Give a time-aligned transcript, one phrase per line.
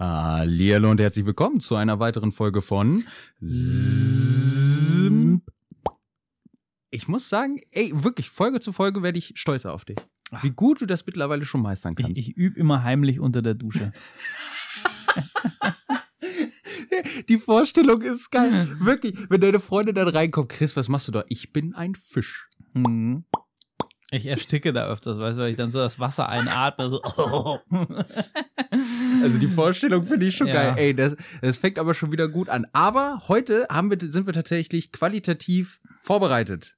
[0.00, 3.04] Hallihallo und herzlich willkommen zu einer weiteren Folge von
[3.38, 4.32] Simp.
[6.88, 9.98] Ich muss sagen, ey, wirklich, Folge zu Folge werde ich stolzer auf dich.
[10.40, 12.12] Wie gut du das mittlerweile schon meistern kannst.
[12.12, 13.92] Ich, ich übe immer heimlich unter der Dusche.
[17.28, 18.74] Die Vorstellung ist geil.
[18.80, 21.24] Wirklich, wenn deine Freundin dann reinkommt, Chris, was machst du da?
[21.28, 22.48] Ich bin ein Fisch.
[22.72, 23.24] Mhm.
[24.12, 26.90] Ich ersticke da öfters, weißt du, weil ich dann so das Wasser einatme.
[26.90, 27.60] So.
[29.22, 30.54] Also die Vorstellung finde ich schon Ja.
[30.54, 30.74] geil.
[30.76, 32.66] Ey, das, das fängt aber schon wieder gut an.
[32.72, 36.76] Aber heute haben wir, sind wir tatsächlich qualitativ vorbereitet.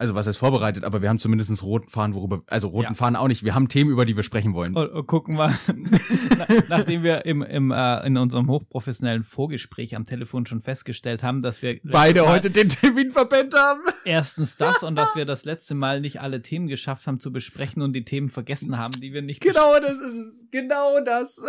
[0.00, 2.94] Also was heißt vorbereitet, aber wir haben zumindest roten Faden, worüber, also roten Ja.
[2.94, 3.44] Faden auch nicht.
[3.44, 4.74] Wir haben Themen, über die wir sprechen wollen.
[4.74, 5.54] Und, und gucken mal,
[6.38, 11.42] na, nachdem wir im, im, äh, in unserem hochprofessionellen Vorgespräch am Telefon schon festgestellt haben,
[11.42, 13.80] dass wir Beide heute den Termin verpennt haben.
[14.06, 17.82] erstens das und dass wir das letzte Mal nicht alle Themen geschafft haben zu besprechen
[17.82, 20.32] und die Themen vergessen haben, die wir nicht Genau das ist es.
[20.50, 21.40] Genau das.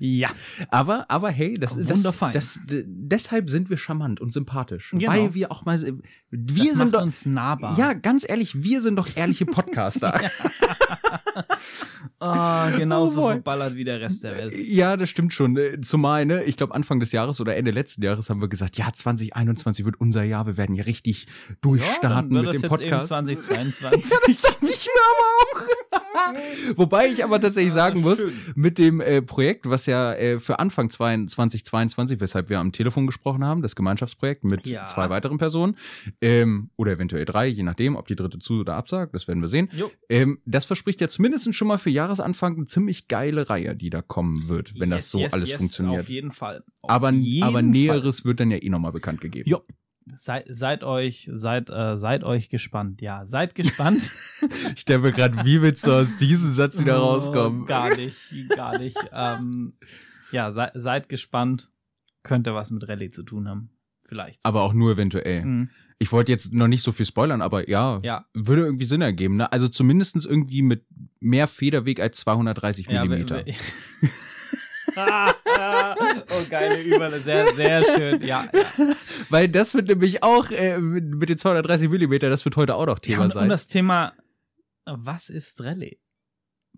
[0.00, 0.28] Ja,
[0.68, 2.32] Aber, aber hey, das ist Wunderfein.
[2.32, 4.90] Das, d- deshalb sind wir charmant und sympathisch.
[4.90, 5.10] Genau.
[5.12, 5.94] Weil wir auch mal, wir
[6.70, 7.78] das sind macht uns nahbar.
[7.78, 10.18] ja, ganz ehrlich, wir sind doch ehrliche Podcaster.
[12.20, 13.32] oh, genauso Oh boy.
[13.34, 14.54] verballert wie der Rest der Welt.
[14.56, 15.56] Ja, das stimmt schon.
[15.56, 18.76] Äh, Zumal, ne, ich glaube Anfang des Jahres oder Ende letzten Jahres haben wir gesagt,
[18.76, 21.26] ja, 2021 wird unser Jahr, wir werden hier richtig
[21.60, 23.10] durchstarten dann mit dem Podcast.
[23.12, 24.04] Eben 2022.
[24.10, 26.74] Ja, das dachte ich mir aber auch.
[26.76, 28.24] Wobei ich aber tatsächlich sagen muss,
[28.54, 33.44] mit dem äh, Projekt, was ja äh, für Anfang 2022, weshalb wir am Telefon gesprochen
[33.44, 34.86] haben, das Gemeinschaftsprojekt mit Ja.
[34.86, 35.76] zwei weiteren Personen,
[36.20, 39.48] ähm, oder eventuell drei, je nachdem, ob die dritte zu oder absagt, das werden wir
[39.48, 39.68] sehen.
[40.08, 44.02] Ähm, das verspricht ja zumindest schon mal für Jahresanfang eine ziemlich geile Reihe, die da
[44.02, 46.00] kommen wird, wenn das Yes, so yes, alles yes, funktioniert.
[46.02, 46.64] Auf jeden Fall.
[46.82, 47.62] Auf aber, jeden aber Fall.
[47.62, 49.48] Näheres wird dann ja eh nochmal bekannt gegeben.
[49.48, 49.62] Jo.
[50.16, 53.00] Seid, seid euch, seid, äh, seid euch gespannt.
[53.00, 54.02] Ja, seid gespannt.
[54.74, 57.64] Ich stelle mir gerade, wie willst du aus diesem Satz wieder Oh, rauskommen?
[57.64, 58.18] Gar nicht,
[58.54, 58.98] gar nicht.
[59.12, 59.72] ähm,
[60.30, 61.70] ja, sei, seid gespannt.
[62.22, 63.70] Könnte was mit Rallye zu tun haben.
[64.04, 64.38] Vielleicht.
[64.42, 65.44] Aber auch nur eventuell.
[65.44, 65.70] Mhm.
[65.98, 68.26] Ich wollte jetzt noch nicht so viel spoilern, aber ja, Ja.
[68.34, 69.36] würde irgendwie Sinn ergeben.
[69.36, 69.50] Ne?
[69.52, 70.84] Also zumindestens irgendwie mit
[71.20, 73.44] mehr Federweg als 230 Ja, Millimeter.
[74.96, 77.18] oh, geile Überle.
[77.20, 78.22] Sehr, sehr schön.
[78.22, 78.94] Ja, ja.
[79.28, 82.86] Weil das wird nämlich auch äh, mit, mit den 230 Millimeter, das wird heute auch
[82.86, 83.42] noch ja Thema und, sein.
[83.44, 84.12] und das Thema,
[84.84, 85.98] was ist Rallye?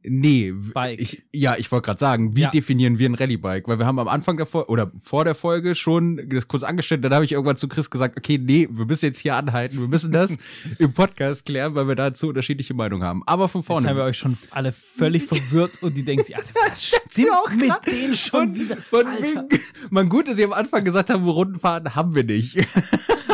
[0.09, 1.01] Nee, Bike.
[1.01, 2.51] ich, ja, ich wollte gerade sagen, wie Ja.
[2.51, 3.69] definieren wir ein Rallye-Bike?
[3.69, 7.05] Weil wir haben am Anfang der Folge oder vor der Folge schon das kurz angestellt,
[7.05, 9.89] dann habe ich irgendwann zu Chris gesagt, okay, nee, wir müssen jetzt hier anhalten, wir
[9.89, 10.37] müssen das
[10.79, 13.23] im Podcast klären, weil wir dazu unterschiedliche Meinungen haben.
[13.27, 14.03] Aber von Jetzt haben wir vorne.
[14.05, 18.15] euch schon alle völlig verwirrt und die denken sich, Alter, was stimmt auch mit denen
[18.15, 18.77] schon Von, wieder?
[18.77, 19.49] von wegen,
[19.91, 22.57] man gut, dass sie am Anfang gesagt haben, Rundenfahrten haben wir nicht.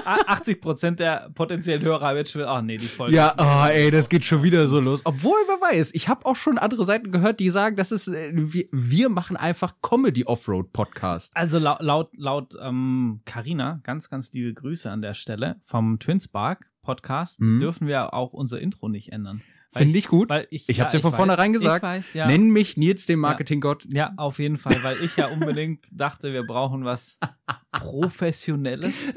[0.07, 3.15] 80 Prozent der potenziellen Hörer haben jetzt schon, ach nee, die Folge.
[3.15, 5.03] Ja, oh, ey, das geht schon wieder so los.
[5.05, 8.33] Obwohl, wer weiß, ich habe auch schon andere Seiten gehört, die sagen, das ist, äh,
[8.35, 11.33] wir, wir machen einfach Comedy Offroad Podcast.
[11.35, 16.71] Also laut, laut, laut ähm, Carina, ganz, ganz liebe Grüße an der Stelle vom Twinspark
[16.83, 17.61] Podcast, Mhm.
[17.61, 19.41] dürfen wir auch unser Intro nicht ändern.
[19.75, 20.29] Finde ich gut.
[20.29, 21.83] Weil ich, Ich hab's ja von weiß, vornherein gesagt.
[21.83, 22.27] Ich weiß, ja.
[22.27, 23.87] Nenn mich Nils den Marketinggott.
[23.89, 27.19] Ja, auf jeden Fall, weil ich ja unbedingt dachte, wir brauchen was
[27.73, 29.13] Professionelles.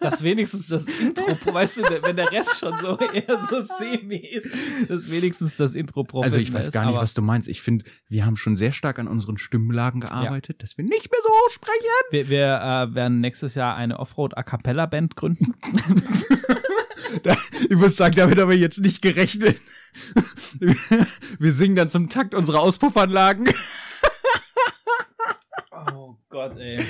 [0.00, 4.90] Das wenigstens das Intro, weißt du, wenn der Rest schon so eher so semi ist,
[4.90, 7.46] dass wenigstens das Intro professionell Also ich weiß gar nicht, was du meinst.
[7.48, 11.20] Ich finde, wir haben schon sehr stark an unseren Stimmlagen gearbeitet, dass wir nicht mehr
[11.22, 11.72] so sprechen.
[12.10, 15.54] Wir, wir äh, werden nächstes Jahr eine Offroad-A-Cappella-Band gründen.
[17.22, 17.36] Da,
[17.68, 19.58] ich muss sagen, damit haben wir jetzt nicht gerechnet.
[21.38, 23.48] Wir singen dann zum Takt unserer Auspuffanlagen.
[25.94, 26.80] Oh Gott, ey.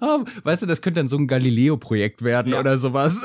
[0.44, 2.60] Weißt du, das könnte dann so ein Galileo-Projekt werden Ja.
[2.60, 3.20] oder sowas.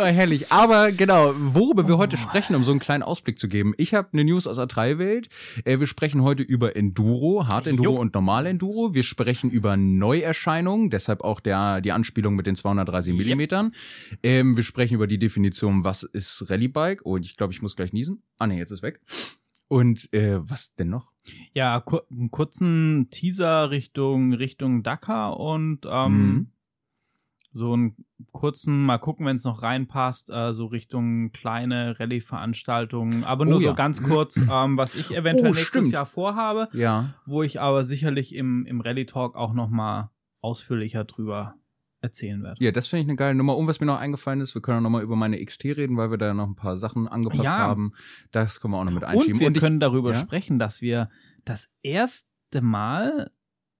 [0.00, 0.52] Na, herrlich.
[0.52, 3.74] Aber genau, worüber wir heute sprechen, um so einen kleinen Ausblick zu geben.
[3.78, 5.28] Ich habe eine News aus der Treiwelt.
[5.64, 8.00] Äh, wir sprechen heute über Enduro, Hard Enduro Jo.
[8.00, 8.94] und Normal Enduro.
[8.94, 13.18] Wir sprechen über Neuerscheinungen, deshalb auch der, die Anspielung mit den 230 Yep.
[13.18, 13.72] Millimetern.
[14.22, 17.02] Ähm, wir sprechen über die Definition, was ist Rallye-Bike.
[17.04, 18.22] Und ich glaube, ich muss gleich niesen.
[18.38, 19.00] Ah, nee, jetzt ist weg.
[19.66, 21.10] Und äh, was denn noch?
[21.54, 26.46] Ja, kur einen kurzen Teaser Richtung Richtung Dakar und ähm, Mhm.
[27.50, 27.96] So einen
[28.32, 33.60] kurzen, mal gucken, wenn es noch reinpasst, äh, so Richtung kleine Rallye-Veranstaltungen, aber nur Oh
[33.60, 33.68] ja.
[33.70, 35.92] so ganz kurz, ähm, was ich eventuell Oh, nächstes stimmt.
[35.92, 37.14] Jahr vorhabe, Ja.
[37.26, 40.10] wo ich aber sicherlich im, im Rallye-Talk auch noch mal
[40.40, 41.54] ausführlicher drüber
[42.00, 42.62] erzählen werde.
[42.64, 43.56] Ja, das finde ich eine geile Nummer.
[43.56, 45.96] Und was mir noch eingefallen ist, wir können auch noch mal über meine XT reden,
[45.96, 47.58] weil wir da noch ein paar Sachen angepasst Ja.
[47.58, 47.92] haben.
[48.30, 49.34] Das können wir auch noch mit einschieben.
[49.34, 50.18] Und wir ich- können darüber ja?
[50.20, 51.10] sprechen, dass wir
[51.44, 53.32] das erste Mal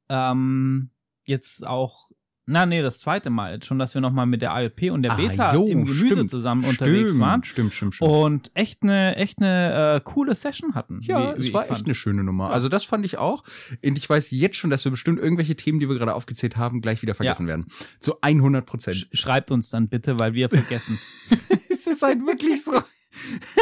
[0.09, 0.91] ähm,
[1.25, 2.08] jetzt auch
[2.51, 5.13] Na, nee, das zweite Mal jetzt schon, dass wir nochmal mit der AJP und der
[5.13, 7.45] Ah, Beta jo, im Gemüse stimmt, zusammen unterwegs stimmt, waren.
[7.45, 8.11] Stimmt, stimmt, stimmt.
[8.11, 11.01] Und echt eine, echt eine äh, coole Session hatten.
[11.03, 11.85] Ja, wie, es wie war echt fand.
[11.85, 12.47] eine schöne Nummer.
[12.49, 12.51] Ja.
[12.55, 13.45] Also das fand ich auch.
[13.85, 16.81] Und ich weiß jetzt schon, dass wir bestimmt irgendwelche Themen, die wir gerade aufgezählt haben,
[16.81, 17.67] gleich wieder vergessen werden.
[18.01, 18.97] Zu 100 Prozent.
[18.97, 21.13] Sch- Schreibt uns dann bitte, weil wir vergessen's.
[21.69, 22.83] es ist halt wirklich so.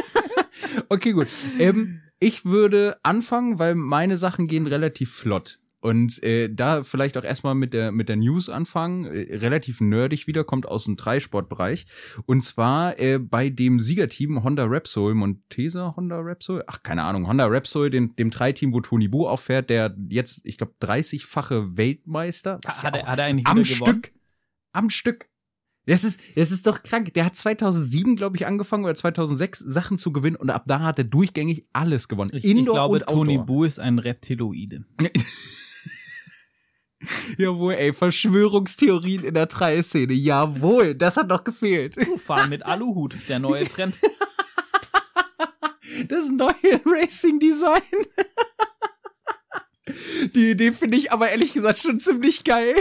[0.88, 1.26] okay, gut.
[1.58, 5.58] Ähm, ich würde anfangen, weil meine Sachen gehen relativ flott.
[5.80, 10.26] Und äh, da vielleicht auch erstmal mit der mit der News anfangen, äh, relativ nerdig
[10.26, 11.86] wieder, kommt aus dem Dreisportbereich.
[12.24, 17.46] Und zwar äh, bei dem Siegerteam Honda Repsol, Montesa Honda Repsol, ach keine Ahnung, Honda
[17.46, 22.58] Repsol, dem, dem Dreiteam, wo Tony Bo auffährt, der jetzt, ich glaube, 30-fache Weltmeister.
[22.64, 24.02] was ja hat, er, auch hat er eigentlich am gewonnen?
[24.02, 24.12] Stück.
[24.72, 25.28] Am Stück.
[25.86, 27.14] Das ist, das ist doch krank.
[27.14, 30.98] Der hat 2007, glaube ich, angefangen oder 2006 Sachen zu gewinnen und ab da hat
[30.98, 32.30] er durchgängig alles gewonnen.
[32.32, 33.38] Ich, ich glaube, und Tony.
[33.38, 34.84] Bu ist ein Reptiloide.
[37.38, 40.12] Jawohl, ey, Verschwörungstheorien in der Dreier-Szene.
[40.12, 41.96] Jawohl, das hat noch gefehlt.
[42.18, 43.94] Fahren mit Aluhut, der neue Trend.
[46.08, 46.52] Das neue
[46.84, 47.82] Racing Design.
[50.34, 52.74] Die Idee finde ich aber ehrlich gesagt schon ziemlich geil.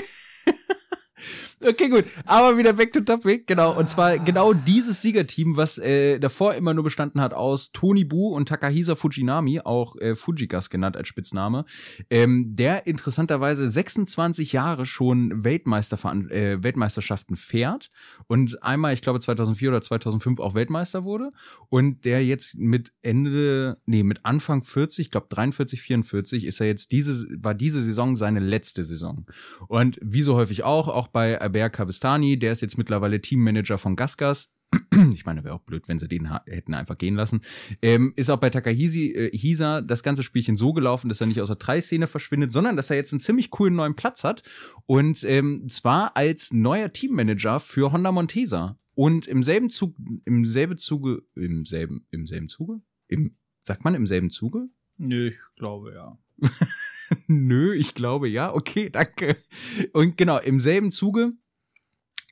[1.68, 2.06] Okay, gut.
[2.26, 3.46] Aber wieder back to topic.
[3.48, 3.76] Genau.
[3.76, 8.36] Und zwar genau dieses Siegerteam, was äh, davor immer nur bestanden hat aus Tony Bu
[8.36, 11.66] und Takahisa Fujinami, auch äh, Fujigas genannt als Spitzname,
[12.12, 15.98] ähm, der interessanterweise 26 Jahre schon Weltmeister
[16.30, 17.90] äh, Weltmeisterschaften fährt
[18.28, 21.32] und einmal, ich glaube 2004 oder 2005 auch Weltmeister wurde
[21.70, 26.68] und der jetzt mit Ende, nee, mit Anfang 40, ich glaube 43, 44 ist er
[26.68, 29.26] jetzt diese, war diese Saison seine letzte Saison.
[29.68, 33.96] Und wie so häufig auch, auch bei Albert Kabistani, der ist jetzt mittlerweile Teammanager von
[33.96, 34.54] Gasgas.
[35.14, 37.42] Ich meine, wäre auch blöd, wenn sie den hätten einfach gehen lassen.
[37.82, 41.40] Ähm, ist auch bei Takahisi äh, Hisa das ganze Spielchen so gelaufen, dass er nicht
[41.40, 44.44] aus der Dreiszene verschwindet, sondern dass er jetzt einen ziemlich coolen neuen Platz hat.
[44.86, 48.78] Und ähm, zwar als neuer Teammanager für Honda Montesa.
[48.96, 52.82] Und im selben Zug, im selben Zuge, im selben, im selben Zuge?
[53.08, 54.68] Im, sagt man im selben Zuge?
[54.98, 56.18] Nö, ich glaube ja.
[57.28, 58.54] Nö, ich glaube ja.
[58.54, 59.38] Okay, danke.
[59.94, 61.34] Und genau, im selben Zuge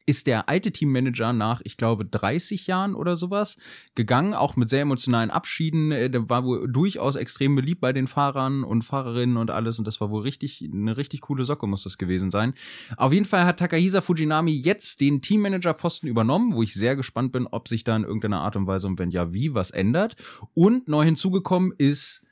[0.06, 3.58] ist der alte Teammanager nach, ich glaube, 30 Jahren oder sowas
[3.96, 5.92] gegangen, auch mit sehr emotionalen Abschieden.
[5.92, 9.80] Äh, Der war wohl durchaus extrem beliebt bei den Fahrern und Fahrerinnen und alles.
[9.80, 12.54] Und das war wohl richtig, eine richtig coole Socke muss das gewesen sein.
[12.98, 17.48] Auf jeden Fall hat Takahisa Fujinami jetzt den Teammanager-Posten übernommen, wo ich sehr gespannt bin,
[17.48, 20.16] ob sich da in irgendeiner Art und Weise und wenn ja, wie, was ändert.
[20.54, 22.24] Und neu hinzugekommen ist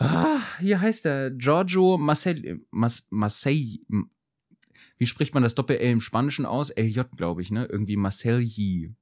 [0.00, 3.80] Ah, hier heißt er Giorgio Marcel, Mas, Marseille.
[4.98, 6.70] Wie spricht man das Doppel-L im Spanischen aus?
[6.70, 7.66] LJ, glaube ich, ne?
[7.66, 8.94] Irgendwie Marcelli.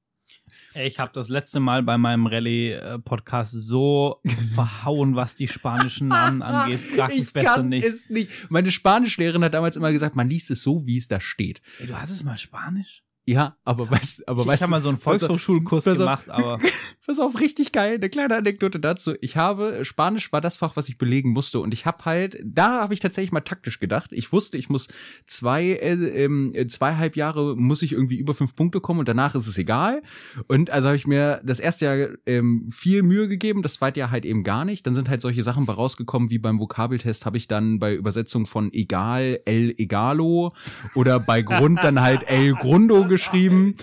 [0.73, 4.21] Ey, Ich habe das letzte Mal bei meinem Rallye-Podcast so
[4.53, 6.79] verhauen, was die spanischen Namen angeht.
[6.79, 7.85] Frag mich ich besser kann nicht.
[7.85, 8.29] es nicht.
[8.51, 11.61] Meine Spanischlehrerin hat damals immer gesagt, man liest es so, wie es da steht.
[11.79, 13.03] Ey, du hattest mal Spanisch?
[13.29, 16.05] Ja, aber weißt, aber ich weißt habe mal so einen Volkshochschulkurs pass auf.
[16.05, 16.59] gemacht, aber
[17.07, 17.95] Pass auf, richtig geil.
[17.95, 19.13] Eine kleine Anekdote dazu.
[19.21, 21.61] Ich habe, Spanisch war das Fach, was ich belegen musste.
[21.61, 24.11] Und ich habe halt, da habe ich tatsächlich mal taktisch gedacht.
[24.11, 24.89] Ich wusste, ich muss
[25.25, 29.47] zwei, äh, ähm, zweieinhalb Jahre muss ich irgendwie über fünf Punkte kommen und danach ist
[29.47, 30.01] es egal.
[30.49, 34.11] Und also habe ich mir das erste Jahr ähm, viel Mühe gegeben, das zweite Jahr
[34.11, 34.85] halt eben gar nicht.
[34.85, 38.45] Dann sind halt solche Sachen bei rausgekommen, wie beim Vokabeltest habe ich dann bei Übersetzung
[38.45, 40.51] von egal, el egalo
[40.93, 43.75] oder bei Grund dann halt el grundo geschrieben.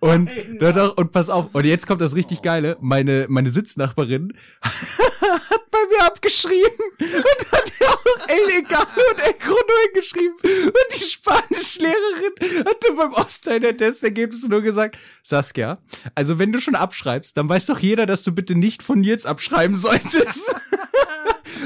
[0.00, 0.30] Und,
[0.60, 2.76] doch, doch, und pass auf, und jetzt kommt das richtig Geile.
[2.80, 9.34] Meine, meine Sitznachbarin hat bei mir abgeschrieben und hat ja auch El Egal und El
[9.38, 10.36] Grundo hingeschrieben.
[10.42, 15.78] Und die Spanischlehrerin hatte beim Ostteil der Testergebnisse nur gesagt, Saskia,
[16.14, 19.26] also wenn du schon abschreibst, dann weiß doch jeder, dass du bitte nicht von Nils
[19.26, 20.54] abschreiben solltest.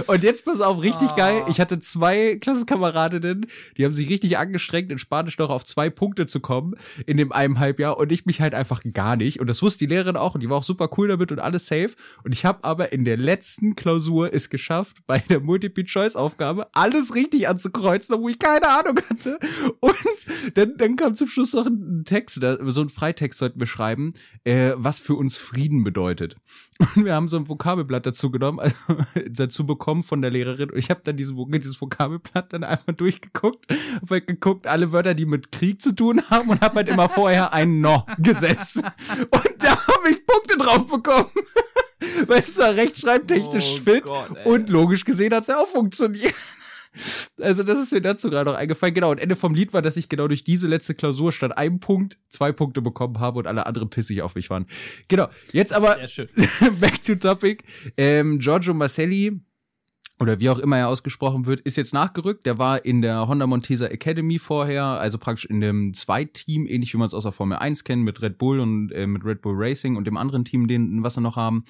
[0.07, 1.15] Und jetzt pass auf, richtig Ah.
[1.17, 1.45] geil.
[1.49, 6.27] Ich hatte zwei Klassenkameradinnen, die haben sich richtig angestrengt, in Spanisch noch auf zwei Punkte
[6.27, 6.75] zu kommen
[7.07, 9.41] in dem einem Halbjahr und ich mich halt einfach gar nicht.
[9.41, 11.67] Und das wusste die Lehrerin auch und die war auch super cool damit und alles
[11.67, 11.91] safe.
[12.25, 17.49] Und ich habe aber in der letzten Klausur es geschafft, bei der Multiple-Choice-Aufgabe alles richtig
[17.49, 19.39] anzukreuzen, wo ich keine Ahnung hatte.
[19.81, 19.95] Und
[20.55, 24.73] dann, dann kam zum Schluss noch ein Text, so ein Freitext sollten wir schreiben, äh,
[24.77, 26.37] was für uns Frieden bedeutet.
[26.79, 28.77] Und wir haben so ein Vokabelblatt dazu genommen, also
[29.31, 30.71] dazu bekommen von der Lehrerin.
[30.71, 35.15] Und ich habe dann diese, dieses Vokabelblatt dann einfach durchgeguckt, habe halt geguckt, alle Wörter,
[35.15, 38.79] die mit Krieg zu tun haben und habe halt immer vorher ein No gesetzt.
[38.79, 41.31] Und da habe ich Punkte drauf bekommen.
[42.27, 46.35] Weil es war rechtschreibtechnisch Oh fit Gott, und logisch gesehen hat's ja auch funktioniert.
[47.41, 48.95] Also das ist mir dazu gerade noch eingefallen.
[48.95, 51.81] Genau, und Ende vom Lied war, dass ich genau durch diese letzte Klausur statt einem
[51.81, 54.67] Punkt zwei Punkte bekommen habe und alle anderen pissig auf mich waren.
[55.09, 55.99] Genau, jetzt aber
[56.81, 57.65] back to topic.
[57.97, 59.41] Ähm, Giorgio Marcelli
[60.19, 62.47] oder wie auch immer er ausgesprochen wird, ist jetzt nachgerückt.
[62.47, 66.99] Der war in der Honda Montesa Academy vorher, also praktisch in dem Zweiteam, ähnlich wie
[66.99, 69.55] man es aus der Formel 1 kennt, mit Red Bull und äh, mit Red Bull
[69.57, 71.65] Racing und dem anderen Team, den, was sie noch haben.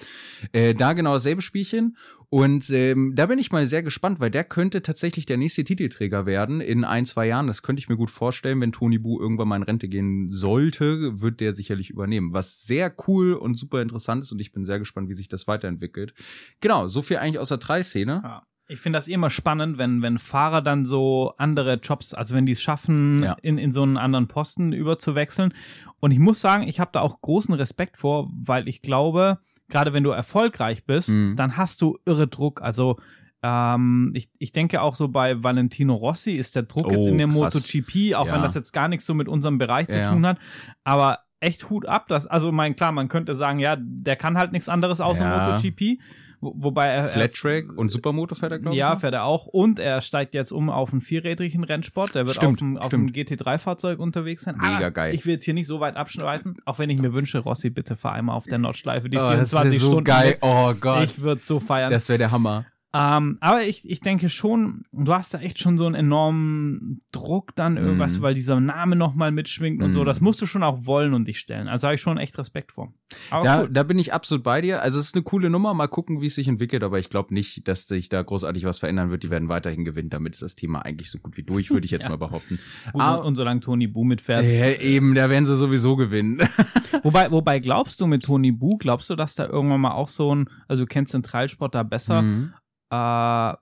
[0.53, 1.97] Äh, da genau dasselbe Spielchen.
[2.29, 6.25] Und ähm, da bin ich mal sehr gespannt, weil der könnte tatsächlich der nächste Titelträger
[6.25, 7.47] werden in ein, zwei Jahren.
[7.47, 11.21] Das könnte ich mir gut vorstellen, wenn Tony Bu irgendwann mal in Rente gehen sollte,
[11.21, 12.33] wird der sicherlich übernehmen.
[12.33, 15.47] Was sehr cool und super interessant ist und ich bin sehr gespannt, wie sich das
[15.47, 16.13] weiterentwickelt.
[16.59, 18.21] Genau, so viel eigentlich aus der Drei-Szene.
[18.23, 18.43] Ja.
[18.69, 22.51] Ich finde das immer spannend, wenn, wenn Fahrer dann so andere Jobs, also wenn die
[22.51, 23.37] es schaffen, Ja.
[23.41, 25.53] in, in so einen anderen Posten überzuwechseln.
[26.01, 29.93] Und ich muss sagen, ich habe da auch großen Respekt vor, weil ich glaube, gerade
[29.93, 31.35] wenn du erfolgreich bist, Mhm.
[31.35, 32.61] dann hast du irre Druck.
[32.61, 32.97] Also
[33.43, 37.17] ähm, ich, ich denke auch so bei Valentino Rossi ist der Druck jetzt Oh, in
[37.17, 37.53] der krass.
[37.55, 38.33] MotoGP, auch Ja.
[38.33, 40.09] wenn das jetzt gar nichts so mit unserem Bereich zu ja.
[40.11, 40.39] tun hat,
[40.83, 44.53] aber echt Hut ab, dass, also mein, klar, man könnte sagen, ja, der kann halt
[44.53, 45.49] nichts anderes außer Ja.
[45.51, 45.99] MotoGP,
[46.39, 48.79] wo, wobei er, er Flat Track und Supermoto fährt er, glaube ich.
[48.79, 49.47] ja, fährt er auch.
[49.47, 52.13] Und er steigt jetzt um auf einen vierrädrigen Rennsport.
[52.15, 54.57] Der wird Stimmt, auf dem GT3-Fahrzeug unterwegs sein.
[54.57, 55.13] Mega geil.
[55.13, 57.95] Ich will jetzt hier nicht so weit abschweifen, auch wenn ich mir wünsche, Rossi, bitte
[57.95, 60.03] fahr einmal auf der Nordschleife die oh, das 24 ist so Stunden.
[60.03, 60.37] geil.
[60.41, 61.03] Oh Gott.
[61.03, 61.91] Ich würde so feiern.
[61.91, 62.65] das wäre der Hammer.
[62.93, 67.53] Ähm, aber ich, ich denke schon, du hast da echt schon so einen enormen Druck
[67.55, 68.21] dann, irgendwas, Mhm.
[68.23, 70.01] weil dieser Name nochmal mitschwingt und so.
[70.01, 70.05] Mhm.
[70.05, 71.67] Das musst du schon auch wollen und dich stellen.
[71.67, 72.93] Also habe ich schon echt Respekt vor.
[73.29, 73.69] Aber Da, cool.
[73.71, 74.81] da bin ich absolut bei dir.
[74.81, 75.73] Also es ist eine coole Nummer.
[75.73, 76.81] Mal gucken, wie es sich entwickelt.
[76.83, 79.21] Aber ich glaube nicht, dass sich da großartig was verändern wird.
[79.23, 80.09] Die werden weiterhin gewinnen.
[80.09, 82.09] Damit ist das Thema eigentlich so gut wie durch, würde ich jetzt Ja.
[82.09, 82.57] mal behaupten.
[82.93, 84.43] Gut, Ah, und, solange Tony Bu mitfährt.
[84.45, 86.39] äh, eben, da werden sie sowieso gewinnen.
[87.03, 90.33] Wobei, wobei glaubst du mit Tony Bu, glaubst du, dass da irgendwann mal auch so
[90.33, 92.53] ein, also du kennst den Trailsport da besser, Mhm.
[92.89, 93.53] Äh,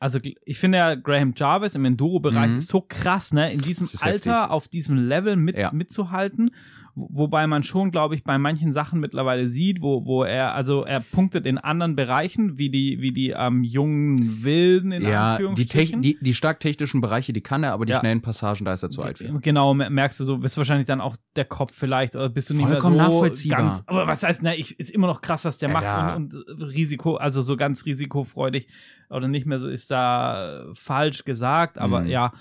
[0.00, 2.60] also ich finde ja Graham Jarvis im Enduro-Bereich Mhm.
[2.60, 4.50] so krass, ne, in diesem Alter heftig.
[4.52, 5.72] auf diesem Level mit, Ja.
[5.72, 6.54] mitzuhalten.
[6.98, 10.84] Wo- Wobei man schon, glaube ich, bei manchen Sachen mittlerweile sieht, wo, wo er, also
[10.84, 15.32] er punktet in anderen Bereichen, wie die, wie die ähm, jungen Wilden in Ja, die,
[15.34, 16.02] Anführungsstrichen.
[16.02, 18.00] die, die stark technischen Bereiche, die kann er, aber die Ja.
[18.00, 19.32] schnellen Passagen, da ist er zu alt für.
[19.40, 22.54] Genau, mer- merkst du so, bist wahrscheinlich dann auch der Kopf vielleicht, oder bist du
[22.54, 23.58] nicht Vollkommen mehr so nachvollziehbar.
[23.58, 26.02] ganz, aber was heißt, ne, ich, ist immer noch krass, was der Ja, ja.
[26.04, 28.68] macht und, und Risiko, also so ganz risikofreudig
[29.10, 32.06] oder nicht mehr so ist da äh, falsch gesagt, aber Mhm.
[32.08, 32.32] ja.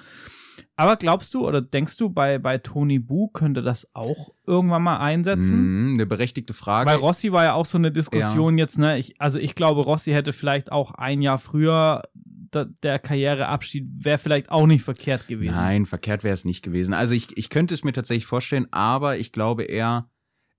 [0.78, 4.98] Aber glaubst du oder denkst du, bei, bei Tony Bu könnte das auch irgendwann mal
[4.98, 5.88] einsetzen?
[5.88, 6.88] Mhm, eine berechtigte Frage.
[6.90, 9.00] Weil Rossi war ja auch so eine Diskussion jetzt, ne?
[9.00, 12.04] Ich, also ich glaube, Rossi hätte vielleicht auch ein Jahr früher
[12.52, 15.56] da, der Karriereabschied wäre vielleicht auch nicht verkehrt gewesen.
[15.56, 16.94] Nein, verkehrt wäre es nicht gewesen.
[16.94, 20.10] Also ich, ich könnte es mir tatsächlich vorstellen, aber ich glaube eher,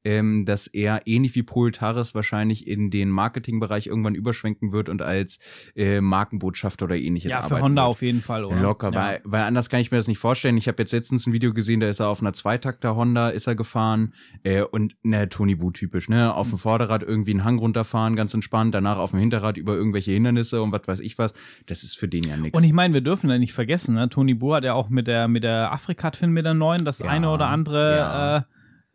[0.08, 5.02] ähm, dass er ähnlich wie Paul Taris wahrscheinlich in den Marketingbereich irgendwann überschwenken wird und
[5.02, 5.38] als
[5.76, 7.90] äh, Markenbotschafter oder ähnliches Ja, für arbeiten Honda wird.
[7.90, 8.58] auf jeden Fall, oder?
[8.58, 8.94] Locker, ja.
[8.94, 10.56] weil, weil anders kann ich mir das nicht vorstellen.
[10.56, 13.46] Ich habe jetzt letztens ein Video gesehen, da ist er auf einer Zweitakter Honda, ist
[13.46, 17.58] er gefahren äh, und ne, Tony Bu typisch, ne, auf dem Vorderrad irgendwie einen Hang
[17.58, 21.34] runterfahren, ganz entspannt, danach auf dem Hinterrad über irgendwelche Hindernisse und was weiß ich was.
[21.66, 22.56] Das ist für den ja nichts.
[22.58, 24.08] Und ich meine, wir dürfen ja nicht vergessen, ne?
[24.08, 27.10] Tony Bu hat ja auch mit der, mit der Afrika-Twin mit der neuen das Ja,
[27.10, 28.36] eine oder andere ja.
[28.38, 28.42] äh,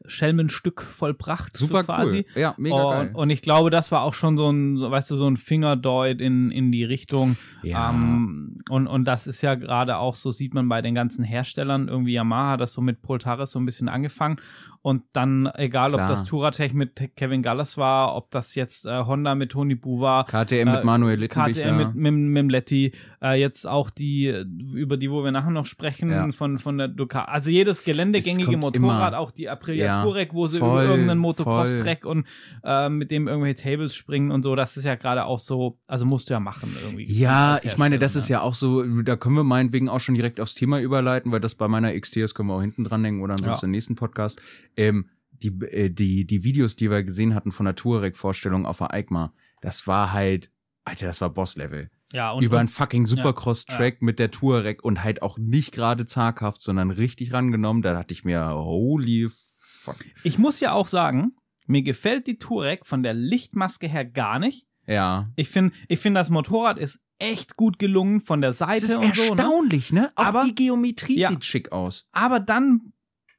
[0.06, 1.56] Schelmenstück vollbracht.
[1.58, 2.26] Super so quasi.
[2.36, 2.42] cool.
[2.42, 3.12] Ja, mega und, geil.
[3.14, 6.52] und ich glaube, das war auch schon so ein, weißt du, so ein Fingerdeut in,
[6.52, 7.38] in die Richtung.
[7.62, 7.90] Ja.
[7.92, 11.88] Ähm, und, und das ist ja gerade auch, so sieht man bei den ganzen Herstellern,
[11.88, 14.38] irgendwie Yamaha hat das so mit Poltaris so ein bisschen angefangen.
[14.86, 16.04] Und dann, egal Klar.
[16.04, 20.02] ob das Touratech mit Kevin Gallas war, ob das jetzt äh, Honda mit Tony Bu
[20.02, 21.64] war, KTM mit äh, Manuel Littenbichler.
[21.72, 22.14] KTM mit, mit,
[22.44, 24.28] mit Letty, äh, jetzt auch die,
[24.74, 26.30] über die, wo wir nachher noch sprechen, Ja.
[26.34, 27.32] von, von der Ducati.
[27.32, 29.20] Also jedes geländegängige Motorrad, immer.
[29.20, 31.20] auch die Aprilia Ja, Touareg, wo sie voll, über irgendeinen.
[31.22, 32.26] Motocross-Track und
[32.66, 36.06] äh, mit dem irgendwelche Tables springen und so, das ist ja gerade auch so, also
[36.06, 37.06] musst du ja machen irgendwie.
[37.06, 40.16] Ja, ich meine, das ist Hersteller, ja auch so, da können wir meinetwegen auch schon
[40.16, 43.02] direkt aufs Thema überleiten, weil das bei meiner XT, das können wir auch hinten dran
[43.02, 43.68] denken oder ansonsten Ja.
[43.68, 44.42] im nächsten Podcast.
[44.78, 48.94] Ähm, die, äh, die, die Videos, die wir gesehen hatten von der Touareg-Vorstellung auf der
[48.94, 50.52] EICMA, das war halt,
[50.86, 51.90] Alter, das war Boss-Level.
[52.14, 56.62] Ja, und, Über einen fucking Supercross-Track mit der Touareg und halt auch nicht gerade zaghaft,
[56.62, 57.82] sondern richtig rangenommen.
[57.82, 59.96] Da dachte ich mir, holy fuck.
[60.24, 61.34] ich muss ja auch sagen,
[61.66, 64.68] mir gefällt die Touareg von der Lichtmaske her gar nicht.
[64.86, 65.32] Ja.
[65.36, 69.22] Ich finde, ich finde, das Motorrad ist echt gut gelungen von der Seite und so.
[69.24, 69.30] Ne?
[69.30, 70.12] erstaunlich, ne?
[70.16, 71.30] Auch Aber- die Geometrie Ja.
[71.30, 72.10] sieht schick aus.
[72.12, 72.93] aber dann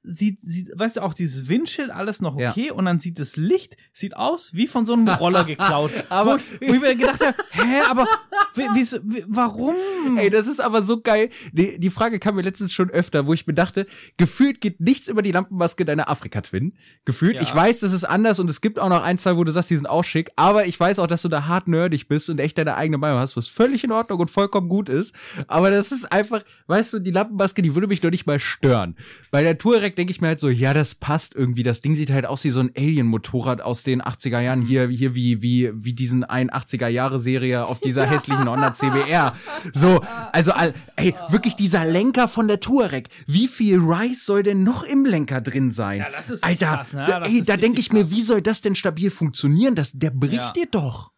[0.05, 2.51] sieht, sieht, weißt du, auch dieses Windschild alles noch Ja.
[2.51, 5.91] okay und dann sieht das Licht, sieht aus wie von so einem Roller geklaut.
[6.11, 8.07] Aber- wo, ich- wo ich mir gedacht habe, hä, aber
[8.55, 9.75] wie, wie, warum?
[10.17, 11.31] Ey, das ist aber so geil.
[11.53, 15.09] Die, die Frage kam mir letztens schon öfter, wo ich mir dachte, gefühlt geht nichts
[15.09, 16.75] über die Lampenmaske deiner Afrika-Twin.
[17.05, 17.37] Gefühlt.
[17.37, 17.43] Ja.
[17.43, 19.71] Ich weiß, das ist anders und es gibt auch noch ein, zwei, wo du sagst,
[19.71, 20.31] die sind auch schick.
[20.37, 23.19] Aber ich weiß auch, dass du da hart nerdig bist und echt deine eigene Meinung
[23.19, 25.15] hast, was völlig in Ordnung und vollkommen gut ist.
[25.49, 28.97] Aber das ist einfach, weißt du, die Lampenmaske, die würde mich doch nicht mal stören.
[29.31, 29.55] Bei der
[29.95, 31.63] Touareg denke ich mir halt so, ja, das passt irgendwie.
[31.63, 34.63] Das Ding sieht halt aus wie so ein Alien-Motorrad aus den 80er Jahren.
[34.63, 39.35] Hier, hier wie, wie, wie diesen einen 80er-Jahre-Serie auf dieser hässlichen Honda CBR.
[39.73, 40.01] So,
[40.33, 40.53] also,
[40.97, 43.09] ey, wirklich dieser Lenker von der Touareg.
[43.27, 46.01] Wie viel Rice soll denn noch im Lenker drin sein?
[46.01, 47.05] Ja, das ist Alter, krass, ne?
[47.07, 48.11] da, Das ey, ist da denke ich mir, krass.
[48.11, 49.75] wie soll das denn stabil funktionieren?
[49.75, 50.53] Das, der bricht Ja.
[50.53, 51.13] dir doch.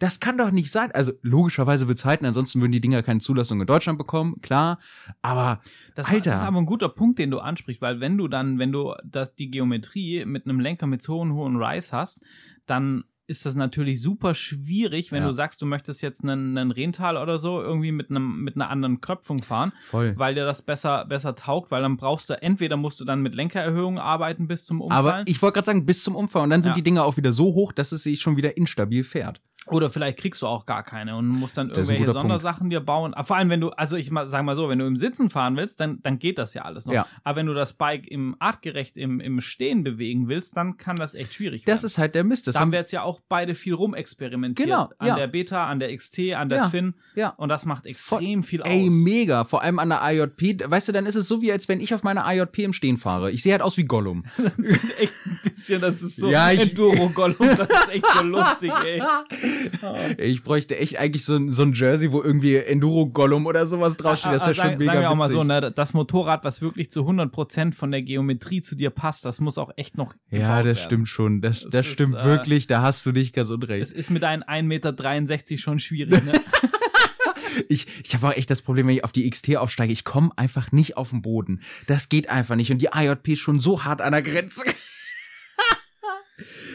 [0.00, 0.90] Das kann doch nicht sein.
[0.92, 4.78] Also logischerweise wird's halten, ansonsten würden die Dinger keine Zulassung in Deutschland bekommen, klar.
[5.22, 5.60] Aber
[5.94, 6.30] Das, Alter.
[6.30, 8.94] das ist aber ein guter Punkt, den du ansprichst, weil wenn du dann, wenn du
[9.04, 12.20] das, die Geometrie mit einem Lenker mit so einem hohen Rise hast,
[12.66, 15.28] dann ist das natürlich super schwierig, wenn Ja.
[15.28, 18.68] du sagst, du möchtest jetzt einen, einen Rental oder so irgendwie mit einem mit einer
[18.68, 20.12] anderen Kröpfung fahren, voll.
[20.18, 23.34] weil dir das besser besser taugt, weil dann brauchst du entweder musst du dann mit
[23.34, 26.42] Lenkererhöhung arbeiten bis zum Umfallen Aber ich wollte gerade sagen, bis zum Umfall.
[26.42, 26.74] Und dann sind Ja.
[26.74, 29.40] die Dinger auch wieder so hoch, dass es sich schon wieder instabil fährt.
[29.66, 32.32] Oder vielleicht kriegst du auch gar keine und musst dann Das ist irgendwelche guter Punkt.
[32.40, 33.14] Sondersachen dir bauen.
[33.14, 35.30] Aber Vor allem, wenn du, also ich mal, sag mal so, wenn du im Sitzen
[35.30, 36.92] fahren willst, dann, dann geht das ja alles noch.
[36.94, 37.06] Ja.
[37.22, 41.14] Aber wenn du das Bike im artgerecht im, im Stehen bewegen willst, dann kann das
[41.14, 41.86] echt schwierig Das werden.
[41.86, 42.46] ist halt der Mist.
[42.46, 44.68] Das da haben wir jetzt ja auch beide viel rumexperimentiert.
[44.68, 45.16] Genau, An ja.
[45.16, 46.94] der Beta, an der XT, an der Ja, Twin.
[47.14, 47.28] ja.
[47.30, 48.68] Und das macht extrem viel aus.
[48.68, 49.44] Ey, mega.
[49.44, 50.70] Vor allem an der IJP.
[50.70, 52.98] Weißt du, dann ist es so, wie als wenn ich auf meiner IJP im Stehen
[52.98, 53.30] fahre.
[53.30, 54.24] Ich sehe halt aus wie Gollum.
[54.98, 59.02] echt ein bisschen, das ist so Ja, Enduro-Gollum, das ist echt so lustig, ey.
[60.18, 64.32] Ich bräuchte echt eigentlich so, ein- so ein Jersey, wo irgendwie Enduro-Gollum oder sowas draufsteht.
[64.32, 65.36] Das Aber wäre schon sagen, mega sagen wir auch mal witzig.
[65.36, 69.40] so, ne, das Motorrad, was wirklich zu 100% von der Geometrie zu dir passt, das
[69.40, 70.76] muss auch echt noch Ja, das werden.
[70.78, 71.40] stimmt schon.
[71.40, 72.66] Das, Das das ist, stimmt äh, wirklich.
[72.66, 73.92] Da hast du nicht ganz Es unrecht.
[73.92, 76.32] ist mit einem 1,63 Meter schon schwierig, ne?
[77.68, 80.30] Ich, ich habe auch echt das Problem, wenn ich auf die XT aufsteige, ich komme
[80.36, 81.60] einfach nicht auf den Boden.
[81.86, 82.72] Das geht einfach nicht.
[82.72, 84.62] Und die IJP ist schon so hart an der Grenze.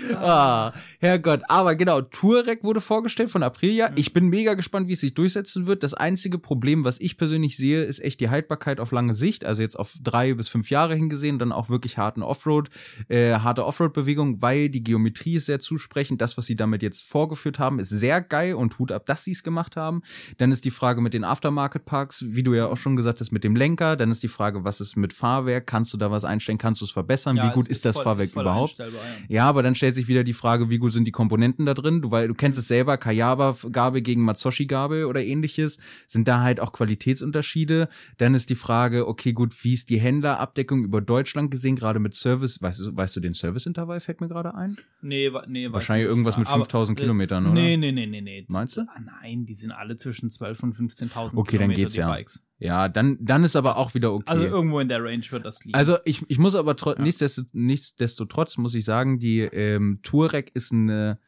[0.22, 1.42] ah, Herrgott.
[1.48, 3.92] Aber genau, Touareg wurde vorgestellt von Aprilia.
[3.96, 5.84] Ich bin mega gespannt, wie es sich durchsetzen wird.
[5.84, 9.46] Das einzige Problem, was ich persönlich sehe, ist echt die Haltbarkeit auf lange Sicht.
[9.46, 12.70] Also jetzt auf drei bis fünf Jahre hingesehen, dann auch wirklich harten Offroad,
[13.08, 16.22] äh, harte Offroad-Bewegung, weil die Geometrie ist sehr zusprechend.
[16.22, 19.32] Das, was sie damit jetzt vorgeführt haben, ist sehr geil und Hut ab, dass sie
[19.32, 20.02] es gemacht haben.
[20.38, 23.44] Dann ist die Frage mit den Aftermarket-Parks, wie du ja auch schon gesagt hast, mit
[23.44, 23.96] dem Lenker.
[23.96, 25.68] Dann ist die Frage, was ist mit Fahrwerk?
[25.68, 26.58] Kannst du da was einstellen?
[26.58, 27.36] Kannst du es verbessern?
[27.36, 28.78] Ja, wie gut es ist, das voll- Fahrwerk ist überhaupt?
[28.78, 28.86] ja.
[29.28, 32.02] Ja, aber dann stellt sich wieder die Frage, wie gut sind die Komponenten da drin?
[32.02, 35.78] Du, weil du kennst es selber, Kayaba-Gabel gegen Matsushi-Gabel oder ähnliches.
[36.08, 37.90] Sind da halt auch Qualitätsunterschiede?
[38.18, 42.16] Dann ist die Frage, okay, gut, wie ist die Händlerabdeckung über Deutschland gesehen, gerade mit
[42.16, 42.62] Service?
[42.62, 44.78] Weißt du, weißt du den Serviceintervall, fällt mir gerade ein?
[45.02, 47.54] Nee, wa- nee, Wahrscheinlich ich irgendwas mit Aber, 5000 äh, Kilometern, oder?
[47.54, 48.46] Nee, nee, nee, nee, nee.
[48.48, 48.82] Meinst du?
[48.82, 52.10] Ah, nein, die sind alle zwischen 12 und 15.000 Okay, dann Kilometer, geht's die ja.
[52.10, 52.44] Bikes.
[52.62, 54.26] Ja, dann, dann ist aber auch wieder okay.
[54.28, 55.76] Also irgendwo in der Range wird das liegen.
[55.78, 57.02] Also ich, ich muss aber Ja.
[57.02, 61.20] nichtsdestot, nichtsdestotrotz muss ich sagen, die ähm, Touareg ist eine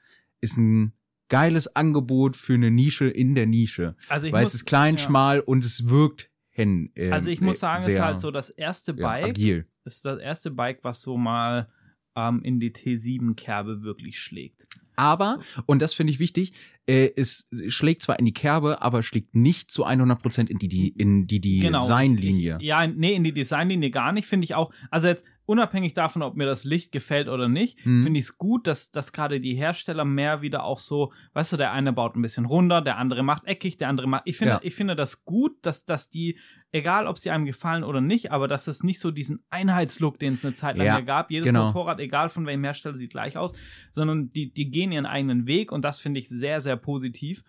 [0.42, 0.94] ist ein
[1.30, 4.96] geiles Angebot für eine Nische in der Nische, Also ich weil muss, es ist klein,
[4.96, 5.00] ja.
[5.00, 6.92] schmal und es wirkt hin.
[6.96, 9.66] Ähm, Also ich muss sagen, es ist halt so das erste ja, Bike, agil.
[9.86, 11.70] ist das erste Bike, was so mal
[12.18, 14.68] ähm, in die T7-Kerbe wirklich schlägt.
[15.02, 16.54] Aber und das finde ich wichtig,
[16.86, 20.90] äh, es schlägt zwar in die Kerbe, aber schlägt nicht zu 100% in die die
[20.90, 22.52] in die Designlinie.
[22.52, 22.60] Genau.
[22.60, 24.72] Ich, ja, nee, in die Designlinie gar nicht, finde ich auch.
[24.92, 28.04] Also jetzt unabhängig davon, ob mir das Licht gefällt oder nicht, Mhm.
[28.04, 31.58] finde ich es gut, dass, dass gerade die Hersteller mehr wieder auch so, weißt du,
[31.58, 34.24] der eine baut ein bisschen runter, der andere macht eckig, der andere macht.
[34.26, 34.60] Ich finde, Ja.
[34.64, 36.38] ich finde das gut, dass, dass die,
[36.72, 40.34] egal ob sie einem gefallen oder nicht, aber dass es nicht so diesen Einheitslook, den
[40.34, 41.32] es eine Zeit lang Ja, gab.
[41.32, 41.68] Jedes genau.
[41.68, 43.52] Motorrad, egal von welchem Hersteller, sieht gleich aus,
[43.92, 47.44] sondern die, die gehen ihren eigenen Weg und das finde ich sehr, sehr positiv.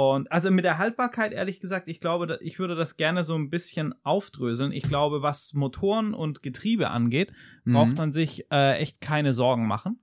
[0.00, 3.50] Und also mit der Haltbarkeit, ehrlich gesagt, ich glaube, ich würde das gerne so ein
[3.50, 4.70] bisschen aufdröseln.
[4.70, 7.32] Ich glaube, was Motoren und Getriebe angeht,
[7.64, 7.94] braucht Mhm.
[7.96, 9.98] man sich äh, echt keine Sorgen machen.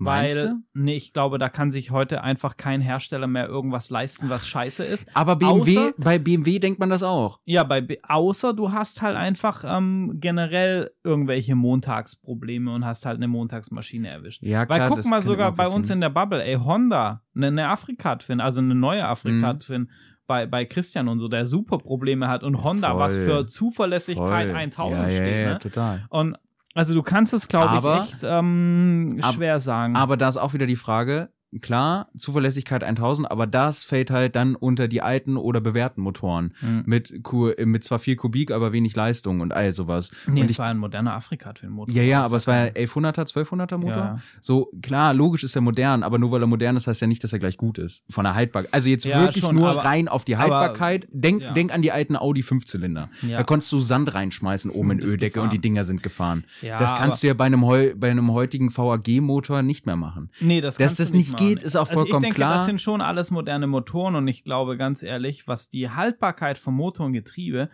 [0.00, 0.54] Meinst weil, du?
[0.74, 4.84] nee, ich glaube, da kann sich heute einfach kein Hersteller mehr irgendwas leisten, was scheiße
[4.84, 5.08] ist.
[5.14, 7.40] Aber BMW, Außer- bei BMW denkt man das auch.
[7.44, 13.16] Ja, bei, B- außer du hast halt einfach ähm, generell irgendwelche Montagsprobleme und hast halt
[13.16, 14.42] eine Montagsmaschine erwischt.
[14.42, 17.48] Ja, Weil klar, guck das mal sogar bei uns in der Bubble, ey, Honda, eine,
[17.48, 19.04] eine Afrika-Twin, also eine neue Mhm.
[19.08, 19.90] Afrika-Twin
[20.26, 23.24] bei, bei Christian und so, der super Probleme hat und Honda, was voll.
[23.24, 24.56] für Zuverlässigkeit Voll.
[24.56, 25.58] 1000 ja, ja, steht, ja, ne?
[25.58, 26.06] total.
[26.10, 26.36] Und
[26.74, 29.96] also du kannst es, glaube ich, echt ähm, Ab- schwer sagen.
[29.96, 31.30] Aber da ist auch wieder die Frage,
[31.62, 36.52] klar, Zuverlässigkeit 1000, aber das fällt halt dann unter die alten oder bewährten Motoren.
[36.60, 36.82] Mhm.
[36.86, 37.10] Mit,
[37.56, 40.10] äh, mit zwar viel Kubik, aber wenig Leistung und all sowas.
[40.26, 41.94] nee, und es war ein moderner Afrika-Twin-Motor.
[41.94, 43.96] ja, ja, Das aber es war ja kein- 1100er, 1200er Motor.
[43.96, 44.20] Ja.
[44.40, 47.24] So, klar, logisch ist er modern, aber nur weil er modern ist, heißt ja nicht,
[47.24, 48.02] dass er gleich gut ist.
[48.10, 48.72] Von der Haltbarkeit.
[48.74, 51.08] Also jetzt Ja, wirklich schon, nur aber- rein auf die aber- Haltbarkeit.
[51.12, 51.52] denk, ja.
[51.52, 53.08] denk an die alten Audi Fünfzylinder.
[53.22, 53.38] Ja.
[53.38, 55.44] Da konntest du Sand reinschmeißen oben in Öldecke gefahren.
[55.44, 56.44] und die Dinger sind gefahren.
[56.62, 57.62] Ja, das kannst du ja bei einem,
[57.98, 60.30] bei einem heutigen VAG-Motor nicht mehr machen.
[60.40, 61.37] Nee, das Dass kannst das du nicht machen.
[61.38, 62.54] Geht, ist auch also vollkommen ich denke, klar.
[62.58, 66.74] Das sind schon alles moderne Motoren und ich glaube ganz ehrlich, was die Haltbarkeit von
[66.74, 67.70] Motor und Getriebe,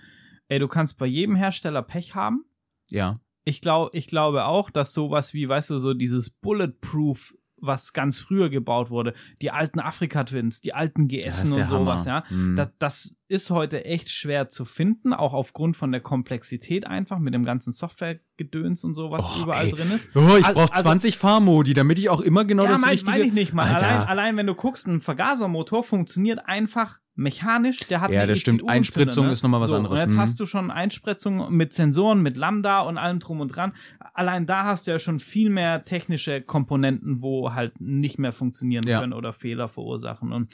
[0.49, 2.45] ey, du kannst bei jedem Hersteller Pech haben.
[2.91, 3.21] Ja.
[3.45, 8.19] Ich glaube, ich glaube auch, dass sowas wie, weißt du, so dieses Bulletproof, was ganz
[8.19, 9.15] früher gebaut wurde.
[9.41, 12.25] Die alten Afrika-Twins, die alten GS und sowas, Hammer.
[12.31, 12.37] ja.
[12.37, 12.57] Mhm.
[12.57, 17.35] Das, das ist heute echt schwer zu finden, auch aufgrund von der Komplexität einfach mit
[17.35, 19.73] dem ganzen Software-Gedöns und so, was Och, überall ey.
[19.73, 20.11] drin ist.
[20.15, 22.91] Oh, ich Al- brauche also- 20 Fahrmodi, damit ich auch immer genau ja, das mein,
[22.91, 23.11] richtige.
[23.11, 23.69] meine ich nicht mal.
[23.75, 27.81] Allein, allein wenn du guckst, ein Vergasermotor funktioniert einfach mechanisch.
[27.89, 28.69] Der hat Ja, das stimmt.
[28.69, 29.33] Einspritzung ne?
[29.33, 29.99] ist noch mal was so, anderes.
[30.01, 30.21] Und jetzt Mhm.
[30.21, 33.73] hast du schon Einspritzung mit Sensoren, mit Lambda und allem drum und dran.
[34.15, 38.85] Allein da hast du ja schon viel mehr technische Komponenten, wo halt nicht mehr funktionieren
[38.87, 39.01] Ja.
[39.01, 40.33] können oder Fehler verursachen.
[40.33, 40.53] Und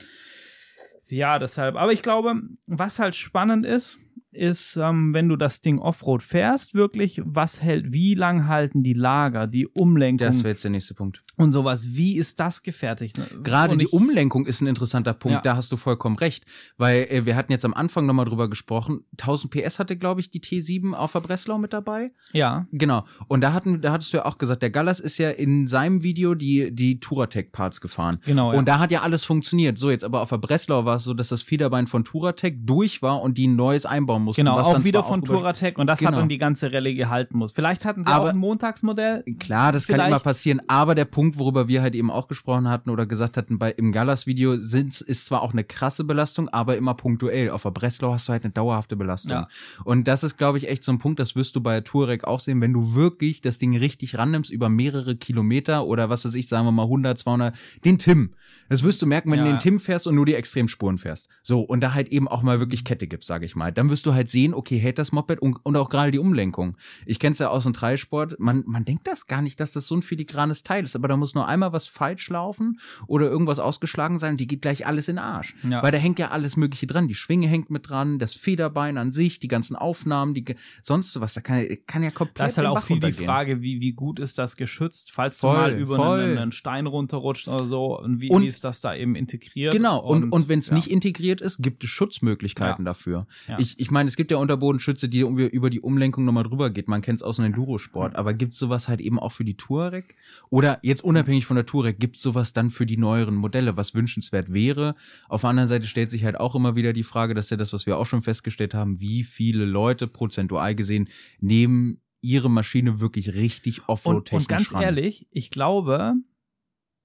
[1.11, 1.77] ja, deshalb.
[1.77, 4.01] Aber ich glaube, was halt spannend ist,
[4.33, 8.92] ist, ähm, wenn du das Ding Offroad fährst, wirklich, was hält, wie lang halten die
[8.92, 11.25] Lager, die Umlenkung Das wäre jetzt der nächste Punkt.
[11.37, 11.88] und sowas.
[11.96, 13.18] Wie ist das gefertigt?
[13.18, 13.27] ne?
[13.42, 15.40] Gerade Und die Umlenkung ist ein interessanter Punkt, Ja.
[15.40, 16.44] da hast du vollkommen recht.
[16.79, 20.31] Weil äh, wir hatten jetzt am Anfang nochmal drüber gesprochen, 1000 PS hatte, glaube ich,
[20.31, 22.07] die T7 auf der Breslau mit dabei.
[22.33, 23.05] Ja, Genau.
[23.27, 26.03] Und da hatten, da hattest du ja auch gesagt, der Gallas ist ja in seinem
[26.05, 28.18] Video die, die Touratec-Parts gefahren.
[28.25, 28.51] genau.
[28.51, 28.62] Und ja.
[28.62, 29.77] da hat ja alles funktioniert.
[29.79, 33.03] So, jetzt aber auf der Breslau war es so, dass das Federbein von Touratec durch
[33.03, 34.40] war und die ein neues einbauen mussten.
[34.42, 36.18] Genau, auch wieder von Touratec und das hat Genau.
[36.18, 37.52] dann die ganze Rallye gehalten muss.
[37.52, 39.24] Vielleicht hatten sie Aber- auch ein Montagsmodell.
[39.38, 42.68] Klar, das kann Vielleicht- immer passieren, aber der Punkt, worüber wir halt eben auch gesprochen
[42.68, 46.76] hatten oder gesagt hatten bei im Gallas-Video, sind ist zwar auch eine krasse Belastung, aber
[46.76, 47.50] immer punktuell.
[47.50, 49.32] Auf der Breslau hast du halt eine dauerhafte Belastung.
[49.32, 49.48] Ja.
[49.84, 52.40] Und das ist, glaube ich, echt so ein Punkt, das wirst du bei Touareg auch
[52.40, 56.48] sehen, wenn du wirklich das Ding richtig rannimmst über mehrere Kilometer oder was weiß ich,
[56.48, 58.34] sagen wir mal 100, 200, den Tim.
[58.68, 59.58] Das wirst du merken, wenn Ja, du den.
[59.58, 61.28] Tim fährst und nur die Extremspuren fährst.
[61.42, 63.72] So, und da halt eben auch mal wirklich Kette gibst, sage ich mal.
[63.72, 66.76] Dann wirst du halt sehen, okay, hält das Moped und, und auch gerade die Umlenkung.
[67.07, 69.96] Ich kenn's ja aus dem Dreisport, man, man denkt das gar nicht, dass das so
[69.96, 74.18] ein filigranes Teil ist, aber da muss nur einmal was falsch laufen oder irgendwas ausgeschlagen
[74.18, 75.55] sein und die geht gleich alles in den Arsch.
[75.62, 75.83] Ja.
[75.83, 77.09] Weil da hängt ja alles mögliche dran.
[77.09, 80.44] Die Schwinge hängt mit dran, das Federbein an sich, die ganzen Aufnahmen, die
[80.83, 83.11] sonst was, da kann, kann ja komplett Da ist halt auch viel die.
[83.12, 86.87] Frage, wie, wie gut ist das geschützt, falls du Voll, mal über einen, einen Stein
[86.87, 89.72] runterrutscht oder so und wie, Und- wie ist das da eben integriert?
[89.72, 90.74] Genau, und, und, wenn es ja.
[90.76, 93.26] nicht integriert ist, gibt es Schutzmöglichkeiten dafür.
[93.48, 93.59] Ja.
[93.59, 96.87] Ich, ich meine, es gibt ja Unterbodenschütze, die über die Umlenkung nochmal drüber geht.
[96.87, 99.57] Man kennt es aus dem Endurosport, aber gibt es sowas halt eben auch für die
[99.57, 100.16] Touareg?
[100.51, 103.95] Oder jetzt unabhängig von der Touareg, gibt es sowas dann für die neueren Modelle, was
[103.95, 104.97] wünschenswert wäre?
[105.31, 107.73] Auf der anderen Seite stellt sich halt auch immer wieder die Frage, dass ja das,
[107.73, 111.09] was wir auch schon festgestellt haben, wie viele Leute prozentual gesehen
[111.40, 114.83] nehmen ihre Maschine wirklich richtig und, offroad-technisch und ganz ran.
[114.83, 116.16] ehrlich, ich glaube,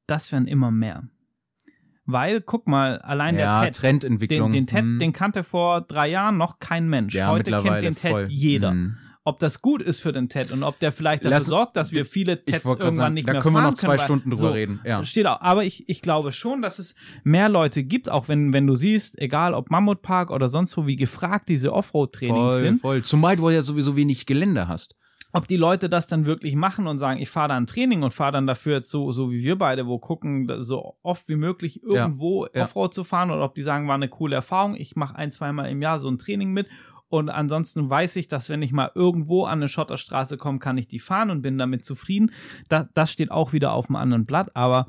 [0.07, 1.07] das werden immer mehr.
[2.05, 4.51] Weil, guck mal, allein ja, der TED, Trendentwicklung.
[4.51, 4.99] den, den TED, hm.
[4.99, 7.15] den kannte vor drei Jahren noch kein Mensch.
[7.15, 8.27] ja, Heute kennt den TED voll.
[8.29, 8.71] jeder.
[8.71, 8.97] Hm.
[9.23, 11.91] ob das gut ist für den TED und ob der vielleicht dafür Lass- sorgt, dass
[11.91, 14.29] wir viele TEDs irgendwann sagen, nicht da mehr können wir fahren noch zwei können, Stunden
[14.29, 14.79] drüber so, reden.
[14.85, 15.03] Ja.
[15.03, 15.41] Steht auch.
[15.41, 19.17] Aber ich, ich glaube schon, dass es mehr Leute gibt, auch wenn, wenn du siehst,
[19.17, 23.01] egal ob Mammutpark oder sonst wo, wie gefragt diese Offroad-Trainings sind, voll.
[23.01, 24.95] Zumal du ja sowieso wenig Gelände hast.
[25.35, 28.13] Ob die Leute das dann wirklich machen und sagen, ich fahre da ein Training und
[28.13, 31.83] fahre dann dafür jetzt so, so wie wir beide, wo gucken, so oft wie möglich
[31.83, 32.63] irgendwo ja.
[32.63, 35.69] Offroad zu fahren oder ob die sagen, war eine coole Erfahrung, ich mache ein, zweimal
[35.69, 36.67] im Jahr so ein Training mit
[37.07, 40.87] und ansonsten weiß ich, dass wenn ich mal irgendwo an eine Schotterstraße komme, kann ich
[40.87, 42.31] die fahren und bin damit zufrieden.
[42.67, 44.87] Das, das steht auch wieder auf einem anderen Blatt, aber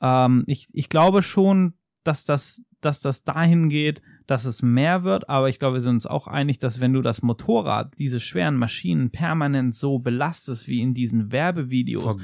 [0.00, 5.28] ähm, ich, ich glaube schon, dass das, dass das dahin geht, dass es mehr wird,
[5.28, 8.56] aber ich glaube, wir sind uns auch einig, dass wenn du das Motorrad, diese schweren
[8.56, 12.16] Maschinen permanent so belastest wie in diesen Werbevideos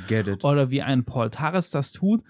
[0.42, 2.22] oder wie ein Paul Tarres das tut,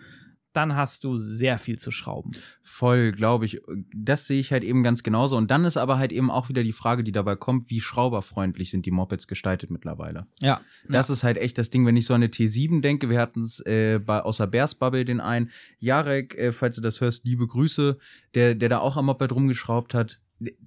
[0.53, 2.33] dann hast du sehr viel zu schrauben.
[2.63, 3.61] Voll, glaube ich.
[3.95, 5.37] Das sehe ich halt eben ganz genauso.
[5.37, 8.71] Und dann ist aber halt eben auch wieder die Frage, die dabei kommt, wie schrauberfreundlich
[8.71, 10.27] sind die Mopeds gestaltet mittlerweile.
[10.41, 10.61] Ja.
[10.89, 13.43] Das ist halt echt das Ding, wenn ich so an eine T7 denke, wir hatten
[13.43, 15.51] es äh, bei außer Bears Bubble den einen.
[15.79, 17.99] Jarek, äh, falls du das hörst, liebe Grüße,
[18.35, 20.21] der, der da auch am Moped rumgeschraubt hat.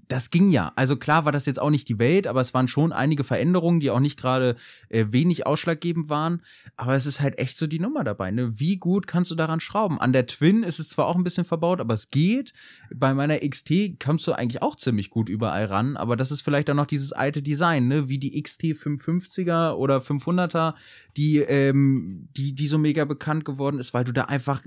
[0.08, 0.72] Das ging ja.
[0.76, 3.80] Also klar war das jetzt auch nicht die Welt, aber es waren schon einige Veränderungen,
[3.80, 4.56] die auch nicht gerade
[4.90, 6.44] äh, wenig ausschlaggebend waren.
[6.76, 8.30] Aber es ist halt echt so die Nummer dabei.
[8.30, 8.60] Ne?
[8.60, 10.00] Wie gut kannst du daran schrauben?
[10.00, 12.54] An der Twin ist es zwar auch ein bisschen verbaut, aber es geht.
[12.94, 15.98] Bei meiner XT kommst du eigentlich auch ziemlich gut überall ran.
[15.98, 18.10] Aber das ist vielleicht auch noch dieses alte Design, ne?
[18.10, 20.76] wie die XT 550er oder 500er,
[21.18, 24.62] die, ähm, die, die so mega bekannt geworden ist, weil du da einfach,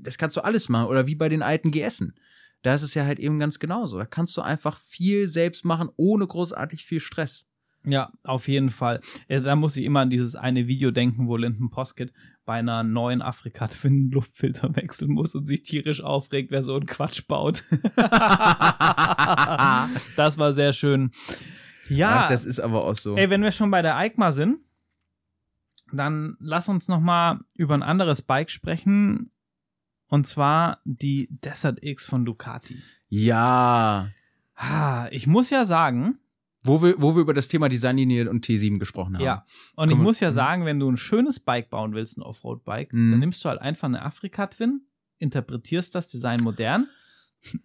[0.00, 0.88] das kannst du alles machen.
[0.88, 2.12] Oder wie bei den alten GSen.
[2.62, 3.98] Da ist es ja halt eben ganz genauso.
[3.98, 7.46] Da kannst du einfach viel selbst machen, ohne großartig viel Stress.
[7.84, 9.00] Ja, auf jeden Fall.
[9.28, 12.12] Äh, Da muss ich immer an dieses eine Video denken, wo Linden Poskett
[12.44, 16.84] bei einer neuen Afrika Twin Luftfilter wechseln muss und sich tierisch aufregt, wer so einen
[16.86, 17.64] Quatsch baut.
[20.16, 21.10] das war sehr schön.
[21.88, 23.16] Ja, Ach, das ist aber auch so.
[23.16, 24.58] ey, wenn wir schon bei der EICMA sind,
[25.92, 29.32] dann lass uns noch mal über ein anderes Bike sprechen.
[30.10, 32.76] Und zwar die Desert X von Ducati.
[33.08, 34.08] Ja.
[34.54, 36.18] Ah, ich muss ja sagen,
[36.62, 39.24] Wo wir, wo wir über das Thema Designlinie und T7 gesprochen haben.
[39.24, 39.46] Ja.
[39.76, 40.34] Und ich muss ja mhm.
[40.34, 43.10] sagen, wenn du ein schönes Bike bauen willst, ein Offroad-Bike, Mhm.
[43.12, 44.82] dann nimmst du halt einfach eine Afrika-Twin,
[45.18, 46.86] interpretierst das Design modern.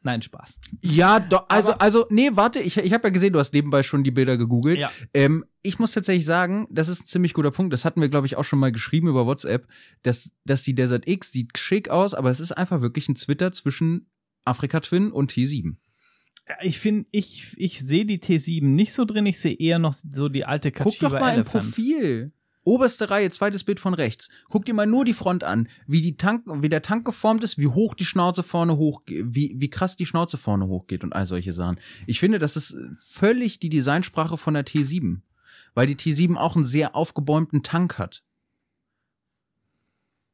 [0.04, 0.62] Nein, Spaß.
[0.82, 3.84] Ja, doch, also, Aber- also, nee, warte, ich, ich habe ja gesehen, du hast nebenbei
[3.84, 4.80] schon die Bilder gegoogelt.
[4.80, 4.90] Ja.
[5.14, 7.74] Ähm, ich muss tatsächlich sagen, das ist ein ziemlich guter Punkt.
[7.74, 9.68] Das hatten wir, glaube ich, auch schon mal geschrieben über WhatsApp,
[10.04, 13.52] dass, dass die Desert X sieht schick aus, aber es ist einfach wirklich ein Twitter
[13.52, 14.08] zwischen
[14.46, 15.76] Afrika Twin und T7.
[16.48, 19.94] Ja, Ich finde, ich, ich sehe die T7 nicht so drin, ich sehe eher noch
[19.94, 21.64] so die alte Guck Kachiba doch mal im Elephant.
[21.66, 22.32] Profil.
[22.64, 24.30] Oberste Reihe, zweites Bild von rechts.
[24.50, 27.60] Guck dir mal nur die Front an, wie die Tank, wie der Tank geformt ist,
[27.60, 31.28] wie hoch die Schnauze vorne hoch, wie, wie krass die Schnauze vorne hochgeht und all
[31.28, 31.80] solche Sachen.
[32.08, 35.22] Ich finde, das ist völlig die Designsprache von der T7.
[35.76, 38.24] Weil die T7 auch einen sehr aufgebäumten Tank hat.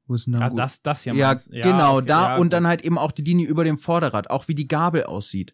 [0.07, 0.59] Wo ist denn da Ja, gut?
[0.59, 1.49] das, das hier ja, du.
[1.49, 2.53] genau, okay, da ja, und gut.
[2.53, 5.53] dann halt eben auch die Linie über dem Vorderrad, auch wie die Gabel aussieht.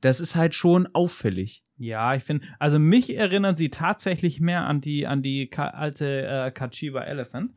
[0.00, 1.64] Das ist halt schon auffällig.
[1.76, 6.26] Ja, ich finde, also mich erinnern sie tatsächlich mehr an die, an die Ka alte
[6.26, 7.52] äh, Kachiba Elephant.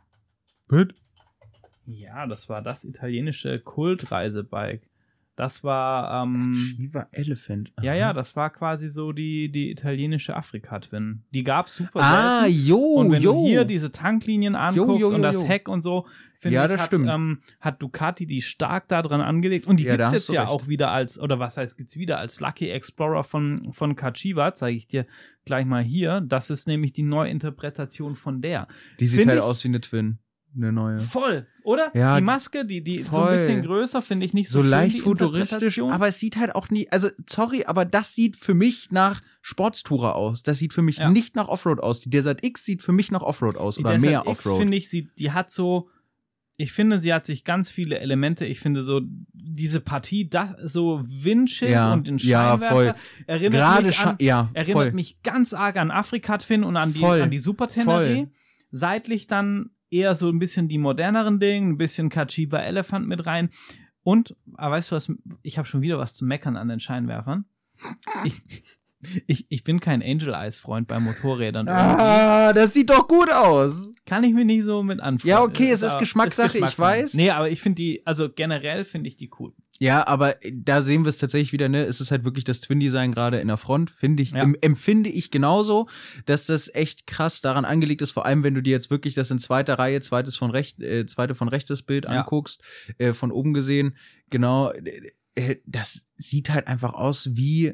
[1.85, 4.87] Ja, das war das italienische Kultreisebike.
[5.35, 7.73] Das war, ähm, Shiva Elephant.
[7.81, 7.97] ja, aha.
[7.97, 11.23] ja, das war quasi so die, die italienische Afrika-Twin.
[11.33, 12.67] Die gab's super Ah, selten.
[12.67, 13.33] jo, Und wenn jo.
[13.33, 15.47] du hier diese Tanklinien anguckst jo, jo, und das.
[15.47, 16.05] Heck und so,
[16.37, 17.09] finde Ja, ich, das hat, stimmt.
[17.09, 19.65] ähm, hat Ducati die stark da dran angelegt.
[19.65, 20.51] Und die Ja, gibt's jetzt ja recht.
[20.53, 24.77] auch wieder als, oder was heißt, gibt's wieder als Lucky Explorer von, von Kachiba, zeige
[24.77, 25.07] ich dir
[25.45, 26.21] gleich mal hier.
[26.21, 28.67] Das ist nämlich die Neuinterpretation von der.
[28.99, 30.19] Die sieht Find halt ich- aus wie eine Twin.
[30.55, 30.99] Eine neue.
[30.99, 31.89] Voll, oder?
[31.95, 33.31] Ja, die Maske, die, die so ein voll.
[33.33, 36.69] bisschen größer, finde ich nicht so, So schön, leicht futuristisch, aber es sieht halt auch
[36.69, 40.43] nie, also sorry, aber das sieht für mich nach Sportstourer aus.
[40.43, 41.09] Das sieht für mich Ja.
[41.09, 41.99] nicht nach Offroad aus.
[42.01, 44.59] Die Desert X sieht für mich nach Offroad aus Die oder Desert mehr X, Offroad.
[44.59, 45.89] finde ich, sie, die hat so,
[46.55, 48.45] ich finde, sie hat sich ganz viele Elemente.
[48.45, 49.01] Ich finde so,
[49.33, 52.93] diese Partie, da, so Windschild Ja, und den ja, Scheinwerfer voll.
[53.25, 54.91] erinnert Gerade mich an, ja, erinnert voll.
[54.91, 57.21] mich ganz arg an Afrika-Twin und an die, Voll.
[57.23, 58.05] an die Super Voll.
[58.07, 58.27] Tenere.
[58.75, 63.49] Seitlich dann eher so ein bisschen die moderneren Dinge, ein bisschen Kachiba Elephant mit rein.
[64.03, 67.45] Und, aber weißt du was, ich habe schon wieder was zu meckern an den Scheinwerfern.
[68.25, 68.41] Ich,
[69.27, 71.67] ich, ich bin kein Angel Eyes Freund bei Motorrädern.
[71.67, 71.83] irgendwie.
[72.01, 73.91] Ah, das sieht doch gut aus.
[74.05, 75.29] Kann ich mir nicht so mit anfangen.
[75.29, 77.13] Ja, okay, es ist aber- Geschmackssache, ich weiß.
[77.13, 79.53] Nee, aber ich finde die, also generell finde ich die cool.
[79.79, 81.83] Ja, aber da sehen wir es tatsächlich wieder, ne?
[81.83, 84.41] Es ist halt wirklich das Twin-Design gerade in der Front, finde ich, Ja.
[84.41, 85.87] em, empfinde ich genauso,
[86.25, 89.31] dass das echt krass daran angelegt ist, vor allem wenn du dir jetzt wirklich das
[89.31, 92.11] in zweiter Reihe, zweites von rechts, äh, zweite von rechts das Bild Ja.
[92.11, 92.61] anguckst,
[92.99, 93.95] äh, von oben gesehen,
[94.29, 97.73] genau, äh, äh, das sieht halt einfach aus wie,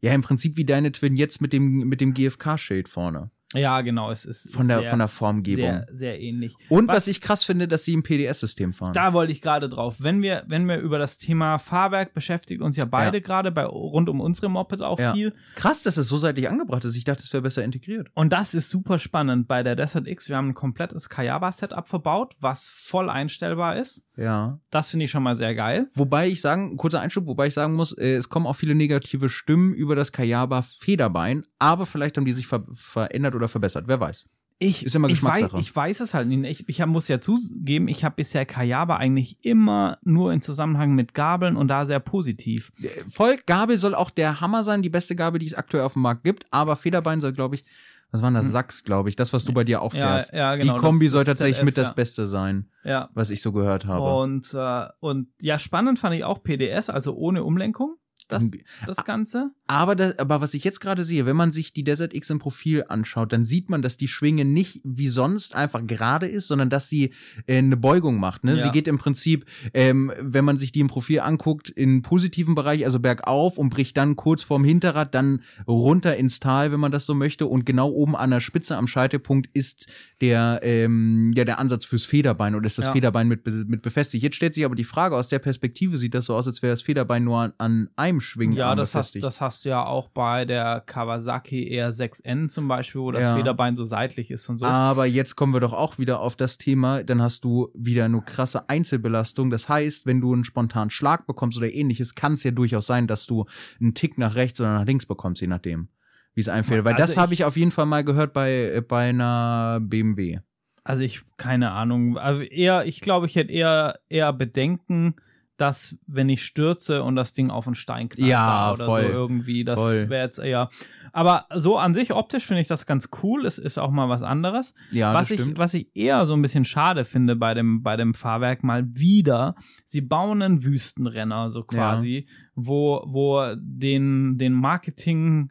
[0.00, 3.30] ja, im Prinzip wie deine Twin jetzt mit dem, mit dem GFK-Schild vorne.
[3.54, 5.64] Ja, genau, es ist Von der, sehr, von der Formgebung.
[5.64, 6.54] sehr, sehr ähnlich.
[6.68, 8.92] Und Was- was, ich krass finde, dass sie im PDS-System fahren.
[8.92, 9.96] Da wollte ich gerade drauf.
[9.98, 13.22] Wenn wir, wenn wir über das Thema Fahrwerk beschäftigt uns ja beide Ja.
[13.22, 15.12] gerade bei rund um unsere Moped auch Ja.
[15.12, 15.34] viel.
[15.56, 16.94] Krass, dass es so seitlich angebracht ist.
[16.96, 18.08] Ich dachte, es wäre besser integriert.
[18.14, 20.28] Und das ist super spannend bei der Desert X.
[20.28, 24.04] Wir haben ein komplettes Kayaba-Setup verbaut, was voll einstellbar ist.
[24.16, 24.60] Ja.
[24.70, 25.88] Das finde ich schon mal sehr geil.
[25.94, 29.28] Wobei ich sagen, kurzer Einschub, wobei ich sagen muss, äh, es kommen auch viele negative
[29.28, 34.00] Stimmen über das Kayaba Federbein, aber vielleicht haben die sich ver verändert oder verbessert, wer
[34.00, 34.26] weiß.
[34.62, 35.60] Ich, Ist immer ich, weiß, Geschmackssache.
[35.62, 36.44] ich weiß es halt nicht.
[36.68, 41.14] Ich, ich muss ja zugeben, ich habe bisher Kayaba eigentlich immer nur in Zusammenhang mit
[41.14, 42.70] Gabeln und da sehr positiv.
[42.78, 45.94] Äh, Voll, Gabel soll auch der Hammer sein, die beste Gabel, die es aktuell auf
[45.94, 47.64] dem Markt gibt, aber Federbein soll, glaube ich,
[48.12, 48.50] was war denn das?
[48.50, 50.00] Sachs, glaube ich, das, was du bei dir auch Hm.
[50.00, 50.32] Ja, fährst.
[50.34, 51.94] ja, genau, die Kombi das- soll das tatsächlich ZF, mit das ja.
[51.94, 53.08] Beste sein, Ja.
[53.14, 54.02] was ich so gehört habe.
[54.16, 57.96] Und, äh, und ja, spannend fand ich auch PDS, also ohne Umlenkung,
[58.30, 58.52] das, Hm.
[58.86, 59.50] das Ganze.
[59.66, 62.38] Aber, das, aber was ich jetzt gerade sehe, wenn man sich die Desert X im
[62.38, 66.70] Profil anschaut, dann sieht man, dass die Schwinge nicht wie sonst einfach gerade ist, sondern
[66.70, 67.12] dass sie
[67.46, 68.44] äh, eine Beugung macht.
[68.44, 68.56] Ne?
[68.56, 68.62] Ja.
[68.64, 72.84] Sie geht im Prinzip, ähm, wenn man sich die im Profil anguckt, in positiven Bereich,
[72.84, 77.06] also bergauf und bricht dann kurz vorm Hinterrad, dann runter ins Tal, wenn man das
[77.06, 77.46] so möchte.
[77.46, 79.86] Und genau oben an der Spitze am Scheitelpunkt ist
[80.20, 82.92] der, ähm, ja, der Ansatz fürs Federbein oder ist das Ja.
[82.92, 84.22] Federbein mit, mit befestigt.
[84.22, 86.72] Jetzt stellt sich aber die Frage, aus der Perspektive sieht das so aus, als wäre
[86.72, 90.08] das Federbein nur an, an einem Schwingen Ja, das hast, das hast du ja auch
[90.08, 93.36] bei der Kawasaki R6N zum Beispiel, wo das Ja.
[93.36, 94.66] Federbein so seitlich ist und so.
[94.66, 98.20] Aber jetzt kommen wir doch auch wieder auf das Thema, dann hast du wieder eine
[98.22, 99.50] krasse Einzelbelastung.
[99.50, 103.06] Das heißt, wenn du einen spontanen Schlag bekommst oder ähnliches, kann es ja durchaus sein,
[103.06, 103.46] dass du
[103.80, 105.88] einen Tick nach rechts oder nach links bekommst, je nachdem,
[106.34, 106.84] wie es einfällt.
[106.84, 109.80] Weil Also das habe ich- ich auf jeden Fall mal gehört bei, äh, bei einer
[109.80, 110.38] BMW.
[110.82, 112.16] Also ich, keine Ahnung.
[112.18, 115.14] Also eher, ich glaube, ich hätte eher, eher Bedenken,
[115.60, 119.02] dass, wenn ich stürze und das Ding auf einen Stein knallt Ja, oder voll.
[119.02, 120.70] so irgendwie, das wäre jetzt eher.
[121.12, 123.44] Aber so an sich optisch finde ich das ganz cool.
[123.44, 124.74] Es ist auch mal was anderes.
[124.90, 125.58] Ja, was ich, stimmt.
[125.58, 129.54] was ich eher so ein bisschen schade finde bei dem, bei dem Fahrwerk mal wieder,
[129.84, 135.50] sie bauen einen Wüstenrenner, so quasi, wo, wo den, den Marketing,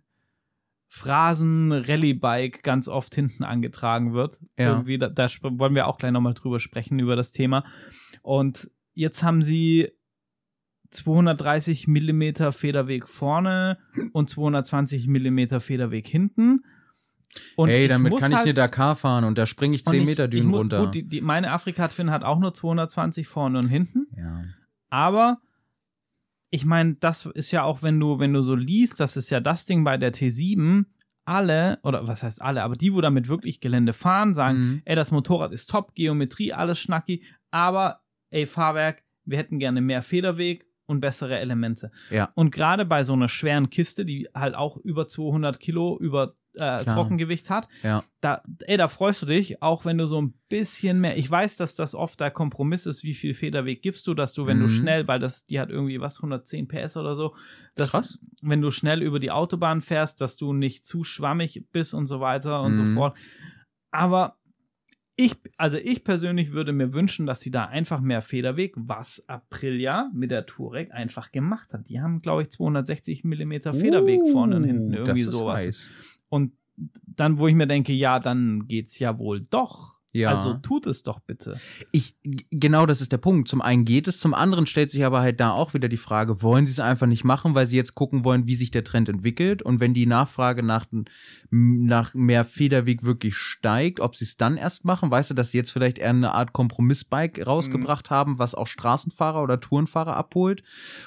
[0.91, 4.41] Phrasen Rallye-Bike ganz oft hinten angetragen wird.
[4.57, 4.71] Ja.
[4.71, 7.63] Irgendwie, da, da wollen wir auch gleich nochmal drüber sprechen, über das Thema.
[8.23, 9.91] Und jetzt haben sie
[10.91, 13.77] 230 Millimeter Federweg vorne
[14.13, 16.63] und 220 Millimeter Federweg hinten.
[17.55, 19.91] Und Ey, damit muss kann ich halt- eine Dakar fahren und da springe ich und
[19.93, 20.85] 10 ich- Meter Dünen mu- runter.
[20.85, 24.07] Gut, die, die, meine Afrika-Twin hat auch nur 220 vorne und hinten.
[24.17, 24.41] ja.
[24.91, 25.39] Aber
[26.49, 29.39] ich meine, das ist ja auch, wenn du, wenn du so liest, das ist ja
[29.39, 30.85] das Ding bei der T7,
[31.25, 34.81] alle, oder was heißt alle, aber die, wo damit wirklich Gelände fahren, sagen, Mhm.
[34.85, 37.99] ey, das Motorrad ist top, Geometrie, alles schnacki, aber
[38.31, 41.91] ey, Fahrwerk, wir hätten gerne mehr Federweg und bessere Elemente.
[42.09, 42.31] Ja.
[42.35, 46.83] Und gerade bei so einer schweren Kiste, die halt auch über 200 Kilo über äh.
[46.83, 48.03] Trockengewicht hat, Ja.
[48.21, 51.57] da, ey, da freust du dich, auch wenn du so ein bisschen mehr, ich weiß,
[51.57, 54.65] dass das oft der Kompromiss ist, wie viel Federweg gibst du, dass du, wenn du
[54.65, 54.69] Mhm.
[54.69, 57.35] schnell, weil das, die hat irgendwie was, 110 PS oder so,
[57.75, 58.19] dass, Krass.
[58.41, 62.19] wenn du schnell über die Autobahn fährst, dass du nicht zu schwammig bist und so
[62.19, 62.95] weiter und so Mhm.
[62.95, 63.15] fort.
[63.91, 64.35] Aber
[65.19, 70.09] ich, also ich persönlich würde mir wünschen, dass sie da einfach mehr Federweg, was Aprilia
[70.13, 71.89] mit der Touareg einfach gemacht hat.
[71.89, 75.65] Die haben, glaube ich, 260 Millimeter Federweg vorne und hinten, Uh, irgendwie sowas.
[75.65, 75.89] heiß.
[76.29, 76.53] Und
[77.05, 79.98] dann, wo ich mir denke, ja, dann geht's ja wohl doch.
[80.11, 80.31] Ja.
[80.31, 81.59] Also tut es doch bitte.
[81.91, 82.15] Ich,
[82.49, 83.47] genau das ist der Punkt.
[83.47, 86.41] Zum einen geht es, zum anderen stellt sich aber halt da auch wieder die Frage,
[86.41, 89.07] wollen sie es einfach nicht machen, weil sie jetzt gucken wollen, wie sich der Trend
[89.09, 90.85] entwickelt und wenn die Nachfrage nach,
[91.51, 95.57] nach mehr Federweg wirklich steigt, ob sie es dann erst machen, weißt du, dass sie
[95.57, 100.63] jetzt vielleicht eher eine Art Kompromissbike rausgebracht haben, was auch Straßenfahrer oder Tourenfahrer abholt,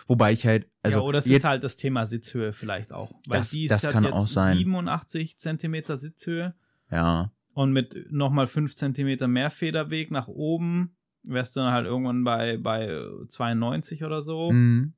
[0.06, 3.12] wobei ich halt, also ja, oder es ist halt das Thema Sitzhöhe vielleicht auch.
[3.28, 4.56] Weil Das- die ist das halt kann jetzt auch sein.
[4.58, 6.54] 87 Zentimeter Sitzhöhe
[6.90, 12.24] ja, und mit nochmal 5 Zentimeter mehr Federweg nach oben wärst du dann halt irgendwann
[12.24, 12.88] bei, bei
[13.28, 14.52] 92 oder so.
[14.52, 14.94] mhm.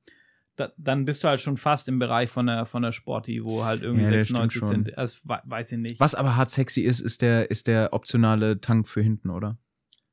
[0.57, 3.65] Da, dann bist du halt schon fast im Bereich von der, von der Sporty, wo
[3.65, 4.67] halt irgendwie Ja, das stimmt 96 schon.
[4.69, 5.99] Zentimeter, also, we- weiß ich nicht.
[5.99, 9.57] was aber hart sexy ist, ist der, ist der optionale Tank für hinten, oder?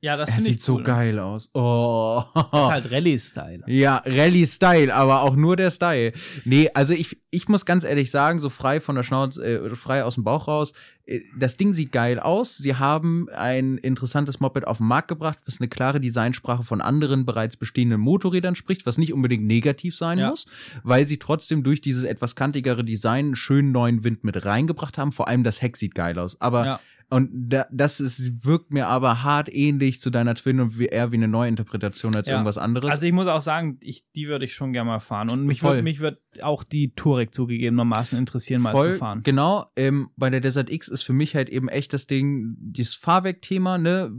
[0.04, 0.82] Ja, das Er sieht ich so cool.
[0.82, 1.48] geil aus.
[1.54, 2.24] Oh.
[2.34, 3.62] Das ist halt Rallye-Style.
[3.68, 6.12] Ja, Rallye-Style, aber auch nur der Style.
[6.44, 10.02] Nee, also ich, ich muss ganz ehrlich sagen, so frei von der Schnauze, äh, frei
[10.02, 10.72] aus dem Bauch raus,
[11.06, 12.56] äh, das Ding sieht geil aus.
[12.56, 17.24] Sie haben ein interessantes Moped auf den Markt gebracht, was eine klare Designsprache von anderen
[17.24, 20.30] bereits bestehenden Motorrädern spricht, was nicht unbedingt negativ sein Ja.
[20.30, 20.46] muss,
[20.82, 25.12] weil sie trotzdem durch dieses etwas kantigere Design einen schönen neuen Wind mit reingebracht haben.
[25.12, 26.40] Vor allem das Heck sieht geil aus.
[26.40, 26.80] Aber Ja.
[27.12, 31.12] Und da, das ist, wirkt mir aber hart ähnlich zu deiner Twin und wie, eher
[31.12, 32.34] wie eine Neuinterpretation als Ja.
[32.34, 32.90] irgendwas anderes.
[32.90, 35.28] Also ich muss auch sagen, ich, die würde ich schon gerne mal fahren.
[35.28, 35.72] Und mich Voll.
[35.72, 39.20] würde mich würd auch die Touareg zugegebenermaßen interessieren, mal Voll, zu fahren.
[39.22, 39.66] genau.
[39.76, 43.76] Ähm, bei der Desert X ist für mich halt eben echt das Ding, dieses Fahrwerkthema,
[43.78, 44.10] ne?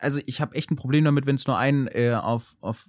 [0.00, 2.88] Also ich habe echt ein Problem damit, wenn es nur einen äh, auf, auf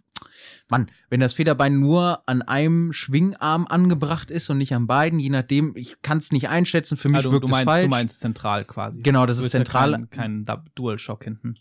[0.70, 5.30] Mann, wenn das Federbein nur an einem Schwingarm angebracht ist und nicht an beiden, je
[5.30, 7.84] nachdem, ich kann es nicht einschätzen, für mich Ah, du, wirkt du, es meinst, falsch.
[7.86, 9.02] du meinst zentral quasi.
[9.02, 9.92] Genau, das Du ist bist ja zentral.
[10.10, 11.56] Kein, kein DualShock hinten.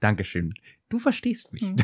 [0.00, 0.52] Dankeschön.
[0.88, 1.62] Du verstehst mich.
[1.62, 1.76] Mhm.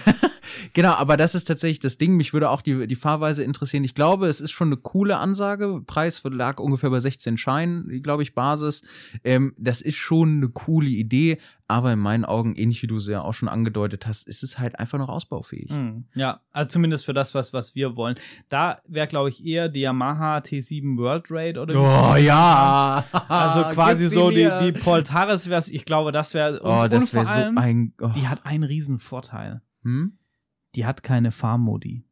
[0.72, 2.16] Genau, aber das ist tatsächlich das Ding.
[2.16, 3.84] Mich würde auch die, die Fahrweise interessieren.
[3.84, 5.82] Ich glaube, es ist schon eine coole Ansage.
[5.86, 8.82] Preis lag ungefähr bei 16 Scheinen, glaube ich, Basis.
[9.24, 11.38] Ähm, das ist schon eine coole Idee,
[11.72, 14.58] aber in meinen Augen, ähnlich wie du es ja auch schon angedeutet hast, ist es
[14.58, 15.70] halt einfach noch ausbaufähig.
[15.70, 16.04] Mhm.
[16.14, 18.16] Ja, also zumindest für das, was, was wir wollen.
[18.50, 23.04] Da wäre, glaube ich, eher die Yamaha T7 World Raid oder Oh ja.
[23.28, 24.60] Also quasi so die, mir.
[24.60, 26.60] die Poltaris wäre Ich glaube, das wäre.
[26.62, 27.94] Oh, das wäre so ein.
[28.00, 28.10] Oh.
[28.14, 29.62] Die hat einen riesen Vorteil.
[29.82, 30.18] Hm?
[30.74, 32.04] Die hat keine Fahrmodi.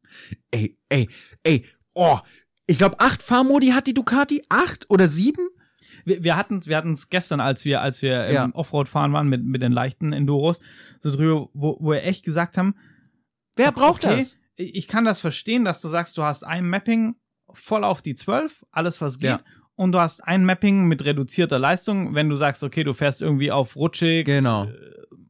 [0.51, 1.09] Ey, ey,
[1.43, 1.65] ey.
[1.93, 2.19] Oh,
[2.67, 4.41] ich glaube, acht Fahrmodi hat die Ducati.
[4.49, 5.47] Acht oder sieben?
[6.05, 8.43] wir, wir hatten wir hatten es gestern, als wir als wir Ja.
[8.45, 10.59] im Offroad fahren waren mit mit den leichten Enduros,
[10.99, 12.75] so drüber, wo, wo wir echt gesagt haben,
[13.55, 14.37] Wer braucht okay, das?
[14.55, 17.15] Ich kann das verstehen, dass du sagst, du hast ein Mapping
[17.51, 19.29] voll auf die 12, alles was geht.
[19.31, 19.41] Ja.
[19.75, 23.51] Und du hast ein Mapping mit reduzierter Leistung, wenn du sagst, okay, du fährst irgendwie
[23.51, 24.67] auf rutschig, Genau.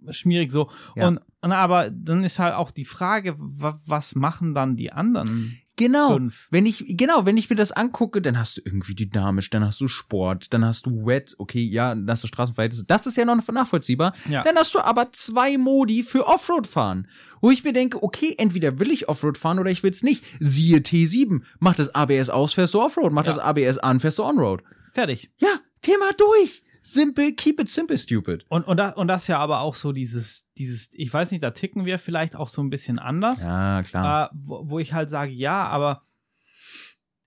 [0.10, 0.70] schmierig so.
[0.96, 1.08] Ja.
[1.08, 5.58] Und, und aber dann ist halt auch die Frage, wa, was machen dann die anderen
[5.77, 6.13] Genau.
[6.13, 6.47] fünf?
[6.51, 9.82] Wenn ich, genau, wenn ich mir das angucke, dann hast du irgendwie dynamisch, dann hast
[9.82, 12.86] du Sport, dann hast du Wet, okay, ja, dann hast du Straßenverhältnisse.
[12.86, 14.13] Das ist ja noch nachvollziehbar.
[14.30, 14.43] Ja.
[14.43, 17.08] Dann hast du aber zwei Modi für Offroad fahren.
[17.41, 20.23] Wo ich mir denke, okay, entweder will ich Offroad fahren oder ich will's nicht.
[20.39, 21.41] Siehe T7.
[21.60, 23.12] Mach das ABS aus, fährst du Offroad.
[23.12, 23.34] Mach Ja.
[23.34, 24.62] das ABS an, fährst du Onroad.
[24.91, 25.32] Fertig.
[25.39, 25.49] Ja,
[25.82, 26.62] Thema durch.
[26.84, 28.46] Simple, keep it simple, stupid.
[28.50, 31.52] Und, und, da, und das ja aber auch so dieses, dieses, ich weiß nicht, da
[31.52, 33.43] ticken wir vielleicht auch so ein bisschen anders.
[33.43, 34.26] Ja, klar.
[34.26, 36.03] äh, wo, wo ich halt sage, ja, aber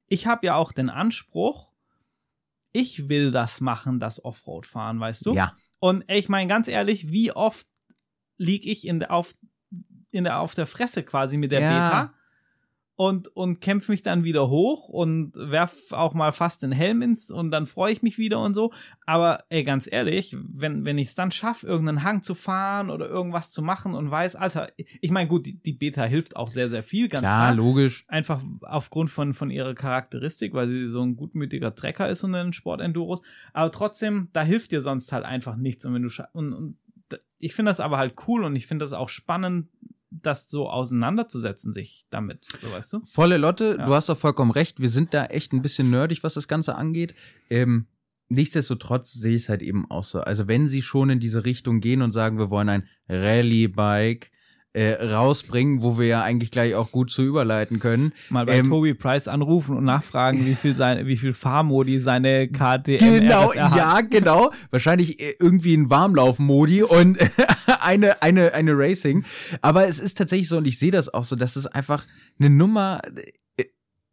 [0.09, 1.71] ich habe ja auch den Anspruch,
[2.73, 5.35] ich will das machen, das Offroad fahren, weißt du?
[5.35, 5.57] Ja.
[5.79, 7.67] Und ich meine ganz ehrlich, wie oft
[8.37, 9.35] lieg ich in der auf
[10.11, 11.69] in der auf der Fresse quasi mit der Ja.
[11.71, 12.15] Beta
[12.97, 17.31] und, und kämpfe mich dann wieder hoch und werf auch mal fast den Helm ins
[17.31, 18.73] und dann freue ich mich wieder und so.
[19.05, 23.09] Aber ey, ganz ehrlich, wenn, wenn ich es dann schaffe, irgendeinen Hang zu fahren oder
[23.09, 26.69] irgendwas zu machen und weiß, Alter, ich meine, gut, die, die Beta hilft auch sehr,
[26.69, 27.57] sehr viel, ganz Klar, klar.
[27.57, 28.05] logisch.
[28.07, 32.53] Einfach aufgrund von, von ihrer Charakteristik, weil sie so ein gutmütiger Trecker ist und ein
[32.53, 33.23] Sportenduros.
[33.53, 35.85] Aber trotzdem, da hilft dir sonst halt einfach nichts.
[35.85, 36.77] Und wenn du und, und
[37.39, 39.69] ich finde das aber halt cool und ich finde das auch spannend,
[40.23, 43.01] das so auseinanderzusetzen, sich damit, so weißt du?
[43.05, 43.85] Volle Lotte, Ja.
[43.87, 44.81] du hast doch vollkommen recht.
[44.81, 47.15] Wir sind da echt ein bisschen nerdig, was das Ganze angeht.
[47.51, 47.87] Ähm,
[48.29, 50.21] nichtsdestotrotz sehe ich es halt eben auch so.
[50.21, 54.31] Also wenn sie schon in diese Richtung gehen und sagen, wir wollen ein Rallye-Bike
[54.75, 58.13] äh, rausbringen, wo wir ja eigentlich gleich auch gut zu überleiten können.
[58.29, 62.49] Mal bei Ähm, Toby Price anrufen und nachfragen, wie viel seine, wie viel Fahrmodi seine
[62.49, 64.51] KTM Genau, ja, genau.
[64.71, 67.19] Wahrscheinlich äh, irgendwie ein Warmlauf-Modi und
[67.81, 69.25] eine, eine, eine Racing.
[69.63, 72.05] Aber es ist tatsächlich so, und ich sehe das auch so, dass es einfach
[72.39, 73.01] eine Nummer.
[73.57, 73.65] äh,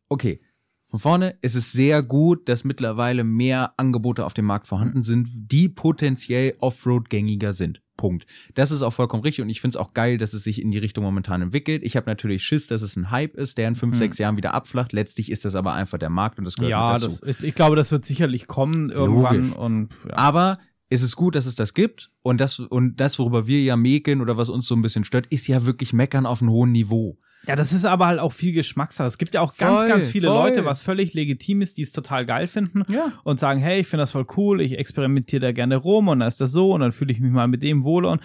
[0.10, 0.42] Okay.
[0.90, 5.30] Von vorne ist es sehr gut, dass mittlerweile mehr Angebote auf dem Markt vorhanden sind,
[5.34, 7.82] die potenziell Offroad-gängiger sind.
[8.02, 8.26] Punkt.
[8.56, 10.72] Das ist auch vollkommen richtig und ich finde es auch geil, dass es sich in
[10.72, 11.84] die Richtung momentan entwickelt.
[11.86, 14.00] Ich habe natürlich Schiss, dass es ein Hype ist, der in fünf, Mhm.
[14.00, 14.92] sechs Jahren wieder abflacht.
[14.92, 17.20] Letztlich ist das aber einfach der Markt und das gehört Ja, dazu.
[17.24, 19.56] das, ich, glaube, das wird sicherlich kommen irgendwann Logisch.
[19.56, 20.18] und ja.
[20.18, 23.78] Aber es ist gut, dass es das gibt und das und das, worüber wir ja
[23.78, 26.72] mäkeln oder was uns so ein bisschen stört, ist ja wirklich meckern auf einem hohen
[26.74, 27.18] Niveau.
[27.48, 29.08] Ja, das ist aber halt auch viel Geschmackssache.
[29.08, 30.36] Es gibt ja auch ganz, Voll, ganz viele voll.
[30.50, 33.14] Leute, was völlig legitim ist, die es total geil finden Ja.
[33.24, 36.28] und sagen, hey, ich finde das voll cool, ich experimentiere da gerne rum und dann
[36.28, 38.22] ist das so und dann fühle ich mich mal mit dem wohler und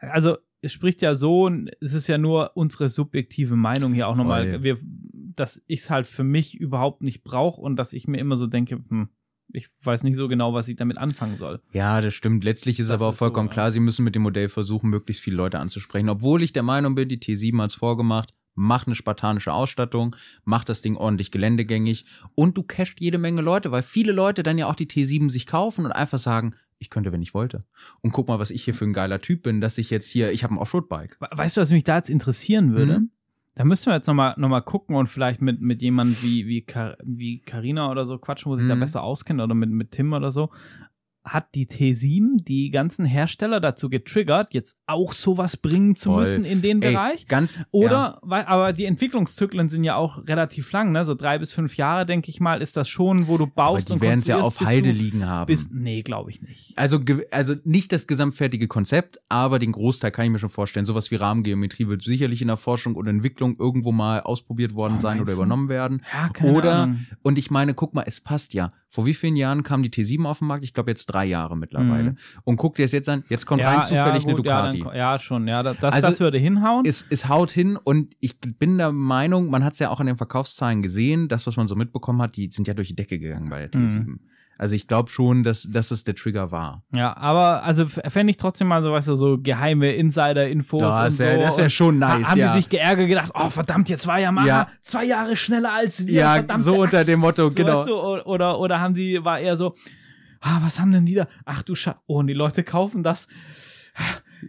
[0.00, 4.48] also es spricht ja so, es ist ja nur unsere subjektive Meinung hier auch nochmal,
[4.50, 4.62] Voll.
[4.62, 4.78] wir,
[5.34, 8.46] dass ich es halt für mich überhaupt nicht brauche und dass ich mir immer so
[8.46, 9.08] denke, hm,
[9.52, 11.60] ich weiß nicht so genau, was ich damit anfangen soll.
[11.72, 12.44] Ja, das stimmt.
[12.44, 13.52] Letztlich ist Das aber auch ist so, vollkommen ja.
[13.54, 16.08] klar, sie müssen mit dem Modell versuchen, möglichst viele Leute anzusprechen.
[16.08, 20.82] Obwohl ich der Meinung bin, die T7 hat's vorgemacht, mach eine spartanische Ausstattung, mach das
[20.82, 24.74] Ding ordentlich geländegängig und du casht jede Menge Leute, weil viele Leute dann ja auch
[24.74, 27.64] die T7 sich kaufen und einfach sagen, ich könnte, wenn ich wollte.
[28.00, 30.32] Und guck mal, was ich hier für ein geiler Typ bin, dass ich jetzt hier,
[30.32, 31.16] ich habe ein Offroad-Bike.
[31.20, 32.98] We- Weißt du, was mich da jetzt interessieren würde?
[33.00, 33.10] Mhm.
[33.54, 36.62] Da müssen wir jetzt nochmal noch mal gucken und vielleicht mit, mit jemandem wie, wie,
[36.62, 38.80] Kar wie Carina oder so quatschen, wo sich da Mhm.
[38.80, 40.50] besser auskennt oder mit, mit Tim oder so.
[41.24, 46.22] Hat die T7 die ganzen Hersteller dazu getriggert, jetzt auch sowas bringen zu Voll.
[46.22, 47.28] müssen in den Ey, Bereich?
[47.28, 48.18] ganz Oder, ja.
[48.22, 51.04] weil, aber die Entwicklungszyklen sind ja auch relativ lang, ne?
[51.04, 53.88] So drei bis fünf Jahre, denke ich mal, ist das schon, wo du aber baust
[53.90, 55.46] die und werden es ja auf Halde du- liegen haben.
[55.46, 56.72] Bis, nee, glaube ich nicht.
[56.76, 56.98] Also,
[57.30, 60.86] also nicht das gesamtfertige Konzept, aber den Großteil kann ich mir schon vorstellen.
[60.86, 65.00] Sowas wie Rahmengeometrie wird sicherlich in der Forschung oder Entwicklung irgendwo mal ausprobiert worden Oh,
[65.00, 66.02] sein oder übernommen werden.
[66.12, 67.06] Ja, keine Oder, Ahnung.
[67.22, 68.72] und ich meine, guck mal, es passt ja.
[68.92, 70.64] Vor wie vielen Jahren kam die T7 auf den Markt?
[70.64, 72.10] Ich glaube jetzt drei Jahre mittlerweile.
[72.10, 72.16] Mhm.
[72.44, 74.80] Und guck dir das jetzt an, jetzt kommt rein zufällig eine gut, Ducati.
[74.80, 76.84] Ja, dann, ja, schon, ja, das, Also, das würde hinhauen.
[76.84, 80.08] es, es haut hin und ich bin der Meinung, man hat es ja auch an
[80.08, 83.18] den Verkaufszahlen gesehen, das, was man so mitbekommen hat, die sind ja durch die Decke
[83.18, 84.20] gegangen bei der Mhm.
[84.56, 84.58] T7.
[84.58, 86.82] Also ich glaube schon, dass, dass es der Trigger war.
[86.94, 91.16] Ja, aber also fände ich trotzdem mal so, weißt du, so geheime Insider-Infos Ja, ist
[91.18, 91.24] so.
[91.24, 92.52] ja- das ist ja schon nice, ha- Haben ja.
[92.52, 94.66] die sich geärgert gedacht, oh verdammt, jetzt war Yamaha Ja.
[94.82, 96.14] zwei Jahre schneller als wir.
[96.14, 97.08] Ja, verdammte so unter Axt.
[97.08, 97.78] dem Motto, so, genau.
[97.78, 99.74] Weißt du, oder, oder haben sie, war eher so,
[100.40, 101.26] ah, was haben denn die da?
[101.44, 103.28] Ach du Scha oh, und die Leute kaufen das.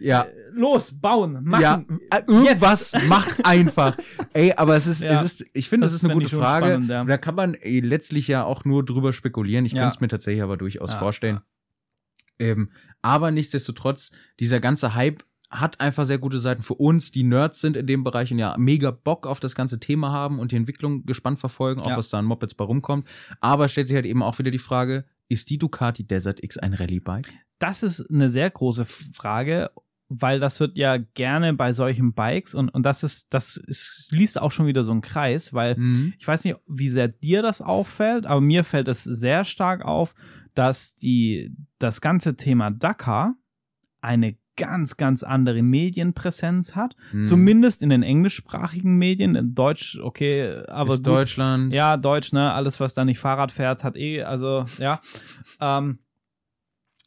[0.00, 0.26] Ja.
[0.52, 1.62] Los, bauen, machen.
[1.62, 3.96] Ja, äh, irgendwas macht einfach.
[4.32, 5.12] Ey, aber es ist, Ja.
[5.12, 6.66] es ist, ich finde, Das das ist eine gute Frage.
[6.66, 7.04] spannend, ja.
[7.04, 9.64] Da kann man ey, letztlich ja auch nur drüber spekulieren.
[9.64, 9.80] Ich Ja.
[9.82, 11.40] könnte es mir tatsächlich aber durchaus vorstellen.
[12.38, 12.70] Ähm,
[13.02, 17.76] aber nichtsdestotrotz, dieser ganze Hype hat einfach sehr gute Seiten für uns, die Nerds sind
[17.76, 21.06] in dem Bereich und ja mega Bock auf das ganze Thema haben und die Entwicklung
[21.06, 23.06] gespannt verfolgen, auch was da an Mopeds bei rumkommt.
[23.40, 26.74] Aber stellt sich halt eben auch wieder die Frage, ist die Ducati Desert X ein
[26.74, 27.32] Rallye-Bike?
[27.64, 29.70] Das ist eine sehr große Frage,
[30.08, 34.40] weil das wird ja gerne bei solchen Bikes und, und das ist, das ist, schließt
[34.40, 36.12] auch schon wieder so einen Kreis, weil Mhm.
[36.18, 40.14] ich weiß nicht, wie sehr dir das auffällt, aber mir fällt es sehr stark auf,
[40.54, 43.34] dass die, das ganze Thema Dakar
[44.02, 46.94] eine ganz, ganz andere Medienpräsenz hat.
[47.12, 47.24] Mhm.
[47.24, 49.34] Zumindest in den englischsprachigen Medien.
[49.34, 51.06] In Deutsch, okay, aber ist gut.
[51.08, 51.72] Deutschland.
[51.74, 52.52] Ja, Deutsch, ne?
[52.52, 55.00] Alles, was da nicht Fahrrad fährt, hat eh, also, ja.
[55.60, 55.98] Ähm,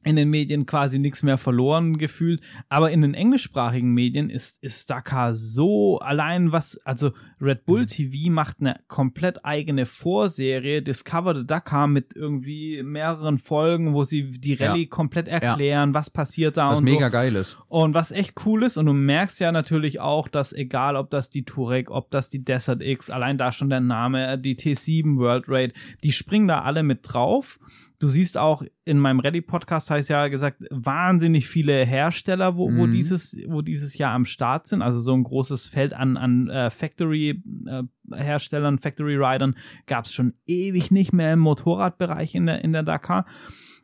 [0.08, 2.42] in den Medien quasi nichts mehr verloren gefühlt.
[2.70, 7.88] Aber in den englischsprachigen Medien ist, ist Dakar so allein was, also Red Bull Mhm.
[7.88, 14.32] TV macht eine komplett eigene Vorserie, Discover the Dakar mit irgendwie mehreren Folgen, wo sie
[14.40, 14.70] die Ja.
[14.72, 17.12] Rallye komplett erklären, was passiert da Was und mega so.
[17.12, 17.60] geil ist.
[17.68, 21.30] Und was echt cool ist, und du merkst ja natürlich auch, dass egal ob das
[21.30, 25.46] die Touareg, ob das die Desert X, allein da schon der Name, die T7 World
[25.48, 27.60] Raid, die springen da alle mit drauf.
[28.00, 32.92] Du siehst auch in meinem Ready-Podcast heißt ja gesagt, wahnsinnig viele Hersteller, wo, wo Mhm.
[32.92, 34.82] dieses, wo dieses Jahr am Start sind.
[34.82, 39.54] Also so ein großes Feld an, an äh, Factory-Herstellern, Factory-Riders
[39.86, 43.26] gab es schon ewig nicht mehr im Motorradbereich in der, in der Dakar.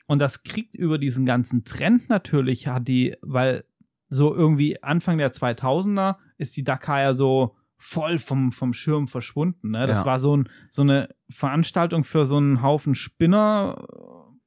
[0.06, 3.64] Und das kriegt über diesen ganzen Trend natürlich, hat die, weil
[4.10, 9.72] so irgendwie Anfang der 2000er ist die Dakar ja so voll vom, vom Schirm verschwunden.
[9.72, 9.86] Ne?
[9.88, 10.06] Das Ja.
[10.06, 13.86] war so, ein, so eine Veranstaltung für so einen Haufen Spinner,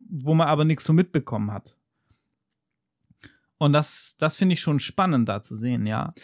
[0.01, 1.77] wo man aber nichts so mitbekommen hat.
[3.59, 6.15] Und das, das finde ich schon spannend da zu sehen, ja.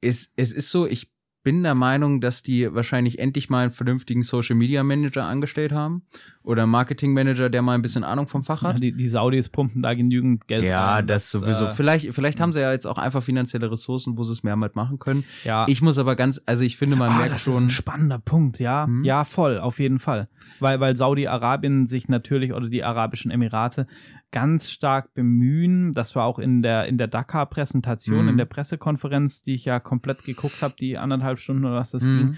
[0.00, 1.12] es, es ist so, ich
[1.46, 6.02] bin der Meinung, dass die wahrscheinlich endlich mal einen vernünftigen Social Media Manager angestellt haben
[6.42, 8.82] oder einen Marketing Manager, der mal ein bisschen Ahnung vom Fach hat.
[8.82, 11.66] Die, die Saudis pumpen da genügend Geld Ja, rein, das sowieso.
[11.66, 14.56] äh, vielleicht, vielleicht haben sie ja jetzt auch einfach finanzielle Ressourcen, wo sie es mehr
[14.56, 15.22] mitmachen können.
[15.44, 15.66] ja.
[15.68, 17.66] Ich muss aber ganz, also ich finde, man ah, merkt das ist schon.
[17.66, 18.86] ein spannender Punkt, ja.
[18.86, 19.04] Hm?
[19.04, 20.28] Ja, voll, auf jeden Fall.
[20.58, 23.86] Weil, weil Saudi-Arabien sich natürlich oder die Arabischen Emirate
[24.32, 25.92] ganz stark bemühen.
[25.92, 28.28] Das war auch in der, in der Dakar-Präsentation, Mhm.
[28.30, 32.04] in der Pressekonferenz, die ich ja komplett geguckt habe, die anderthalb Stunden oder was das
[32.04, 32.36] ging, Mhm.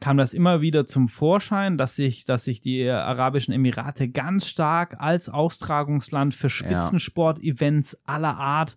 [0.00, 4.96] kam das immer wieder zum Vorschein, dass sich, dass sich die Arabischen Emirate ganz stark
[4.98, 8.76] als Austragungsland für Spitzensport-Events aller Art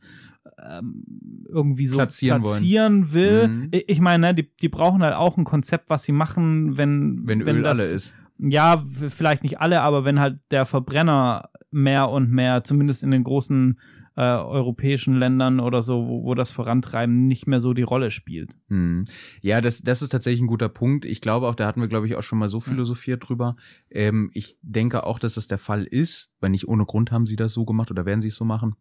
[0.63, 1.03] ähm,
[1.49, 3.47] irgendwie so Platzieren platzieren will.
[3.47, 3.69] Mhm.
[3.71, 7.41] Ich meine, ne, die, die brauchen halt auch ein Konzept, was sie machen, wenn, wenn
[7.41, 8.15] Öl das, alle ist.
[8.37, 13.23] Ja, vielleicht nicht alle, aber wenn halt der Verbrenner mehr und mehr, zumindest in den
[13.23, 13.79] großen
[14.15, 18.55] äh, europäischen Ländern oder so, wo, wo das Vorantreiben nicht mehr so die Rolle spielt.
[18.69, 19.03] Hm.
[19.41, 21.03] Ja, das, das ist tatsächlich ein guter Punkt.
[21.03, 23.57] Ich glaube auch, da hatten wir, glaube ich, auch schon mal so philosophiert drüber.
[23.89, 27.35] Ähm, ich denke auch, dass das der Fall ist, weil nicht ohne Grund haben sie
[27.35, 28.77] das so gemacht oder werden sie es so machen.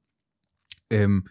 [0.89, 1.27] Ähm,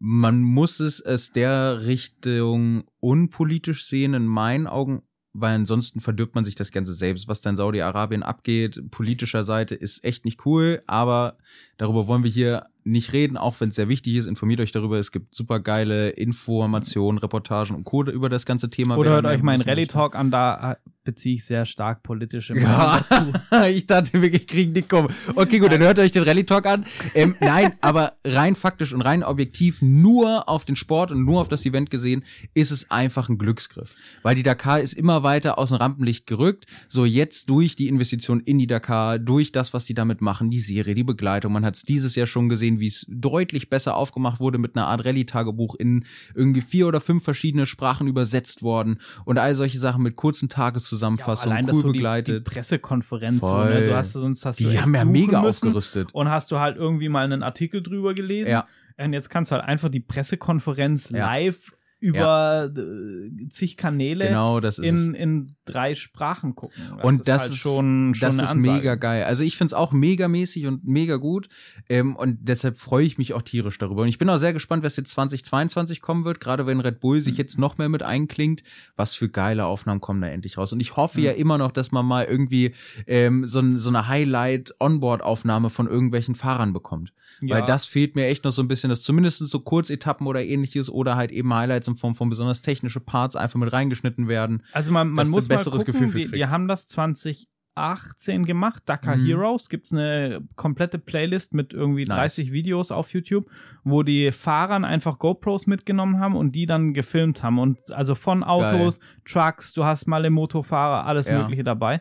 [0.00, 5.02] man muss es aus der Richtung unpolitisch sehen, in meinen Augen,
[5.34, 7.28] weil ansonsten verdirbt man sich das Ganze selbst.
[7.28, 11.36] Was da in Saudi-Arabien abgeht, politischer Seite, ist echt nicht cool, aber
[11.76, 14.26] darüber wollen wir hier nicht reden, auch wenn es sehr wichtig ist.
[14.26, 14.98] Informiert euch darüber.
[14.98, 18.96] Es gibt super geile Informationen, Reportagen und Code über das ganze Thema.
[18.96, 19.86] Oder hört euch meinen Rally.
[19.86, 23.04] Talk an, da äh, beziehe ich sehr stark politische Meinung Ja,
[23.50, 23.66] dazu.
[23.68, 25.08] ich dachte wirklich, ich kriege nicht kommen.
[25.34, 26.84] Okay, gut, dann hört euch den Rally Talk an.
[27.14, 31.48] Ähm, nein, aber rein faktisch und rein objektiv nur auf den Sport und nur auf
[31.48, 32.24] das Event gesehen,
[32.54, 33.94] ist es einfach ein Glücksgriff.
[34.22, 36.66] Weil die Dakar ist immer weiter aus dem Rampenlicht gerückt.
[36.88, 40.58] So jetzt durch die Investition in die Dakar, durch das, was die damit machen, die
[40.58, 41.52] Serie, die Begleitung.
[41.52, 44.86] Man hat es dieses Jahr schon gesehen, wie es deutlich besser aufgemacht wurde mit einer
[44.86, 46.04] Art Rallye-Tagebuch in
[46.34, 51.52] irgendwie vier oder fünf verschiedene Sprachen übersetzt worden und all solche Sachen mit kurzen Tageszusammenfassungen,
[51.56, 52.44] Allein, dass cool so die, die begleitet.
[52.44, 53.74] Pressekonferenz, Voll.
[53.74, 53.86] ne?
[53.86, 56.12] du hast sonst hast du Die echt haben ja mega aufgerüstet.
[56.14, 58.50] Und hast du halt irgendwie mal einen Artikel drüber gelesen.
[58.50, 58.66] Ja.
[58.96, 61.26] Und jetzt kannst du halt einfach die Pressekonferenz Ja.
[61.26, 61.72] live
[62.04, 65.08] über äh, zig Kanäle Genau, das ist es.
[65.08, 66.92] in, in drei Sprachen gucken.
[67.02, 69.24] und das halt ist schon, schon das ist mega geil.
[69.24, 71.48] Also ich find's auch megamäßig und mega gut.
[71.88, 74.02] Ähm, und deshalb freue ich mich auch tierisch darüber.
[74.02, 77.20] Und ich bin auch sehr gespannt, was jetzt 2022 kommen wird, gerade wenn Red Bull
[77.20, 78.62] sich jetzt noch mehr mit einklingt.
[78.96, 80.74] Was für geile Aufnahmen kommen da endlich raus.
[80.74, 82.74] Und ich hoffe ja immer noch, dass man mal irgendwie
[83.06, 87.14] ähm, so, so eine Highlight-Onboard-Aufnahme von irgendwelchen Fahrern bekommt.
[87.40, 87.56] Ja.
[87.56, 90.90] Weil das fehlt mir echt noch so ein bisschen, dass zumindest so Kurzetappen oder ähnliches
[90.90, 94.62] oder halt eben Highlights in Form von besonders technische Parts einfach mit reingeschnitten werden.
[94.72, 98.82] Also man, man muss ein mal besseres gucken, Gefühl für wir, haben das 2018 gemacht,
[98.86, 99.26] Dakar Mhm.
[99.26, 102.36] Heroes, gibt's eine komplette Playlist mit irgendwie Nice.
[102.36, 103.46] 30 Videos auf YouTube,
[103.82, 107.58] wo die Fahrern einfach GoPros mitgenommen haben und die dann gefilmt haben.
[107.58, 111.40] Und also von Autos, Trucks, du hast mal im Motofahrer, alles Ja.
[111.42, 112.00] Mögliche dabei.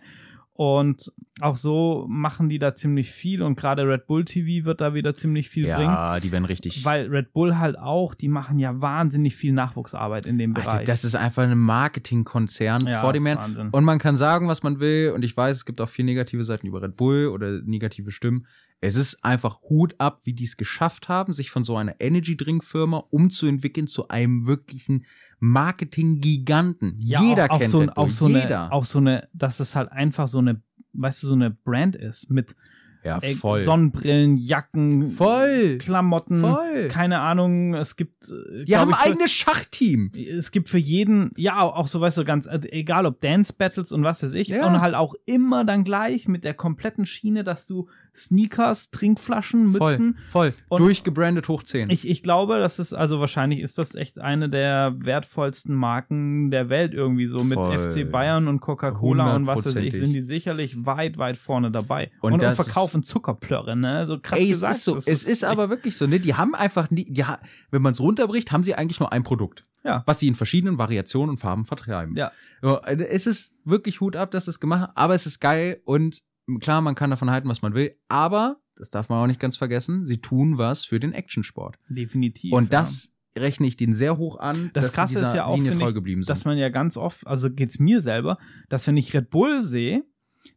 [0.56, 4.94] Und auch so machen die da ziemlich viel und gerade Red Bull TV wird da
[4.94, 5.90] wieder ziemlich viel bringen.
[5.90, 6.86] Ja, die werden richtig.
[6.86, 10.70] Weil Red Bull halt auch, die machen ja wahnsinnig viel Nachwuchsarbeit in dem Bereich.
[10.70, 13.40] Alter, das ist einfach ein Marketingkonzern Ja, vor dem Herrn.
[13.40, 13.70] Wahnsinn.
[13.72, 15.12] Und man kann sagen, was man will.
[15.16, 18.46] Und ich weiß, es gibt auch viel negative Seiten über Red Bull oder negative Stimmen.
[18.80, 22.38] Es ist einfach Hut ab, wie die es geschafft haben, sich von so einer Energy
[22.38, 25.06] Drink Firma umzuentwickeln zu einem wirklichen
[25.44, 26.96] Marketing-Giganten.
[27.00, 28.04] Ja, Jeder auch, auch kennt so, Red Bull.
[28.06, 28.62] auch so Jeder.
[28.64, 30.62] Eine, auch so eine, dass es halt einfach so eine,
[30.94, 32.56] weißt du, so eine Brand ist mit
[33.04, 33.60] ja, ey, voll.
[33.62, 35.78] Sonnenbrillen, Jacken, voll.
[35.80, 36.88] Klamotten, Voll.
[36.88, 40.10] keine Ahnung, es gibt äh, Die glaub haben ein eigenes Schachteam.
[40.16, 43.92] es gibt für jeden, ja, auch so, weißt du, ganz, äh, egal ob Dance Battles
[43.92, 44.66] und was weiß ich, Ja.
[44.66, 50.16] und halt auch immer dann gleich mit der kompletten Schiene, dass du Sneakers, Trinkflaschen, Mützen,
[50.28, 50.54] Voll, voll.
[50.70, 51.90] Und- Durchgebrandet hoch 10.
[51.90, 56.70] Ich, ich glaube, das ist, also wahrscheinlich ist das echt eine der wertvollsten Marken der
[56.70, 57.38] Welt irgendwie so.
[57.44, 57.78] Mit Voll.
[57.90, 62.12] FC Bayern und Coca-Cola und was weiß ich, sind die sicherlich weit, weit vorne dabei.
[62.22, 64.06] Und Und, und, das verkaufen Zuckerplörre, ne?
[64.06, 64.76] So krass Ey, es gesagt.
[64.76, 64.96] ist so.
[64.96, 66.20] das Es ist echt- aber wirklich so, ne?
[66.20, 67.24] Die haben einfach nie, die,
[67.72, 69.66] wenn man es runterbricht, haben sie eigentlich nur ein Produkt.
[69.84, 70.04] Ja.
[70.06, 72.16] Was sie in verschiedenen Variationen und Farben vertreiben.
[72.16, 72.32] Ja.
[72.62, 76.22] Äh, es ist wirklich Hut ab, dass es gemacht haben, aber es ist geil und
[76.60, 79.58] klar, man kann davon halten, was man will, aber, das darf man auch nicht ganz
[79.58, 81.78] vergessen, sie tun was für den Actionsport.
[81.90, 82.54] Definitiv.
[82.54, 82.82] Und ja.
[82.82, 85.90] das rechne ich denen sehr hoch an, Das dass Krasse ist ja auch, Linie treu
[85.90, 86.30] ich, geblieben sind.
[86.30, 88.38] dass man ja ganz oft, also geht's mir selber,
[88.70, 90.04] dass wenn ich Red Bull sehe,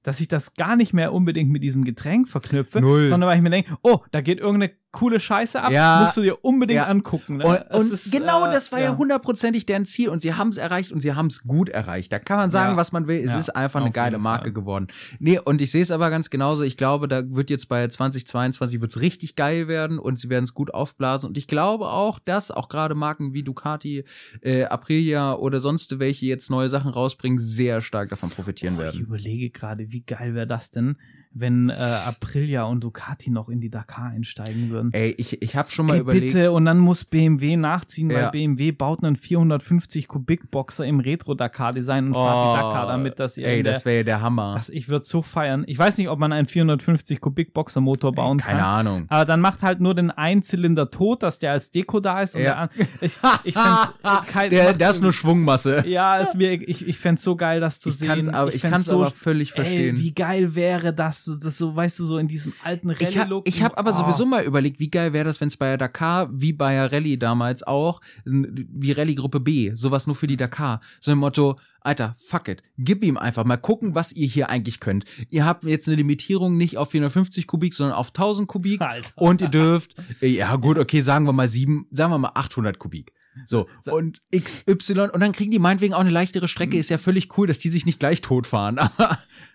[0.02, 3.08] dass ich das gar nicht mehr unbedingt mit diesem Getränk verknüpfe, Null.
[3.08, 6.00] sondern weil ich mir denke, oh, da geht irgendeine coole Scheiße ab, Ja.
[6.02, 6.86] musst du dir unbedingt Ja.
[6.86, 7.36] angucken.
[7.38, 7.44] Ne?
[7.46, 10.56] Und, und ist, genau äh, das war ja hundertprozentig deren Ziel und sie haben es
[10.56, 12.12] erreicht und sie haben es gut erreicht.
[12.12, 12.76] Da kann man sagen, Ja.
[12.76, 13.20] was man will.
[13.24, 14.52] Es ist einfach eine geile Marke Fall.
[14.52, 14.86] geworden.
[15.18, 16.62] Nee, und ich sehe es aber ganz genauso.
[16.62, 20.54] Ich glaube, da wird jetzt bei 2022 wird's richtig geil werden und sie werden es
[20.54, 21.28] gut aufblasen.
[21.28, 24.04] Und ich glaube auch, dass auch gerade Marken wie Ducati,
[24.42, 29.00] äh, Aprilia oder sonst welche jetzt neue Sachen rausbringen, sehr stark davon profitieren ich werden.
[29.00, 30.96] überlege gerade, wie geil wäre das denn,
[31.38, 34.90] wenn äh, Aprilia und Ducati noch in die Dakar einsteigen würden.
[34.92, 36.26] Ey, ich, ich habe schon mal Ey, überlegt.
[36.32, 38.30] bitte, und dann muss BMW nachziehen, weil Ja.
[38.30, 43.46] BMW baut einen 450 Kubik Boxer im Retro-Dakar-Design und fahrt die Dakar damit, dass ihr
[43.46, 44.54] Oh, Ey, der- das wäre ja der Hammer.
[44.56, 45.64] Das, ich würde so feiern.
[45.66, 48.68] Ich weiß nicht, ob man einen 450 Kubik Boxer Motor bauen Keine kann.
[48.86, 49.04] Ahnung.
[49.08, 52.34] Aber dann macht halt nur den Einzylinder tot, dass der als Deko da ist.
[52.36, 52.68] Und Ja.
[52.76, 53.92] der ich ich fänd's
[54.32, 55.84] kein, der, das ist nur Schwungmasse.
[55.86, 58.08] ja, ist mir, ich, ich fänd's so geil, das zu Ich sehen.
[58.08, 59.96] kann's aber, ich fänd's kann's aber völlig verstehen.
[59.96, 63.18] Ey, wie geil wäre das, das so, weißt du, so in diesem alten Ich habe
[63.18, 63.48] Rallye-Look.
[63.48, 63.98] ich hab aber Oh.
[63.98, 66.92] sowieso mal überlegt, wie geil wäre das, wenn es bei der Dakar, wie bei der
[66.92, 70.80] Rallye damals auch, wie Rallye Gruppe B, sowas nur für die Dakar.
[71.00, 74.80] So im Motto, Alter, fuck it, gib ihm einfach mal gucken, was ihr hier eigentlich
[74.80, 75.04] könnt.
[75.30, 79.10] Ihr habt jetzt eine Limitierung nicht auf 450 Kubik, sondern auf 1000 Kubik Alter.
[79.16, 83.12] und ihr dürft, ja gut, okay, sagen wir mal sieben, sagen wir mal 800 Kubik.
[83.44, 87.36] So, und XY, und dann kriegen die meinetwegen auch eine leichtere Strecke, ist ja völlig
[87.36, 88.78] cool, dass die sich nicht gleich totfahren.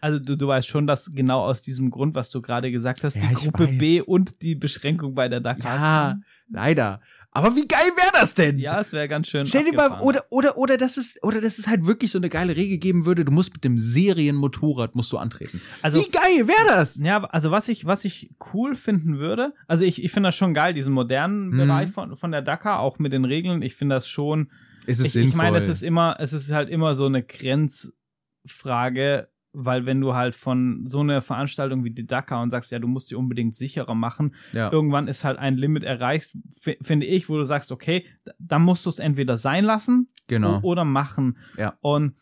[0.03, 3.17] Also du, du weißt schon, dass genau aus diesem Grund, was du gerade gesagt hast,
[3.17, 3.77] Ja, die Gruppe weiß.
[3.77, 5.75] B und die Beschränkung bei der Dakar.
[5.75, 6.19] ja,
[6.49, 7.01] leider.
[7.33, 8.59] Aber wie geil wäre das denn?
[8.59, 9.45] Ja, es wäre ganz schön.
[9.47, 12.27] Stell dir mal, oder, oder, oder, dass es, oder, dass es halt wirklich so eine
[12.27, 15.61] geile Regel geben würde, du musst mit dem Serienmotorrad musst du antreten.
[15.81, 16.97] Also- Wie geil wäre das?
[16.99, 20.53] Ja, also was ich, was ich cool finden würde, also ich, ich finde das schon
[20.53, 21.57] geil, diesen modernen Mhm.
[21.57, 23.61] Bereich von, von der Dakar, auch mit den Regeln.
[23.61, 24.51] Ich finde das schon,
[24.85, 25.29] Es ist ich, sinnvoll.
[25.29, 30.13] ich meine, es ist immer, es ist halt immer so eine Grenzfrage, weil wenn du
[30.15, 33.53] halt von so einer Veranstaltung wie die Dakar und sagst, ja, du musst sie unbedingt
[33.55, 34.71] sicherer machen, ja.
[34.71, 38.05] irgendwann ist halt ein Limit erreicht, fi- finde ich, wo du sagst, okay,
[38.39, 40.61] dann musst du es entweder sein lassen Genau.
[40.61, 41.37] oder machen.
[41.57, 41.77] Ja.
[41.81, 42.15] Und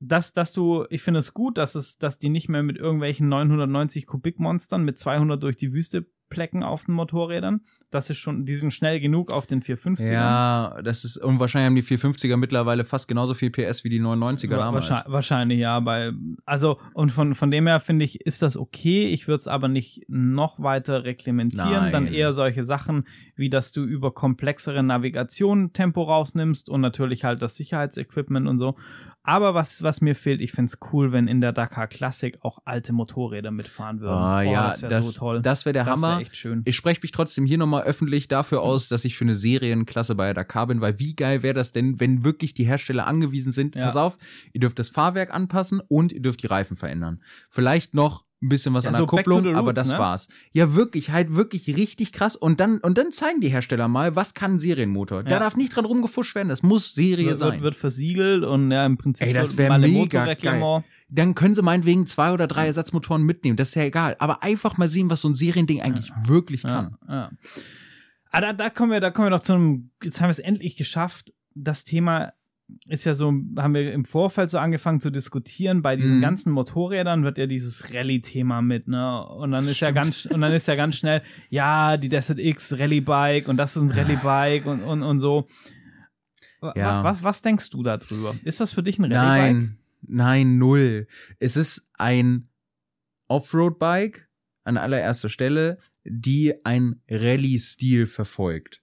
[0.00, 3.28] dass, dass du, ich finde es gut, dass es, dass die nicht mehr mit irgendwelchen
[3.28, 7.60] 990 Kubikmonstern mit 200 durch die Wüste plecken auf den Motorrädern.
[7.90, 10.12] Das ist schon, die sind schnell genug auf den 450ern.
[10.12, 14.00] Ja, das ist, und wahrscheinlich haben die 450er mittlerweile fast genauso viel PS wie die
[14.00, 14.88] 990er damals.
[14.88, 16.14] Wahrscheinlich, wahrscheinlich ja, weil
[16.46, 19.08] also und von von dem her finde ich ist das okay.
[19.08, 21.70] Ich würde es aber nicht noch weiter reglementieren.
[21.70, 21.92] Nein.
[21.92, 23.04] Dann eher solche Sachen
[23.34, 28.76] wie dass du über komplexere Navigation Tempo rausnimmst und natürlich halt das Sicherheitsequipment und so.
[29.22, 32.58] Aber was was mir fehlt, ich finde es cool, wenn in der Dakar Classic auch
[32.64, 34.14] alte Motorräder mitfahren würden.
[34.14, 35.42] Ah, Oh, ja, das wäre so toll.
[35.42, 36.20] das wäre der Das wär Hammer.
[36.22, 36.62] echt schön.
[36.64, 40.24] Ich spreche mich trotzdem hier nochmal öffentlich dafür aus, dass ich für eine Serienklasse bei
[40.24, 43.74] der Dakar bin, weil wie geil wäre das denn, wenn wirklich die Hersteller angewiesen sind,
[43.74, 43.84] Ja.
[43.86, 44.16] pass auf,
[44.54, 47.20] ihr dürft das Fahrwerk anpassen und ihr dürft die Reifen verändern.
[47.50, 49.92] Vielleicht noch ein bisschen was Ja, an so der to Kupplung, the aber roots, das
[49.92, 49.98] ne?
[49.98, 50.28] war's.
[50.52, 52.36] Ja, wirklich, halt wirklich richtig krass.
[52.36, 55.24] Und dann, und dann zeigen die Hersteller mal, was kann ein Serienmotor.
[55.24, 55.38] Da Ja.
[55.40, 57.52] darf nicht dran rumgefuscht werden, das muss Serie wird, sein.
[57.52, 60.84] wird, wird versiegelt und ja im Prinzip Ey, das so wär mal ein mega Motorreglement.
[61.10, 64.16] dann können sie meinetwegen zwei oder drei Ersatzmotoren mitnehmen, das ist ja egal.
[64.20, 66.96] Aber einfach mal sehen, was so ein Seriending eigentlich wirklich kann.
[67.08, 67.30] Ja, ja.
[68.32, 70.38] Ah, da, da kommen wir, da kommen wir doch zu einem, jetzt haben wir es
[70.38, 71.32] endlich geschafft.
[71.54, 72.32] Das Thema
[72.86, 75.82] ist ja so, haben wir im Vorfeld so angefangen zu diskutieren.
[75.82, 76.22] Bei diesen Mhm.
[76.22, 79.24] ganzen Motorrädern wird ja dieses Rallye-Thema mit, ne?
[79.26, 82.78] Und dann ist ja ganz, und dann ist ja ganz schnell, ja, die Desert X
[82.78, 85.46] Rallye-Bike und das ist ein Rallye-Bike und, und, und so.
[86.62, 86.74] Ja.
[86.76, 88.34] Was, was, was denkst du darüber?
[88.44, 89.52] Ist das für dich ein Rallye-Bike?
[89.54, 91.06] Nein, nein, null.
[91.38, 92.48] Es ist ein
[93.28, 94.28] Offroad-Bike
[94.64, 98.79] an allererster Stelle, die ein Rallye-Stil verfolgt.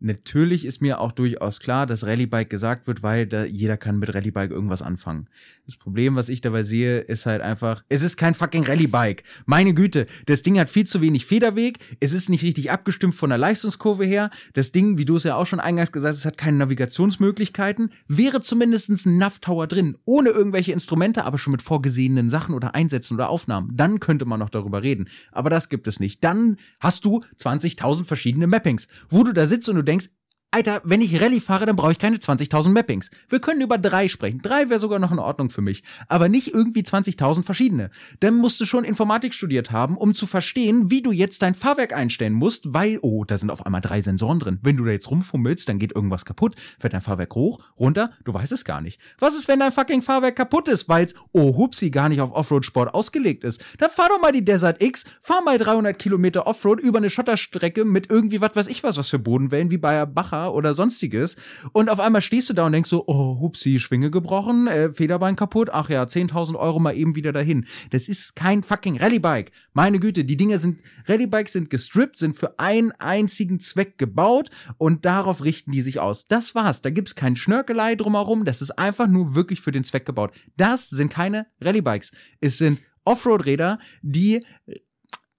[0.00, 4.14] Natürlich ist mir auch durchaus klar, dass Rallye-Bike gesagt wird, weil da jeder kann mit
[4.14, 5.28] Rallye-Bike irgendwas anfangen.
[5.66, 9.24] Das Problem, was ich dabei sehe, ist halt einfach, es ist kein fucking Rallye-Bike.
[9.44, 13.30] Meine Güte, das Ding hat viel zu wenig Federweg, es ist nicht richtig abgestimmt von
[13.30, 14.30] der Leistungskurve her.
[14.52, 17.90] Das Ding, wie du es ja auch schon eingangs gesagt hast, hat keine Navigationsmöglichkeiten.
[18.06, 23.14] Wäre zumindest ein Nav-Tower drin, ohne irgendwelche Instrumente, aber schon mit vorgesehenen Sachen oder Einsätzen
[23.14, 23.76] oder Aufnahmen.
[23.76, 25.08] Dann könnte man noch darüber reden.
[25.32, 26.22] Aber das gibt es nicht.
[26.22, 30.08] Dann hast du 20.000 verschiedene Mappings, wo du da sitzt und du denkst,
[30.50, 33.10] Alter, wenn ich Rallye fahre, dann brauche ich keine 20.000 Mappings.
[33.28, 34.40] Wir können über drei sprechen.
[34.40, 35.82] Drei wäre sogar noch in Ordnung für mich.
[36.08, 37.90] Aber nicht irgendwie 20.000 verschiedene.
[38.20, 41.92] Dann musst du schon Informatik studiert haben, um zu verstehen, wie du jetzt dein Fahrwerk
[41.92, 44.58] einstellen musst, weil, oh, da sind auf einmal drei Sensoren drin.
[44.62, 48.32] Wenn du da jetzt rumfummelst, dann geht irgendwas kaputt, fährt dein Fahrwerk hoch, runter, du
[48.32, 48.98] weißt es gar nicht.
[49.18, 52.94] Was ist, wenn dein fucking Fahrwerk kaputt ist, weil's, oh, hupsi, gar nicht auf Offroad-Sport
[52.94, 53.62] ausgelegt ist?
[53.76, 57.84] Dann fahr doch mal die Desert X, fahr mal 300 Kilometer Offroad über eine Schotterstrecke
[57.84, 61.36] mit irgendwie was weiß ich was, was für Bodenwellen, wie bei Bacher oder sonstiges.
[61.72, 65.36] Und auf einmal stehst du da und denkst so, oh, hupsi, Schwinge gebrochen, äh, Federbein
[65.36, 67.66] kaputt, ach ja, 10.000 Euro mal eben wieder dahin.
[67.90, 69.50] Das ist kein fucking Rallye-Bike.
[69.72, 75.04] Meine Güte, die Dinger sind, Rallye-Bikes sind gestrippt, sind für einen einzigen Zweck gebaut und
[75.04, 76.26] darauf richten die sich aus.
[76.26, 76.80] Das war's.
[76.82, 78.44] Da gibt's kein Schnörkelei drumherum.
[78.44, 80.32] Das ist einfach nur wirklich für den Zweck gebaut.
[80.56, 82.12] Das sind keine Rallye-Bikes.
[82.40, 84.44] Es sind Offroad-Räder, die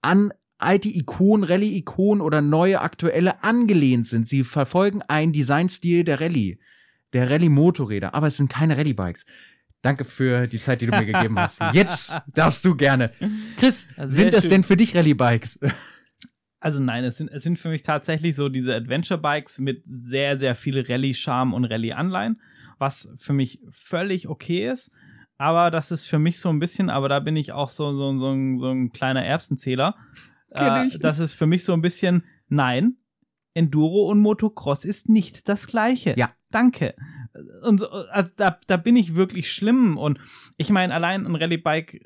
[0.02, 0.32] an
[0.62, 4.28] alte Ikonen, Rallye-Ikonen oder neue aktuelle angelehnt sind.
[4.28, 6.58] Sie verfolgen einen Designstil der Rallye,
[7.12, 9.26] der Rallye-Motorräder, aber es sind keine Rallye-Bikes.
[9.82, 11.60] Danke für die Zeit, die du mir gegeben hast.
[11.72, 13.12] Jetzt darfst du gerne.
[13.56, 14.50] Chris, Sehr sind das schön.
[14.50, 15.60] denn für dich Rallye-Bikes?
[16.60, 20.54] Also nein, es sind, es sind für mich tatsächlich so diese Adventure-Bikes mit sehr, sehr
[20.54, 22.40] viel Rallye-Charme und Rallye-Anleihen,
[22.78, 24.92] was für mich völlig okay ist.
[25.38, 28.18] Aber das ist für mich so ein bisschen, aber da bin ich auch so, so,
[28.18, 29.96] so, ein, so ein kleiner Erbsenzähler.
[30.50, 32.96] Äh, das ist für mich so ein bisschen, nein,
[33.54, 36.14] Enduro und Motocross ist nicht das gleiche.
[36.16, 36.30] Ja.
[36.52, 36.94] Danke.
[37.62, 39.96] Und so, also da, da bin ich wirklich schlimm.
[39.96, 40.18] Und
[40.56, 42.00] ich meine, allein ein Rallye-Bike,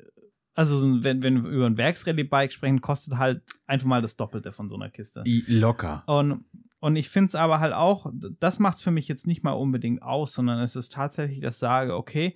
[0.53, 4.17] also so ein- wenn, wenn wir über ein Werks-Rallye-Bike sprechen, kostet halt einfach mal das
[4.17, 5.23] Doppelte von so einer Kiste.
[5.47, 6.03] Locker.
[6.05, 6.45] Und,
[6.79, 9.53] und ich finde es aber halt auch, das macht es für mich jetzt nicht mal
[9.53, 12.35] unbedingt aus, sondern es ist tatsächlich, dass ich sage, okay,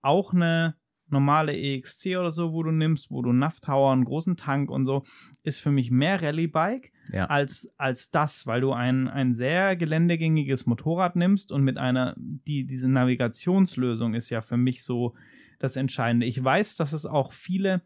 [0.00, 0.76] auch eine
[1.10, 5.04] normale EXC oder so, wo du nimmst, wo du Nafthauer, einen großen Tank und so,
[5.42, 7.26] ist für mich mehr Rallye-Bike Ja.
[7.26, 12.64] als, als das, weil du ein, ein sehr geländegängiges Motorrad nimmst und mit einer, die,
[12.66, 15.14] diese Navigationslösung ist ja für mich so
[15.58, 16.26] das Entscheidende.
[16.26, 17.82] Ich weiß, dass es auch viele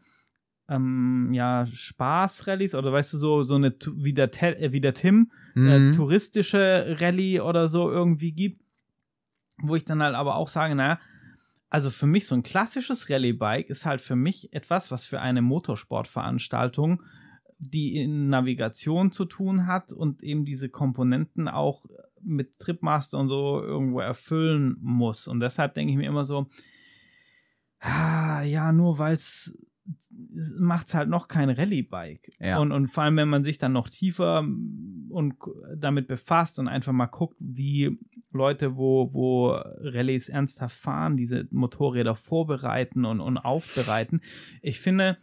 [0.69, 4.29] ähm, ja, Spaß-Rallyes oder weißt du, so, so eine, wie der,
[4.61, 5.91] äh, wie der Tim, äh, Mhm.
[5.93, 8.61] touristische Rallye oder so irgendwie gibt,
[9.61, 10.99] wo ich dann halt aber auch sage, naja,
[11.73, 15.41] also für mich so ein klassisches Rallye-Bike ist halt für mich etwas, was für eine
[15.41, 17.01] Motorsportveranstaltung,
[17.57, 21.83] die in Navigation zu tun hat und eben diese Komponenten auch
[22.21, 25.27] mit Tripmaster und so irgendwo erfüllen muss.
[25.27, 26.47] Und deshalb denke ich mir immer so,
[27.79, 29.57] ah, ja, nur weil es
[30.59, 32.29] macht es halt noch kein Rallye-Bike.
[32.39, 32.59] Ja.
[32.59, 34.47] Und, und vor allem, wenn man sich dann noch tiefer
[35.09, 35.35] und
[35.75, 37.97] damit befasst und einfach mal guckt, wie
[38.33, 44.21] Leute, wo, wo Rallyes ernsthaft fahren, diese Motorräder vorbereiten und, und aufbereiten.
[44.61, 45.17] Ich finde,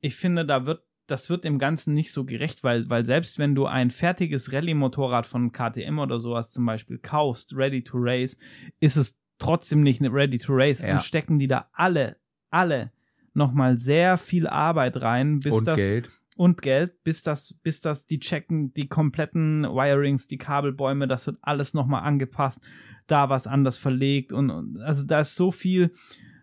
[0.00, 3.54] ich finde, da wird, das wird dem Ganzen nicht so gerecht, weil, weil selbst wenn
[3.54, 8.38] du ein fertiges Rallye-Motorrad von KTM oder sowas zum Beispiel kaufst, ready to race,
[8.80, 10.94] ist es trotzdem nicht ready to race Ja.
[10.94, 12.16] und stecken die da alle,
[12.50, 12.92] alle
[13.34, 16.10] nochmal sehr viel Arbeit rein, bis Und das Geld.
[16.38, 21.38] Und Geld, bis das, bis das, die checken, die kompletten Wirings, die Kabelbäume, das wird
[21.42, 22.62] alles nochmal angepasst,
[23.08, 25.92] da was anders verlegt und, und also da ist so viel,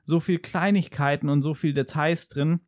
[0.04, 2.60] so viel Kleinigkeiten und so viel Details drin.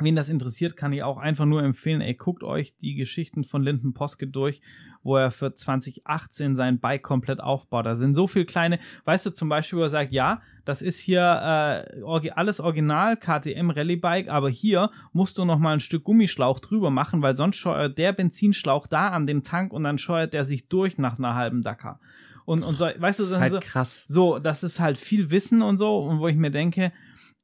[0.00, 3.64] Wen das interessiert, kann ich auch einfach nur empfehlen, ey, guckt euch die Geschichten von
[3.64, 4.60] Linden Poske durch,
[5.08, 7.86] wo er für 2018 sein Bike komplett aufbaut.
[7.86, 11.00] Da sind so viel kleine, weißt du, zum Beispiel, wo er sagt, ja, das ist
[11.00, 16.04] hier äh, alles original KTM Rallye Bike, aber hier musst du noch mal ein Stück
[16.04, 20.34] Gummischlauch drüber machen, weil sonst scheuert der Benzinschlauch da an dem Tank und dann scheuert
[20.34, 22.00] der sich durch nach einer halben Dakar.
[22.44, 24.04] Und, und so, weißt du, Das ist halt so, krass.
[24.08, 26.92] so, das ist halt viel Wissen und so, und wo ich mir denke,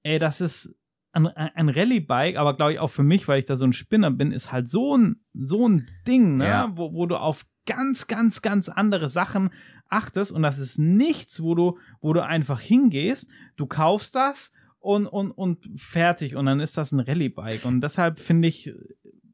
[0.02, 0.74] ey, das ist
[1.14, 4.10] ein, ein Rallye-Bike, aber glaube ich auch für mich, weil ich da so ein Spinner
[4.10, 6.46] bin, ist halt so ein, so ein Ding, ne?
[6.46, 6.72] Ja.
[6.74, 9.50] wo, wo du auf ganz, ganz, ganz andere Sachen
[9.88, 15.06] achtest und das ist nichts, wo du, wo du einfach hingehst, du kaufst das und,
[15.06, 18.74] und, und fertig und dann ist das ein Rallye-Bike und deshalb finde ich,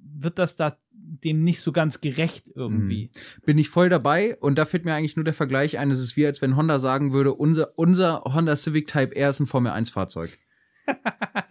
[0.00, 3.10] wird das da dem nicht so ganz gerecht irgendwie.
[3.44, 6.16] bin ich voll dabei und da fällt mir eigentlich nur der Vergleich ein, es ist
[6.16, 9.72] wie als wenn Honda sagen würde, unser, unser Honda Civic Type R ist ein Formel
[9.72, 10.38] 1 Fahrzeug.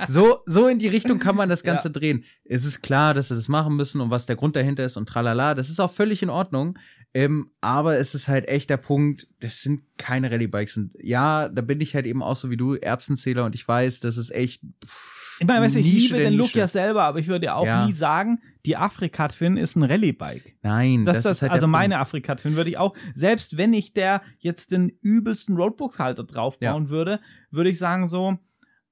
[0.08, 2.24] So, so in die Richtung kann man das Ganze drehen.
[2.46, 5.08] Es ist klar, dass sie das machen müssen und was der Grund dahinter ist und
[5.08, 6.78] tralala, das ist auch völlig in Ordnung.
[7.14, 10.78] Ähm, aber es ist halt echt der Punkt, das sind keine Rallye-Bikes.
[10.78, 14.00] Und ja, da bin ich halt eben auch so wie du, Erbsenzähler und ich weiß,
[14.02, 14.62] das ist echt.
[14.86, 17.56] Pff, Ich meine, weißt ich Nische liebe den Look ja selber, aber ich würde ja
[17.56, 17.88] auch Ja.
[17.88, 20.58] nie sagen, die Afrika Twin ist ein Rallye-Bike.
[20.62, 23.74] Nein, Das, das, das, ist halt also meine Afrika Twin würde ich auch, selbst wenn
[23.74, 27.20] ich der jetzt den übelsten Roadbook-Halter draufbauen würde,
[27.50, 28.38] würde ich sagen so,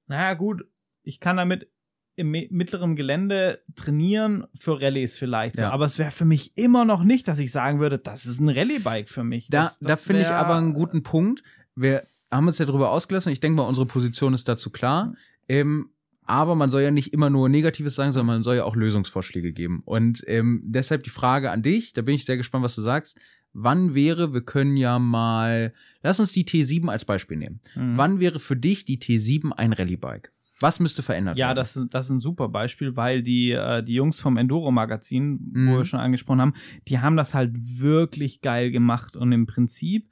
[0.08, 0.64] naja gut,
[1.02, 1.70] ich kann damit
[2.16, 5.56] im mi- mittleren Gelände trainieren für Rallyes vielleicht.
[5.56, 5.62] So.
[5.62, 5.70] Ja.
[5.70, 8.48] Aber es wäre für mich immer noch nicht, dass ich sagen würde, das ist ein
[8.48, 9.48] Rallye-Bike für mich.
[9.48, 11.44] Da, das, da das finde ich aber einen guten Punkt.
[11.76, 13.32] Wir haben uns ja darüber ausgelassen.
[13.32, 15.14] Ich denke mal, unsere Position ist dazu klar.
[15.48, 15.90] Ähm,
[16.24, 19.52] aber man soll ja nicht immer nur Negatives sagen, sondern man soll ja auch Lösungsvorschläge
[19.52, 19.82] geben.
[19.84, 23.16] Und ähm, deshalb die Frage an dich, da bin ich sehr gespannt, was du sagst.
[23.54, 25.72] Wann wäre, wir können ja mal,
[26.02, 27.60] lass uns die T7 als Beispiel nehmen.
[27.74, 27.96] Mhm.
[27.96, 30.32] Wann wäre für dich die T7 ein Rallye-Bike?
[30.60, 31.56] Was müsste verändert Ja, werden?
[31.56, 35.68] das ist, das ist ein super Beispiel, weil die, äh, die Jungs vom Enduro-Magazin, Mhm.
[35.68, 36.54] wo wir schon angesprochen haben,
[36.88, 40.10] die haben das halt wirklich geil gemacht und im Prinzip,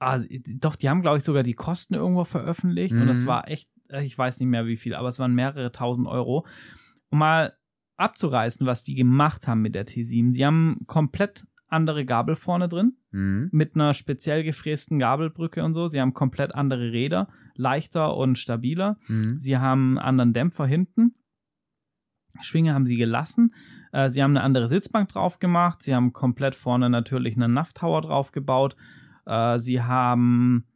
[0.00, 0.18] ah,
[0.58, 3.08] doch, die haben, glaube ich, sogar die Kosten irgendwo veröffentlicht und Mhm.
[3.08, 6.08] das war echt, äh, ich weiß nicht mehr wie viel, aber es waren mehrere tausend
[6.08, 6.44] Euro.
[7.10, 7.56] Um mal
[7.98, 10.32] abzureißen, was die gemacht haben mit der T7.
[10.32, 13.48] Sie haben komplett andere Gabel vorne drin Mhm.
[13.52, 15.86] mit einer speziell gefrästen Gabelbrücke und so.
[15.88, 18.98] Sie haben komplett andere Räder, leichter und stabiler.
[19.08, 19.38] Mhm.
[19.38, 21.14] Sie haben einen anderen Dämpfer hinten.
[22.42, 23.54] Schwinge haben sie gelassen.
[23.92, 25.82] Äh, sie haben eine andere Sitzbank drauf gemacht.
[25.82, 28.76] Sie haben komplett vorne natürlich einen NAV Tower drauf gebaut.
[29.24, 30.66] Äh, sie haben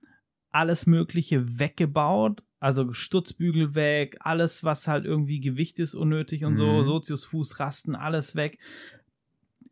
[0.51, 2.43] alles Mögliche weggebaut.
[2.63, 6.83] Also Stutzbügel weg, alles, was halt irgendwie Gewicht ist, unnötig und so, Mhm.
[6.85, 8.59] Soziusfußrasten, alles weg.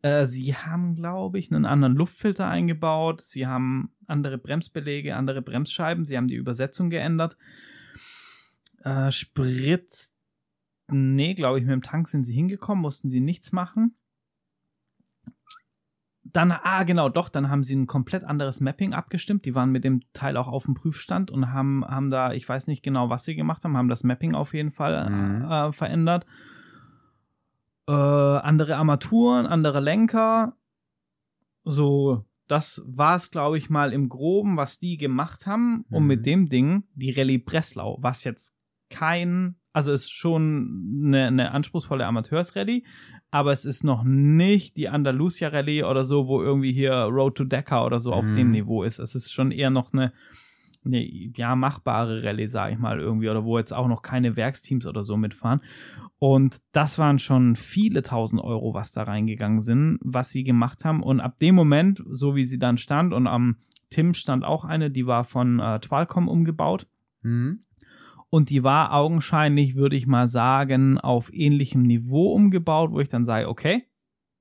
[0.01, 3.21] Äh, sie haben, glaube ich, einen anderen Luftfilter eingebaut.
[3.21, 6.05] Sie haben andere Bremsbeläge, andere Bremsscheiben.
[6.05, 7.35] Sie haben die Übersetzung geändert.
[8.83, 9.89] Äh, Sprit,
[10.87, 13.95] nee, glaube ich, mit dem Tank sind sie hingekommen, mussten sie nichts machen.
[16.23, 19.45] Dann, ah, genau, doch, dann haben sie ein komplett anderes Mapping abgestimmt.
[19.45, 22.67] Die waren mit dem Teil auch auf dem Prüfstand und haben, haben da, ich weiß
[22.67, 25.41] nicht genau, was sie gemacht haben, haben das Mapping auf jeden Fall Mhm.
[25.43, 26.25] äh, verändert.
[27.89, 30.55] Äh, andere Armaturen, andere Lenker.
[31.63, 36.05] So, das war es, glaube ich, mal im Groben, was die gemacht haben, Mhm.
[36.07, 38.55] mit dem Ding die Rallye Breslau, was jetzt
[38.89, 42.83] kein, also ist schon eine, eine anspruchsvolle Amateursrallye,
[43.31, 47.43] aber es ist noch nicht die Andalusia Rallye oder so, wo irgendwie hier Road to
[47.43, 48.35] Dakar oder so auf Mhm.
[48.35, 48.97] dem Niveau ist.
[48.99, 50.11] Es ist schon eher noch eine,
[50.85, 54.85] eine ja, machbare Rallye, sage ich mal irgendwie, oder wo jetzt auch noch keine Werksteams
[54.85, 55.61] oder so mitfahren.
[56.19, 61.03] Und das waren schon viele tausend Euro, was da reingegangen sind, was sie gemacht haben.
[61.03, 63.57] Und ab dem Moment, so wie sie dann stand, und am
[63.89, 66.87] Tim stand auch eine, die war von äh, Twalcom umgebaut.
[67.21, 67.63] Mhm.
[68.29, 73.25] Und die war augenscheinlich, würde ich mal sagen, auf ähnlichem Niveau umgebaut, wo ich dann
[73.25, 73.88] sage, okay,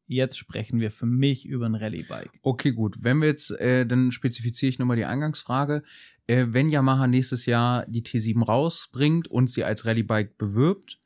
[0.09, 2.31] jetzt sprechen wir für mich über ein Rallye-Bike.
[2.43, 2.97] Okay, gut.
[3.01, 5.83] Wenn wir jetzt, äh, dann spezifiziere ich nochmal die Eingangsfrage.
[6.27, 10.99] Äh, wenn Yamaha nächstes Jahr die T7 rausbringt und sie als Rallye-Bike bewirbt,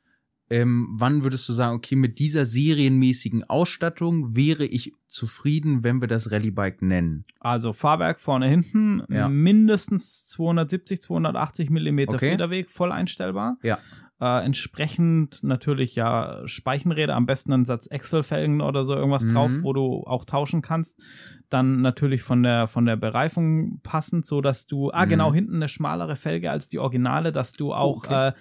[0.49, 6.07] ähm, wann würdest du sagen, okay, mit dieser serienmäßigen Ausstattung wäre ich zufrieden, wenn wir
[6.07, 7.25] das Rallye-Bike nennen?
[7.39, 9.29] Also Fahrwerk vorne, hinten, Ja.
[9.29, 12.31] mindestens 270, 280 Millimeter Okay.
[12.31, 13.57] Federweg, voll einstellbar.
[13.63, 13.79] Ja.
[14.23, 19.33] Äh, entsprechend natürlich ja Speichenräder, am besten einen Satz Excel-Felgen oder so irgendwas Mhm.
[19.33, 20.97] drauf, wo du auch tauschen kannst.
[21.49, 25.09] Dann natürlich von der von der Bereifung passend, so dass du ah Mhm.
[25.09, 28.29] genau hinten eine schmalere Felge als die Originale, dass du auch Okay.
[28.29, 28.33] äh,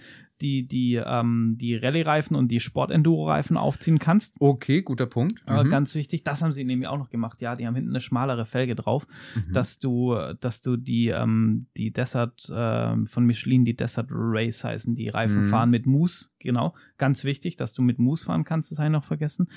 [0.43, 4.34] die die ähm, die Rallye-Reifen und die Sport-Enduro-Reifen aufziehen kannst.
[4.40, 5.43] Okay, guter Punkt.
[5.47, 5.70] Äh, Mhm.
[5.70, 7.40] Ganz wichtig, das haben sie nämlich auch noch gemacht.
[7.40, 9.53] Ja, die haben hinten eine schmalere Felge drauf Mhm.
[9.53, 14.95] dass du, dass du die, ähm, die Desert ähm, von Michelin, die Desert Race heißen,
[14.97, 15.51] die Reifen Mhm.
[15.51, 16.74] fahren mit Mousse, genau.
[16.99, 19.49] Ganz wichtig, dass du mit Mousse fahren kannst, das habe ich noch vergessen.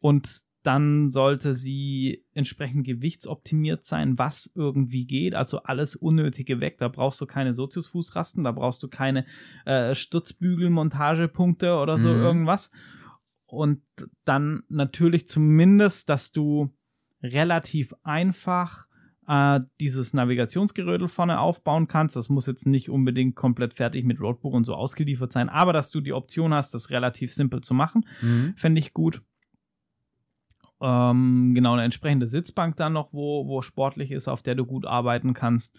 [0.00, 5.34] Und dann sollte sie entsprechend gewichtsoptimiert sein, was irgendwie geht.
[5.34, 6.78] Also alles Unnötige weg.
[6.78, 9.24] Da brauchst du keine Soziusfußrasten, da brauchst du keine
[9.64, 12.20] äh, Stutzbügelmontagepunkte oder so Mhm.
[12.20, 12.70] irgendwas.
[13.46, 13.82] Und
[14.24, 16.70] dann natürlich zumindest, dass du
[17.22, 18.86] relativ einfach
[19.28, 22.16] äh, dieses Navigationsgerödel vorne aufbauen kannst.
[22.16, 25.90] Das muss jetzt nicht unbedingt komplett fertig mit Roadbook und so ausgeliefert sein, aber dass
[25.90, 28.54] du die Option hast, das relativ simpel zu machen, Mhm.
[28.56, 29.22] fände ich gut.
[30.82, 34.84] Ähm, genau, eine entsprechende Sitzbank dann noch, wo, wo sportlich ist, auf der du gut
[34.84, 35.78] arbeiten kannst.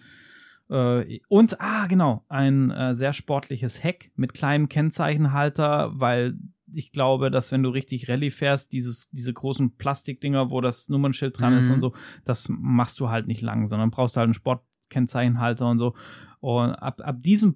[0.70, 6.38] Äh, und, ah, genau, ein äh, sehr sportliches Heck mit kleinem Kennzeichenhalter, weil
[6.74, 11.40] ich glaube, dass wenn du richtig Rallye fährst, dieses, diese großen Plastikdinger, wo das Nummernschild
[11.40, 11.74] dran ist Mhm.
[11.76, 11.94] und so,
[12.24, 15.94] das machst du halt nicht lang, sondern brauchst halt einen Sportkennzeichenhalter und so.
[16.40, 17.56] Und ab, ab diesen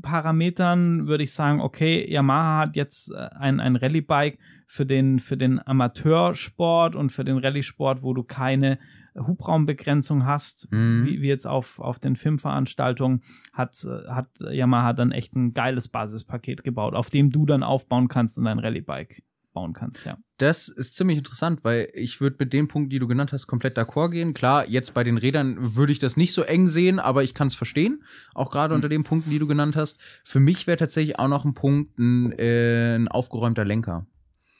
[0.00, 5.36] Basisparametern würde ich sagen, okay, Yamaha hat jetzt äh, ein, ein Rallye-Bike für den, für
[5.36, 8.78] den Amateursport und für den Rallye-Sport, wo du keine
[9.16, 11.04] Hubraumbegrenzung hast, Mhm.
[11.06, 13.22] wie, wie jetzt auf, auf den Filmveranstaltungen,
[13.52, 18.08] hat, äh, hat Yamaha dann echt ein geiles Basispaket gebaut, auf dem du dann aufbauen
[18.08, 19.22] kannst und ein Rallye-Bike
[19.60, 20.16] bauen bauen kannst, ja.
[20.38, 23.76] Das ist ziemlich interessant, weil ich würde mit den Punkten, die du genannt hast, komplett
[23.76, 24.32] d'accord gehen.
[24.32, 27.48] Klar, jetzt bei den Rädern würde ich das nicht so eng sehen, aber ich kann
[27.48, 28.02] es verstehen.
[28.34, 28.76] Auch gerade Mhm.
[28.76, 29.98] unter den Punkten, die du genannt hast.
[30.24, 34.06] Für mich wäre tatsächlich auch noch ein Punkt ein, äh, ein aufgeräumter Lenker.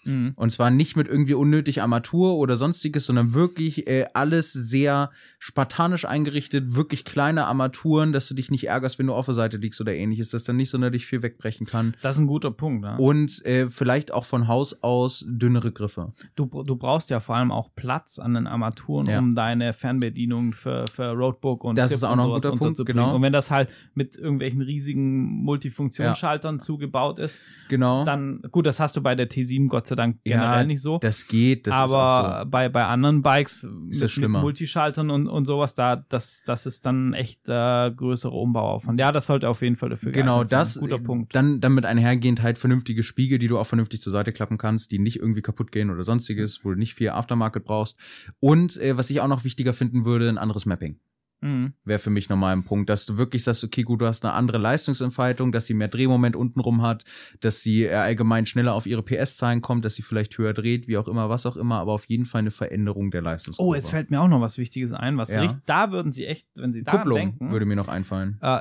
[0.07, 0.33] Mhm.
[0.37, 6.05] Und zwar nicht mit irgendwie unnötig Armatur oder sonstiges, sondern wirklich äh, alles sehr spartanisch
[6.05, 9.81] eingerichtet, wirklich kleine Armaturen, dass du dich nicht ärgerst, wenn du auf der Seite liegst
[9.81, 11.95] oder ähnliches, dass dann nicht sonderlich viel wegbrechen kann.
[12.03, 12.85] Das ist ein guter Punkt.
[12.85, 12.97] Ja.
[12.97, 16.13] Und äh, vielleicht auch von Haus aus dünnere Griffe.
[16.37, 19.19] Du, du brauchst ja vor allem auch Platz an den Armaturen, Ja.
[19.19, 22.49] um deine Fernbedienung für, für Roadbook und Das Trip ist auch und noch ein guter
[22.51, 23.05] Punkt, unterzubringen.
[23.05, 23.17] genau.
[23.17, 27.39] Und wenn das halt mit irgendwelchen riesigen Multifunktionsschaltern zugebaut ist,
[27.69, 28.05] Genau.
[28.05, 30.99] dann, gut, das hast du bei der T7 Gott sei Dank Ja, generell nicht so.
[30.99, 32.51] Das geht, das ist aber so.
[32.51, 34.41] bei, bei anderen Bikes mit, das mit schlimmer.
[34.41, 38.99] Multischaltern und, und sowas, da, das, das ist dann echt äh, größere Umbauaufwand.
[39.01, 40.59] Ja, das sollte auf jeden Fall dafür Genau, geeignet sein.
[40.61, 40.79] das.
[40.81, 41.35] Guter Punkt.
[41.35, 44.91] Dann, dann mit einhergehend halt vernünftige Spiegel, die du auch vernünftig zur Seite klappen kannst,
[44.91, 47.99] die nicht irgendwie kaputt gehen oder sonstiges, wo du nicht viel Aftermarket brauchst.
[48.41, 50.99] Und äh, was ich auch noch wichtiger finden würde, ein anderes Mapping.
[51.43, 51.73] Mhm.
[51.85, 54.35] Wäre für mich nochmal ein Punkt, dass du wirklich sagst, okay, gut, du hast eine
[54.35, 57.05] andere Leistungsentfaltung, dass sie mehr Drehmoment untenrum hat,
[57.41, 61.09] dass sie allgemein schneller auf ihre PS-Zahlen kommt, dass sie vielleicht höher dreht, wie auch
[61.09, 63.71] immer, was auch immer, aber auf jeden Fall eine Veränderung der Leistungskurve.
[63.71, 65.41] Oh, jetzt fällt mir auch noch was Wichtiges ein, was Ja.
[65.41, 67.51] richtig, da würden sie echt, wenn sie daran Kupplung denken.
[67.53, 68.39] würde mir noch einfallen.
[68.43, 68.61] äh,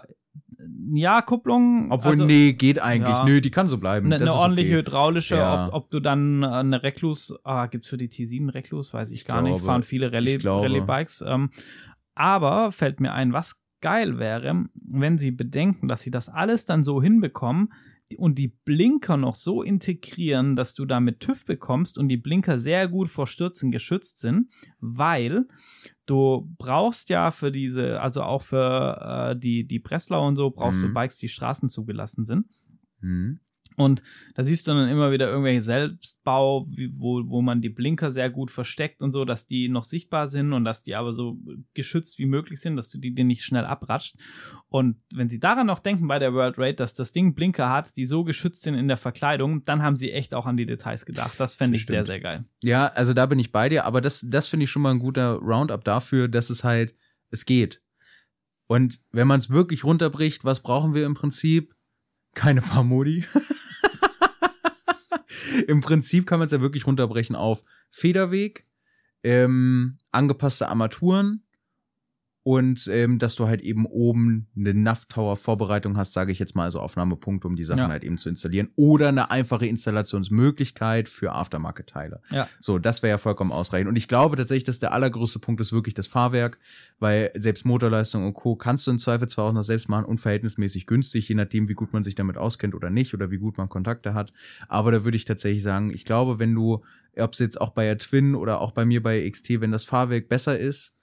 [0.94, 1.90] ja, Kupplung.
[1.92, 3.18] Obwohl, also, nee, geht eigentlich.
[3.18, 3.24] ja.
[3.26, 4.08] Nö, die kann so bleiben.
[4.08, 4.78] Eine, Das eine ist ordentliche okay.
[4.80, 5.68] hydraulische, Ja.
[5.68, 9.22] ob, ob du dann äh, eine Reclus, ah, gibt's für die T7 Reclus, weiß ich,
[9.22, 10.38] Ich gar nicht, glaube- fahren viele Rallye.
[10.44, 11.24] Rallye-Bikes.
[11.28, 11.50] Ähm,
[12.20, 16.84] aber fällt mir ein, was geil wäre, wenn sie bedenken, dass sie das alles dann
[16.84, 17.72] so hinbekommen
[18.18, 22.90] und die Blinker noch so integrieren, dass du damit TÜV bekommst und die Blinker sehr
[22.90, 24.50] gut vor Stürzen geschützt sind,
[24.82, 25.48] weil
[26.06, 30.82] du brauchst ja für diese, also auch für äh, die, die Breslau und so, brauchst
[30.82, 30.94] du Mhm.
[30.94, 32.48] Bikes, die Straßen zugelassen sind.
[33.00, 33.40] Hm.
[33.80, 34.02] Und
[34.36, 36.68] da siehst du dann immer wieder irgendwelche Selbstbau,
[36.98, 40.52] wo, wo man die Blinker sehr gut versteckt und so, dass die noch sichtbar sind
[40.52, 41.38] und dass die aber so
[41.74, 44.18] geschützt wie möglich sind, dass du die dir nicht schnell abratscht.
[44.68, 47.96] Und wenn sie daran noch denken bei der World Raid, dass das Ding Blinker hat,
[47.96, 51.06] die so geschützt sind in der Verkleidung, dann haben sie echt auch an die Details
[51.06, 51.40] gedacht.
[51.40, 52.44] Das fände ich sehr, sehr geil.
[52.62, 55.00] Ja, also da bin ich bei dir, aber das, das finde ich schon mal ein
[55.00, 56.96] guter Roundup dafür, dass es halt,
[57.32, 57.82] es geht.
[58.68, 61.74] Und wenn man es wirklich runterbricht, was brauchen wir im Prinzip?
[62.36, 63.24] Keine Fahrmodi.
[65.68, 68.66] Im Prinzip kann man es ja wirklich runterbrechen auf Federweg,
[69.24, 71.44] ähm, angepasste Armaturen
[72.44, 76.80] und ähm, dass du halt eben oben eine NAV-Tower-Vorbereitung hast, sage ich jetzt mal, also
[76.80, 77.88] Aufnahmepunkte, um die Sachen Ja.
[77.90, 78.70] halt eben zu installieren.
[78.76, 82.22] Oder eine einfache Installationsmöglichkeit für Aftermarket-Teile.
[82.32, 82.48] Ja.
[82.60, 83.90] So, das wäre ja vollkommen ausreichend.
[83.90, 86.60] Und ich glaube tatsächlich, dass der allergrößte Punkt ist wirklich das Fahrwerk,
[87.00, 88.56] weil selbst Motorleistung und Co.
[88.56, 91.94] kannst du im Zweifel zwar auch noch selbst machen, unverhältnismäßig günstig, je nachdem, wie gut
[91.94, 94.34] man sich damit auskennt oder nicht oder wie gut man Kontakte hat.
[94.68, 96.84] Aber da würde ich tatsächlich sagen, ich glaube, wenn du,
[97.18, 99.84] ob es jetzt auch bei der Twin oder auch bei mir bei XT, wenn das
[99.84, 100.96] Fahrwerk besser ist,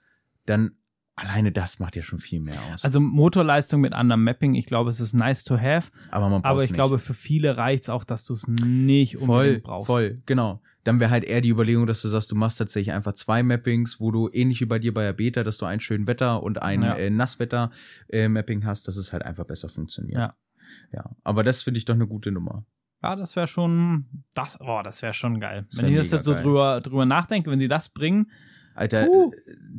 [0.45, 0.71] dann
[1.17, 2.83] alleine das macht ja schon viel mehr aus.
[2.85, 6.49] Also Motorleistung mit anderem Mapping, ich glaube, es ist nice to have, aber man aber
[6.53, 6.75] braucht's ich nicht.
[6.75, 9.87] glaube, für viele reicht's auch, dass du es nicht voll, unbedingt brauchst.
[9.87, 10.61] voll, genau.
[10.85, 13.99] Dann wäre halt eher die Überlegung, dass du sagst, du machst tatsächlich einfach zwei Mappings,
[13.99, 16.61] wo du ähnlich wie bei dir bei der Beta, dass du ein schön Wetter und
[16.61, 16.95] ein Ja.
[16.95, 20.17] äh, Nasswetter-Mapping hast, dass es halt einfach besser funktioniert.
[20.19, 20.35] Ja.
[20.93, 22.65] Ja, aber das finde ich doch eine gute Nummer.
[23.01, 25.65] Ja, das wäre schon, das, oh, das wäre schon geil.
[25.69, 26.43] Das wenn wär ich das jetzt so geil.
[26.43, 28.31] drüber, drüber nachdenke, wenn sie das bringen,
[28.77, 29.31] Alter, Uh.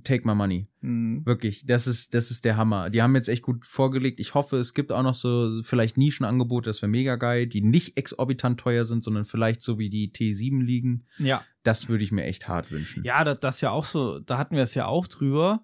[0.02, 0.66] take my money.
[0.80, 2.90] mh, Wirklich, das ist, das ist der Hammer.
[2.90, 4.18] Die haben jetzt echt gut vorgelegt.
[4.18, 7.96] Ich hoffe, es gibt auch noch so vielleicht Nischenangebote, das wäre mega geil, die nicht
[7.96, 11.04] exorbitant teuer sind, sondern vielleicht so wie die T7 liegen.
[11.18, 11.42] ja.
[11.64, 13.04] Das würde ich mir echt hart wünschen.
[13.04, 15.62] Ja, das, das ja auch so, da hatten wir es ja auch drüber.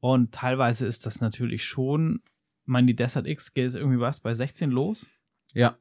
[0.00, 2.22] Und teilweise ist das natürlich schon,
[2.62, 5.06] ich meine, die Desert X geht irgendwie was bei 16 los.
[5.52, 5.76] Ja.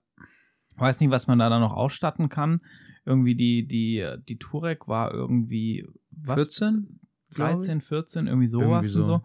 [0.76, 2.60] Weiß nicht, was man da dann noch ausstatten kann.
[3.06, 6.36] Irgendwie die, die, die Turek war irgendwie, was?
[6.36, 7.00] 14?
[7.34, 7.56] glaub ich.
[7.68, 9.04] 13, 14, irgendwie sowas Irgendwie und so.
[9.04, 9.24] so.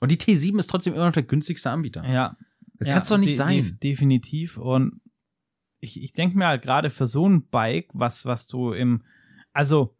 [0.00, 2.04] Und die T7 ist trotzdem immer noch der günstigste Anbieter.
[2.08, 2.36] Ja,
[2.78, 3.56] das ja, kann's doch nicht de- sein.
[3.58, 4.56] def- definitiv.
[4.58, 5.00] Und
[5.80, 9.02] ich, ich denke mir halt gerade für so ein Bike, was, was du im,
[9.52, 9.96] also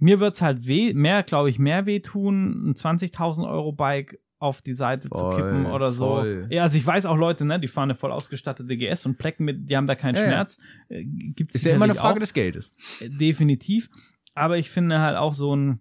[0.00, 4.72] mir wird's halt weh, mehr, glaube ich, mehr wehtun, ein 20.000 Euro Bike auf die
[4.72, 6.06] Seite Voll, zu kippen oder so.
[6.06, 6.46] voll.
[6.50, 9.44] Ja, also ich weiß auch Leute, ne, die fahren eine voll ausgestattete GS und plecken
[9.44, 10.22] mit, die haben da keinen Ja.
[10.22, 10.58] Schmerz.
[10.88, 12.20] Äh, Gibt's Ist ja immer eine Frage auch.
[12.20, 12.72] des Geldes.
[13.00, 13.90] Äh, definitiv.
[14.38, 15.80] Aber ich finde halt auch so ein,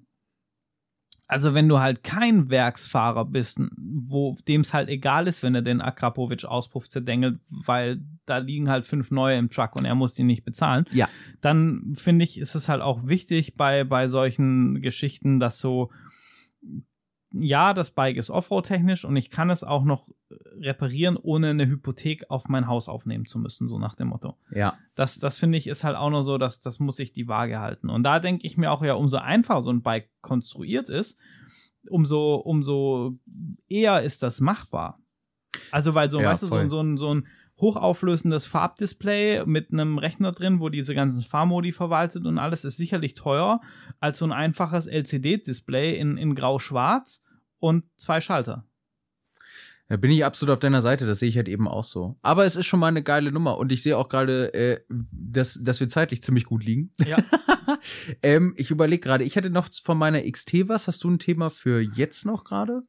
[1.27, 5.61] also wenn du halt kein Werksfahrer bist, wo dem es halt egal ist, wenn er
[5.61, 10.13] den Akrapovic Auspuff zerdengelt, weil da liegen halt fünf neue im Truck und er muss
[10.13, 11.09] die nicht bezahlen, Ja.
[11.41, 15.91] dann finde ich, ist es halt auch wichtig bei, bei solchen Geschichten, dass so
[17.31, 20.09] ja, das Bike ist Offroad-technisch und ich kann es auch noch
[20.59, 24.37] reparieren, ohne eine Hypothek auf mein Haus aufnehmen zu müssen, so nach dem Motto.
[24.51, 24.77] Ja.
[24.95, 27.59] Das, das finde ich ist halt auch noch so, dass das muss ich die Waage
[27.59, 27.89] halten.
[27.89, 31.19] Und da denke ich mir auch ja, umso einfacher so ein Bike konstruiert ist,
[31.89, 33.17] umso, umso
[33.67, 34.99] eher ist das machbar.
[35.71, 36.69] Also, weil so, Ja, weißt du, so, voll.
[36.69, 37.27] so, ein, so ein
[37.59, 43.15] hochauflösendes Farbdisplay mit einem Rechner drin, wo diese ganzen Fahrmodi verwaltet und alles ist sicherlich
[43.15, 43.61] teurer
[43.99, 47.23] als so ein einfaches LCD-Display in, in grau-schwarz
[47.59, 48.65] und zwei Schalter.
[49.89, 52.17] Da bin ich absolut auf deiner Seite, das sehe ich halt eben auch so.
[52.21, 55.59] Aber es ist schon mal eine geile Nummer und ich sehe auch gerade, äh, dass,
[55.63, 56.93] dass wir zeitlich ziemlich gut liegen.
[57.05, 57.17] Ja.
[58.21, 60.87] ähm, ich überlege gerade, ich hatte noch von meiner XT was.
[60.87, 62.83] Hast du ein Thema für jetzt noch gerade?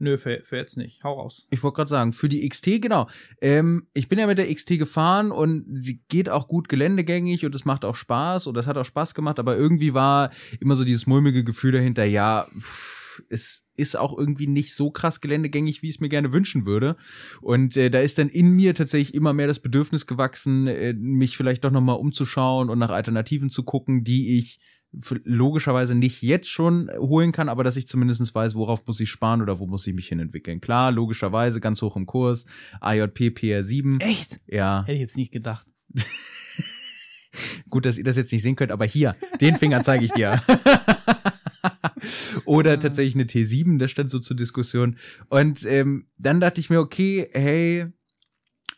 [0.00, 1.02] Nö, für, für jetzt nicht.
[1.02, 1.46] Hau raus.
[1.50, 3.08] Ich wollte gerade sagen, für die XT, genau.
[3.40, 7.54] Ähm, ich bin ja mit der XT gefahren und sie geht auch gut geländegängig und
[7.54, 10.30] es macht auch Spaß und das hat auch Spaß gemacht, aber irgendwie war
[10.60, 15.20] immer so dieses mulmige Gefühl dahinter, ja, pff, es ist auch irgendwie nicht so krass
[15.20, 16.96] geländegängig, wie ich es mir gerne wünschen würde.
[17.40, 21.36] Und äh, da ist dann in mir tatsächlich immer mehr das Bedürfnis gewachsen, äh, mich
[21.36, 24.60] vielleicht doch nochmal umzuschauen und nach Alternativen zu gucken, die ich
[24.92, 29.42] logischerweise nicht jetzt schon holen kann, aber dass ich zumindest weiß, worauf muss ich sparen
[29.42, 30.60] oder wo muss ich mich hin entwickeln.
[30.60, 32.46] Klar, logischerweise ganz hoch im Kurs,
[32.80, 34.00] AJP PR7.
[34.00, 34.40] Echt?
[34.46, 35.66] Ja, Hätte ich jetzt nicht gedacht.
[37.70, 40.42] gut, dass ihr das jetzt nicht sehen könnt, aber hier, den Finger zeige ich dir.
[42.44, 44.96] Oder tatsächlich eine T7, das stand so zur Diskussion.
[45.28, 47.86] Und ähm, dann dachte ich mir, okay, hey,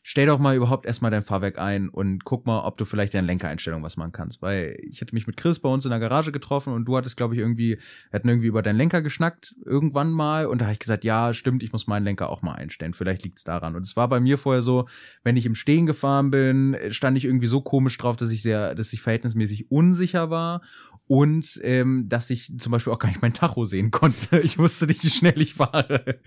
[0.03, 3.27] stell doch mal überhaupt erstmal dein Fahrwerk ein und guck mal, ob du vielleicht deine
[3.27, 4.41] Lenkereinstellung was machen kannst.
[4.43, 7.17] Weil ich hatte mich mit Chris bei uns in der Garage getroffen und du hattest,
[7.17, 7.79] glaube ich, irgendwie,
[8.11, 10.47] wir hatten irgendwie über deinen Lenker geschnackt, irgendwann mal.
[10.47, 12.95] Und da habe ich gesagt, ja, stimmt, ich muss meinen Lenker auch mal einstellen.
[12.95, 13.77] Vielleicht liegt's daran.
[13.77, 14.89] Und es war bei mir vorher so,
[15.23, 18.75] wenn ich im Stehen gefahren bin, stand ich irgendwie so komisch drauf, dass ich sehr,
[18.75, 20.63] dass ich verhältnismäßig unsicher war
[21.11, 24.39] und ähm, dass ich zum Beispiel auch gar nicht mein Tacho sehen konnte.
[24.39, 26.21] Ich wusste nicht, wie schnell ich fahre.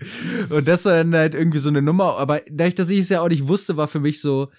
[0.50, 2.18] Und das war dann halt irgendwie so eine Nummer.
[2.18, 4.50] Aber dadurch, dass ich es ja auch nicht wusste, war für mich so,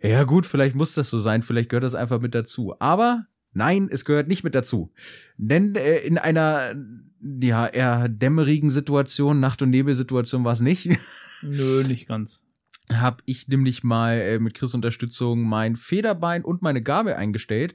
[0.00, 2.76] ja gut, vielleicht muss das so sein, vielleicht gehört das einfach mit dazu.
[2.78, 4.92] Aber nein, es gehört nicht mit dazu.
[5.36, 6.76] Denn äh, in einer
[7.20, 10.90] ja eher dämmerigen Situation, Nacht- und Nebelsituation war es nicht.
[11.42, 12.44] Nö, nicht ganz.
[12.92, 17.74] habe ich nämlich mal äh, mit Chris Unterstützung mein Federbein und meine Gabel eingestellt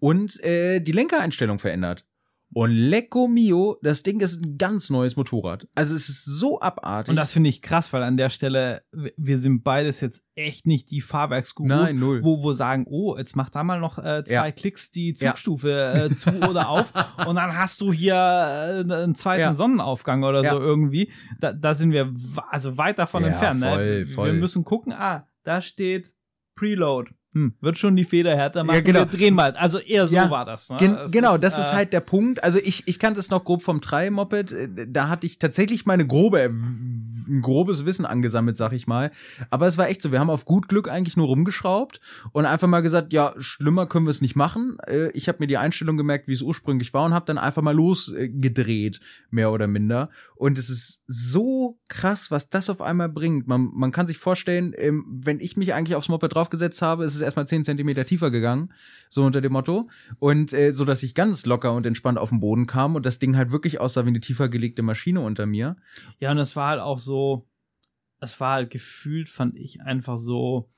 [0.00, 2.04] und äh, die Lenkereinstellung verändert.
[2.54, 5.68] Und Lecco Mio, das Ding ist ein ganz neues Motorrad.
[5.74, 7.10] Also es ist so abartig.
[7.10, 8.82] Und das finde ich krass, weil an der Stelle,
[9.18, 12.24] wir sind beides jetzt echt nicht die Fahrwerksgurus, Nein, null.
[12.24, 14.50] wo, wo sagen, oh, jetzt mach da mal noch äh, zwei Ja.
[14.50, 15.34] Klicks die Ja.
[15.34, 16.90] Zugstufe äh, zu oder auf
[17.26, 19.52] und dann hast du hier äh, einen zweiten Ja.
[19.52, 20.52] Sonnenaufgang oder Ja.
[20.52, 21.12] so irgendwie.
[21.40, 22.14] Da, da sind wir
[22.48, 23.62] also weit davon Ja, entfernt.
[23.62, 24.06] voll, ne?
[24.06, 24.32] voll.
[24.32, 26.14] Wir müssen gucken, ah, da steht
[26.54, 27.10] Preload.
[27.34, 28.76] Hm, wird schon die Feder härter machen.
[28.76, 29.00] Ja, genau.
[29.00, 29.50] Wir drehen mal.
[29.52, 30.70] Also eher so Ja, war das.
[30.70, 30.76] Ne?
[30.78, 32.42] Gen Es genau, das ist äh, halt der Punkt.
[32.42, 34.52] Also ich, ich kannte es noch grob vom Tri-Moped.
[34.52, 39.10] Äh, Da hatte ich tatsächlich meine grobe, ein grobes Wissen angesammelt, sag ich mal.
[39.50, 42.00] Aber es war echt so, wir haben auf gut Glück eigentlich nur rumgeschraubt
[42.32, 44.78] und einfach mal gesagt, ja, schlimmer können wir es nicht machen.
[44.86, 47.60] Äh, Ich habe mir die Einstellung gemerkt, wie es ursprünglich war und habe dann einfach
[47.60, 49.00] mal losgedreht,
[49.30, 50.08] mehr oder minder.
[50.34, 53.46] Und es ist so krass, was das auf einmal bringt.
[53.46, 57.17] Man, man kann sich vorstellen, ähm, wenn ich mich eigentlich aufs Moped draufgesetzt habe, ist
[57.18, 58.72] es erstmal 10 Zentimeter tiefer gegangen,
[59.08, 59.88] so unter dem Motto.
[60.18, 63.18] Und äh, so, dass ich ganz locker und entspannt auf den Boden kam und das
[63.18, 65.76] Ding halt wirklich aussah wie eine tiefer gelegte Maschine unter mir.
[66.20, 67.46] Ja, und es war halt auch so,
[68.20, 70.68] es war halt gefühlt, fand ich einfach so,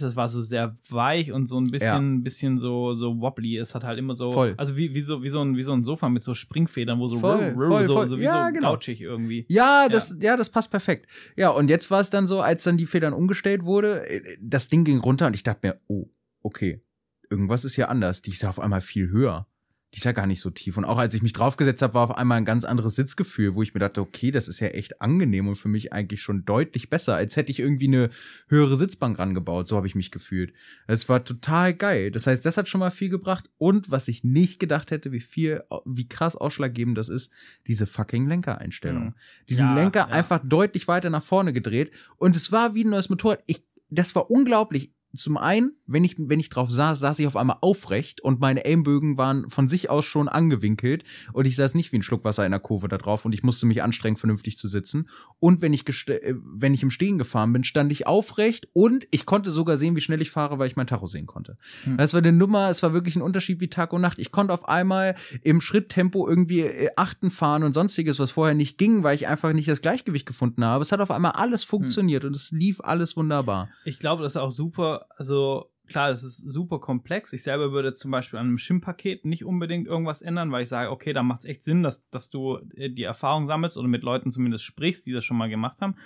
[0.00, 3.58] es war so sehr weich und so ein bisschen, bisschen so, so wobbly.
[3.58, 4.54] Es hat halt immer so, Voll.
[4.56, 7.08] also wie, wie so, wie so ein, wie so ein Sofa mit so Springfedern, wo
[7.08, 8.06] so, Voll, ruh, voll, so, voll.
[8.06, 8.70] so wie Ja, so genau.
[8.70, 9.44] gautschig irgendwie.
[9.48, 10.36] Ja, das, ja.
[10.38, 11.06] das passt perfekt.
[11.36, 14.68] Ja, und jetzt war es dann so, als dann die Federn umgestellt wurde, äh, das
[14.68, 16.06] Ding ging runter und ich dachte mir, oh,
[16.42, 16.80] okay,
[17.28, 18.22] irgendwas ist ja anders.
[18.22, 19.46] Die ist ja auf einmal viel höher.
[19.92, 20.78] Die ist ja gar nicht so tief.
[20.78, 23.62] Und auch als ich mich draufgesetzt habe, war auf einmal ein ganz anderes Sitzgefühl, wo
[23.62, 26.88] ich mir dachte, okay, das ist ja echt angenehm und für mich eigentlich schon deutlich
[26.88, 28.10] besser, als hätte ich irgendwie eine
[28.48, 29.68] höhere Sitzbank rangebaut.
[29.68, 30.54] So habe ich mich gefühlt.
[30.86, 32.10] Es war total geil.
[32.10, 33.50] Das heißt, das hat schon mal viel gebracht.
[33.58, 37.30] Und was ich nicht gedacht hätte, wie viel, wie krass ausschlaggebend das ist,
[37.66, 39.04] diese fucking Lenkereinstellung.
[39.04, 39.14] Mhm.
[39.50, 40.06] Diesen Ja, Lenker ja.
[40.06, 41.92] einfach deutlich weiter nach vorne gedreht.
[42.16, 43.42] Und es war wie ein neues Motorrad.
[43.46, 44.90] Ich, das war unglaublich.
[45.14, 48.64] Zum einen, wenn ich, wenn ich drauf saß, saß ich auf einmal aufrecht und meine
[48.64, 52.46] Aimbögen waren von sich aus schon angewinkelt und ich saß nicht wie ein Schluck Wasser
[52.46, 55.08] in der Kurve da drauf und ich musste mich anstrengen, vernünftig zu sitzen.
[55.38, 59.26] Und wenn ich, äh, wenn ich im Stehen gefahren bin, stand ich aufrecht und ich
[59.26, 61.58] konnte sogar sehen, wie schnell ich fahre, weil ich mein Tacho sehen konnte.
[61.84, 61.98] Hm.
[61.98, 64.18] Das war eine Nummer, es war wirklich ein Unterschied wie Tag und Nacht.
[64.18, 68.78] Ich konnte auf einmal im Schritttempo irgendwie äh, achten fahren und sonstiges, was vorher nicht
[68.78, 70.82] ging, weil ich einfach nicht das Gleichgewicht gefunden habe.
[70.82, 73.68] Es hat auf einmal alles funktioniert und es lief alles wunderbar.
[73.84, 77.32] Ich glaube, das ist auch super, also klar, das ist super komplex.
[77.32, 80.90] Ich selber würde zum Beispiel an einem Schirmpaket nicht unbedingt irgendwas ändern, weil ich sage,
[80.90, 84.02] okay, da macht es echt Sinn, dass, dass du äh, die Erfahrung sammelst oder mit
[84.02, 85.96] Leuten zumindest sprichst, die das schon mal gemacht haben.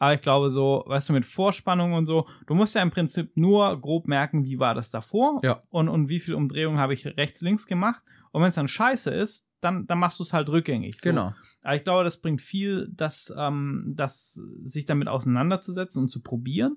[0.00, 3.36] Aber ich glaube so, weißt du, mit Vorspannung und so, du musst ja im Prinzip
[3.36, 5.62] nur grob merken, wie war das davor Ja.
[5.70, 8.00] und, und wie viel Umdrehungen habe ich rechts, links gemacht.
[8.30, 10.94] Und wenn es dann scheiße ist, dann, dann machst du es halt rückgängig.
[10.94, 11.00] So.
[11.02, 11.34] Genau.
[11.62, 16.76] Aber ich glaube, das bringt viel, das, ähm, das sich damit auseinanderzusetzen und zu probieren.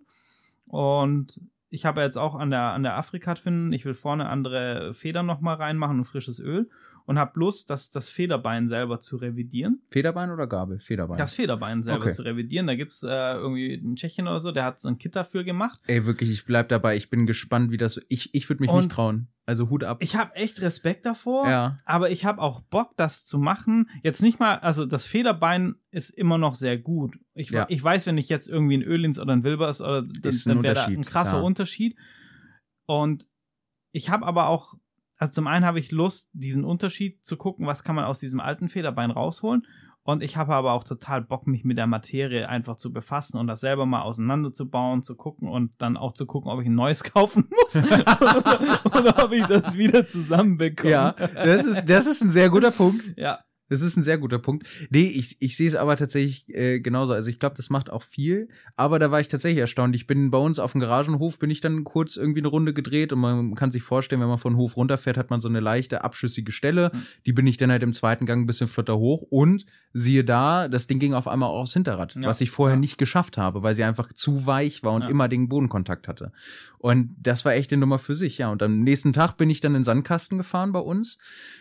[0.65, 1.39] Und
[1.71, 5.25] ich habe jetzt auch an der, an der Afrikat finden, ich will vorne andere Federn
[5.25, 6.69] nochmal reinmachen und frisches Öl
[7.05, 9.81] und habe Lust, das, das Federbein selber zu revidieren.
[9.89, 10.79] Federbein oder Gabel?
[10.79, 11.17] Federbein.
[11.17, 12.11] Das Federbein selber Okay.
[12.13, 12.67] zu revidieren.
[12.67, 15.79] Da gibt's äh, irgendwie in Tschechien oder so, der hat so ein Kit dafür gemacht.
[15.87, 16.95] Ey, wirklich, ich bleib dabei.
[16.95, 17.99] Ich bin gespannt, wie das.
[18.09, 19.27] Ich, ich würde mich Und- nicht trauen.
[19.47, 19.97] Also Hut ab.
[20.01, 21.49] Ich habe echt Respekt davor.
[21.49, 21.79] ja.
[21.83, 23.89] Aber ich habe auch Bock, das zu machen.
[24.03, 27.17] Jetzt nicht mal, also das Federbein ist immer noch sehr gut.
[27.33, 27.65] Ich, Ja.
[27.67, 30.49] ich weiß, wenn ich jetzt irgendwie ein Ölins oder ein Wilbers oder dann, Ist ein
[30.55, 31.43] dann wäre da ein krasser klar.
[31.43, 31.97] Unterschied.
[32.87, 33.27] Und
[33.93, 34.75] ich habe aber auch,
[35.21, 38.39] also zum einen habe ich Lust, diesen Unterschied zu gucken, was kann man aus diesem
[38.39, 39.67] alten Federbein rausholen.
[40.01, 43.45] Und ich habe aber auch total Bock, mich mit der Materie einfach zu befassen und
[43.45, 47.03] das selber mal auseinanderzubauen, zu gucken und dann auch zu gucken, ob ich ein neues
[47.13, 50.89] kaufen muss oder, oder ob ich das wieder zusammenbekomme.
[50.89, 53.13] Ja, das ist, das ist ein sehr guter Punkt.
[53.15, 53.41] ja.
[53.71, 54.67] Das ist ein sehr guter Punkt.
[54.89, 57.13] Nee, ich, ich sehe es aber tatsächlich äh, genauso.
[57.13, 58.49] Also ich glaube, das macht auch viel.
[58.75, 59.95] Aber da war ich tatsächlich erstaunt.
[59.95, 63.13] Ich bin bei uns auf dem Garagenhof, bin ich dann kurz irgendwie eine Runde gedreht
[63.13, 66.03] und man kann sich vorstellen, wenn man von Hof runterfährt, hat man so eine leichte
[66.03, 66.91] abschüssige Stelle.
[66.93, 66.99] Mhm.
[67.25, 70.67] Die bin ich dann halt im zweiten Gang ein bisschen flotter hoch und siehe da,
[70.67, 72.23] das Ding ging auf einmal auch aufs Hinterrad, Ja.
[72.27, 72.79] was ich vorher Ja.
[72.81, 75.09] nicht geschafft habe, weil sie einfach zu weich war und Ja.
[75.09, 76.31] immer den Bodenkontakt hatte.
[76.77, 78.51] Und das war echt eine Nummer für sich, ja.
[78.51, 81.17] Und am nächsten Tag bin ich dann in den Sandkasten gefahren bei uns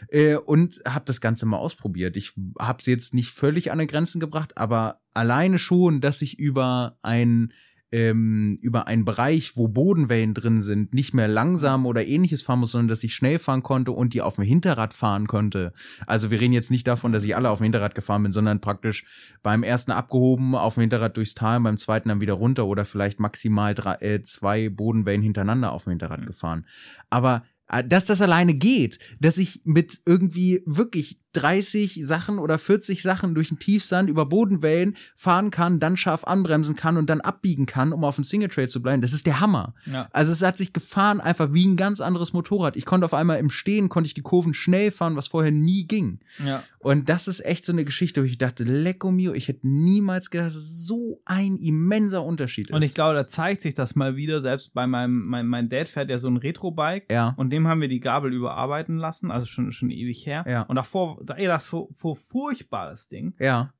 [0.09, 2.00] äh, und habe das Ganze mal ausprobiert.
[2.17, 6.39] Ich habe sie jetzt nicht völlig an die Grenzen gebracht, aber alleine schon, dass ich
[6.39, 7.53] über ein
[7.93, 12.73] ähm, über einen Bereich, wo Bodenwellen drin sind, nicht mehr langsam oder ähnliches fahren muss,
[12.73, 15.73] sondern dass ich schnell fahren konnte und die auf dem Hinterrad fahren konnte.
[16.07, 18.61] Also wir reden jetzt nicht davon, dass ich alle auf dem Hinterrad gefahren bin, sondern
[18.61, 19.05] praktisch
[19.43, 23.19] beim ersten abgehoben, auf dem Hinterrad durchs Tal, beim zweiten dann wieder runter oder vielleicht
[23.19, 26.27] maximal drei, äh, zwei Bodenwellen hintereinander auf dem Hinterrad Mhm.
[26.27, 26.67] gefahren.
[27.09, 33.03] Aber äh, dass das alleine geht, dass ich mit irgendwie wirklich 30 Sachen oder 40
[33.03, 37.67] Sachen durch den Tiefsand über Bodenwellen fahren kann, dann scharf anbremsen kann und dann abbiegen
[37.67, 39.75] kann, um auf dem Single Trail zu bleiben, das ist der Hammer.
[39.87, 40.09] Ja.
[40.13, 42.77] Also es hat sich gefahren einfach wie ein ganz anderes Motorrad.
[42.77, 45.87] Ich konnte auf einmal im Stehen, konnte ich die Kurven schnell fahren, was vorher nie
[45.87, 46.21] ging.
[46.45, 46.63] Ja.
[46.79, 50.31] Und das ist echt so eine Geschichte, wo ich dachte, lecco mio, ich hätte niemals
[50.31, 52.75] gedacht, dass es so ein immenser Unterschied ist.
[52.75, 55.89] Und ich glaube, da zeigt sich das mal wieder, selbst bei meinem, mein, mein Dad
[55.89, 57.11] fährt ja so ein Retro-Bike.
[57.13, 60.45] ja, Und dem haben wir die Gabel überarbeiten lassen, also schon, schon ewig her.
[60.49, 60.63] Ja.
[60.63, 63.35] Und davor, da- ey, das so, so furchtbares Ding.
[63.39, 63.73] ja,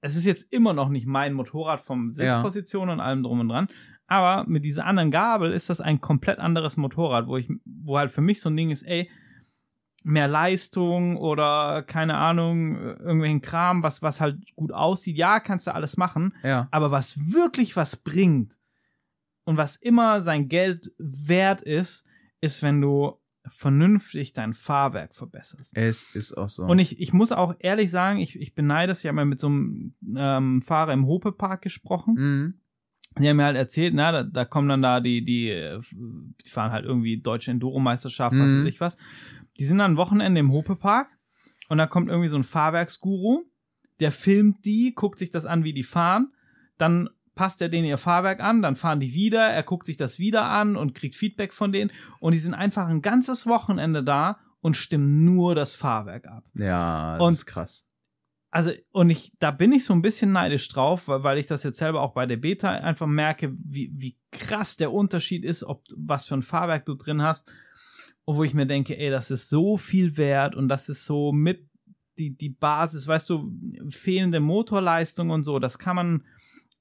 [0.00, 3.68] Es ist jetzt immer noch nicht mein Motorrad vom Sitzposition und allem drum und dran.
[4.06, 8.10] Aber mit dieser anderen Gabel ist das ein komplett anderes Motorrad, wo ich, wo halt
[8.10, 9.10] für mich so ein Ding ist, ey,
[10.02, 15.16] mehr Leistung oder keine Ahnung, irgendwelchen Kram, was, was halt gut aussieht.
[15.16, 16.34] Ja, kannst du alles machen.
[16.42, 16.68] ja.
[16.70, 18.58] Aber was wirklich was bringt
[19.44, 22.06] und was immer sein Geld wert ist,
[22.42, 25.76] ist, wenn du vernünftig dein Fahrwerk verbesserst.
[25.76, 26.64] Es ist auch so.
[26.64, 29.00] Und ich, ich muss auch ehrlich sagen, ich, ich beneide es.
[29.00, 32.14] Ich habe mal mit so einem ähm, Fahrer im Hope-Park gesprochen.
[32.16, 32.54] mhm.
[33.16, 35.78] Die haben mir halt erzählt, na, da, da kommen dann da die, die,
[36.44, 38.62] die fahren halt irgendwie deutsche Enduro-Meisterschaft, was Mhm.
[38.62, 38.98] weiß ich was.
[39.60, 41.06] Die sind dann ein Wochenende im Hope-Park
[41.68, 43.44] und da kommt irgendwie so ein Fahrwerksguru,
[44.00, 46.32] der filmt die, guckt sich das an, wie die fahren,
[46.76, 50.18] dann passt er denen ihr Fahrwerk an, dann fahren die wieder, er guckt sich das
[50.18, 51.90] wieder an und kriegt Feedback von denen
[52.20, 56.44] und die sind einfach ein ganzes Wochenende da und stimmen nur das Fahrwerk ab.
[56.54, 57.88] Ja, das Und- ist krass.
[58.50, 61.64] Also, und ich, da bin ich so ein bisschen neidisch drauf, weil, weil ich das
[61.64, 65.82] jetzt selber auch bei der Beta einfach merke, wie, wie krass der Unterschied ist, ob
[65.96, 67.50] was für ein Fahrwerk du drin hast.
[68.24, 71.32] Und wo ich mir denke, ey, das ist so viel wert und das ist so
[71.32, 71.68] mit
[72.16, 73.52] die, die Basis, weißt du,
[73.90, 76.24] fehlende Motorleistung und so, das kann man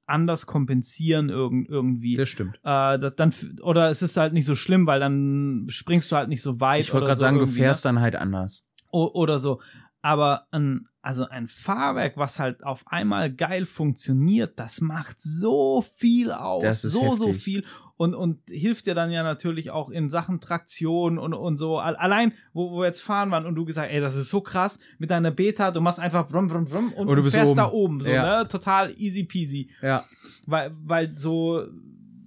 [0.05, 2.15] anders kompensieren irgend, irgendwie.
[2.15, 2.57] Das stimmt.
[2.63, 6.29] Äh, das, dann, oder es ist halt nicht so schlimm, weil dann springst du halt
[6.29, 6.81] nicht so weit.
[6.81, 7.51] Ich wollte gerade so sagen, du ne?
[7.51, 8.65] fährst dann halt anders.
[8.91, 9.61] O oder so.
[10.05, 16.31] Aber ein, also ein Fahrwerk, was halt auf einmal geil funktioniert, das macht so viel
[16.31, 16.81] aus.
[16.81, 17.43] So, so heftig.
[17.43, 17.65] viel.
[17.95, 21.79] Und, und hilft dir dann ja natürlich auch in Sachen Traktion und, und so.
[21.79, 24.41] Al- Allein, wo, wo wir jetzt fahren waren und du gesagt, ey, das ist so
[24.41, 27.51] krass mit deiner Beta, du machst einfach brumm, brumm, brumm und, Und du bist fährst
[27.51, 27.57] oben.
[27.57, 27.99] da oben.
[28.01, 28.39] So, Ja.
[28.41, 28.47] ne?
[28.49, 30.03] Total easy peasy Ja.
[30.45, 31.63] weil, weil so,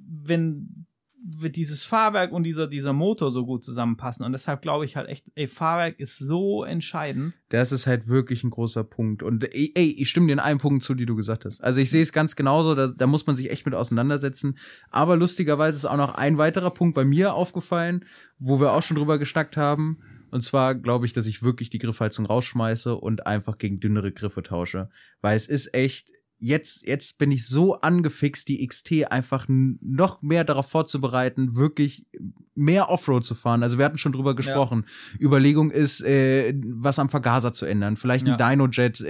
[0.08, 0.85] wenn
[1.28, 4.24] wird dieses Fahrwerk und dieser, dieser Motor so gut zusammenpassen.
[4.24, 7.34] Und deshalb glaube ich halt echt, ey, Fahrwerk ist so entscheidend.
[7.48, 9.22] Das ist halt wirklich ein großer Punkt.
[9.22, 11.62] Und ey, ey, ich stimme dir in einem Punkt zu, die du gesagt hast.
[11.62, 14.56] Also ich sehe es ganz genauso, da, da muss man sich echt mit auseinandersetzen.
[14.90, 18.04] Aber lustigerweise ist auch noch ein weiterer Punkt bei mir aufgefallen,
[18.38, 19.98] wo wir auch schon drüber geschnackt haben.
[20.30, 24.42] Und zwar glaube ich, dass ich wirklich die Griffheizung rausschmeiße und einfach gegen dünnere Griffe
[24.42, 24.90] tausche.
[25.20, 30.44] Weil es ist echt, jetzt, jetzt bin ich so angefixt, die XT einfach noch mehr
[30.44, 32.06] darauf vorzubereiten, wirklich
[32.56, 33.62] mehr Offroad zu fahren.
[33.62, 34.86] Also wir hatten schon drüber gesprochen.
[35.18, 35.26] Ja.
[35.26, 37.96] Überlegung ist, äh, was am Vergaser zu ändern.
[37.96, 38.50] Vielleicht ein ja.
[38.50, 39.04] Dynojet-Kit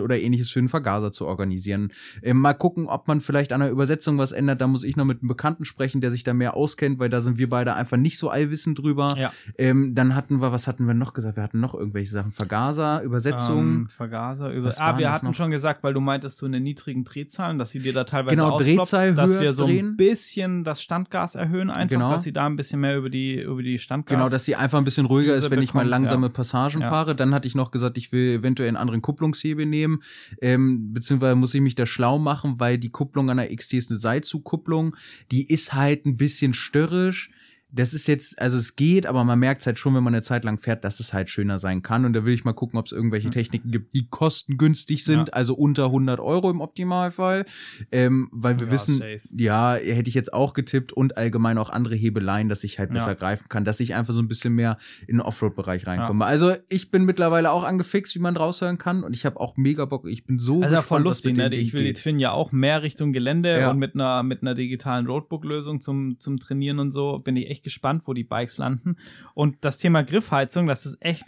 [0.00, 1.92] ähm, oder ähnliches für den Vergaser zu organisieren.
[2.22, 4.60] Ähm, mal gucken, ob man vielleicht an der Übersetzung was ändert.
[4.60, 7.22] Da muss ich noch mit einem Bekannten sprechen, der sich da mehr auskennt, weil da
[7.22, 9.14] sind wir beide einfach nicht so allwissend drüber.
[9.16, 9.32] Ja.
[9.56, 11.36] Ähm, dann hatten wir, was hatten wir noch gesagt?
[11.36, 12.32] Wir hatten noch irgendwelche Sachen.
[12.32, 13.58] Vergaser, Übersetzung.
[13.58, 15.34] Ähm, Vergaser, über Ah, wir hatten noch?
[15.34, 18.58] schon gesagt, weil du meintest, so eine niedrigen Drehzahlen, dass sie dir da teilweise genau,
[18.58, 22.12] Drehzahl dass wir so ein bisschen das Standgas erhöhen, einfach, genau.
[22.12, 24.16] dass sie da ein bisschen mehr über die, über die Standgas.
[24.16, 26.32] Genau, dass sie einfach ein bisschen ruhiger ist, wenn bekommt, ich mal langsame ja.
[26.32, 26.90] Passagen ja.
[26.90, 27.14] fahre.
[27.14, 30.02] Dann hatte ich noch gesagt, ich will eventuell einen anderen Kupplungshebel nehmen,
[30.40, 33.90] ähm, beziehungsweise muss ich mich da schlau machen, weil die Kupplung an der XT ist
[33.90, 34.96] eine Seilzugkupplung.
[35.30, 37.30] Die ist halt ein bisschen störrisch
[37.74, 40.44] das ist jetzt, also es geht, aber man merkt halt schon, wenn man eine Zeit
[40.44, 42.04] lang fährt, dass es halt schöner sein kann.
[42.04, 43.32] Und da will ich mal gucken, ob es irgendwelche hm.
[43.32, 45.32] Techniken gibt, die kostengünstig sind, ja.
[45.32, 47.46] also unter 100 Euro im Optimalfall.
[47.90, 49.20] Ähm, weil wir ja, wissen, safe.
[49.34, 52.94] ja, hätte ich jetzt auch getippt und allgemein auch andere Hebeleien, dass ich halt ja.
[52.94, 54.76] besser greifen kann, dass ich einfach so ein bisschen mehr
[55.06, 56.26] in den Offroad-Bereich reinkomme.
[56.26, 59.86] Also ich bin mittlerweile auch angefixt, wie man raushören kann und ich habe auch mega
[59.86, 60.06] Bock.
[60.06, 61.54] Ich bin so Also voll lustig, ne?
[61.54, 65.06] Ich will die Twin ja auch mehr Richtung Gelände und mit einer, mit einer digitalen
[65.06, 68.96] Roadbook-Lösung zum, zum Trainieren und so bin ich echt gespannt, wo die Bikes landen.
[69.34, 71.24] Und das Thema Griffheizung, das ist echt,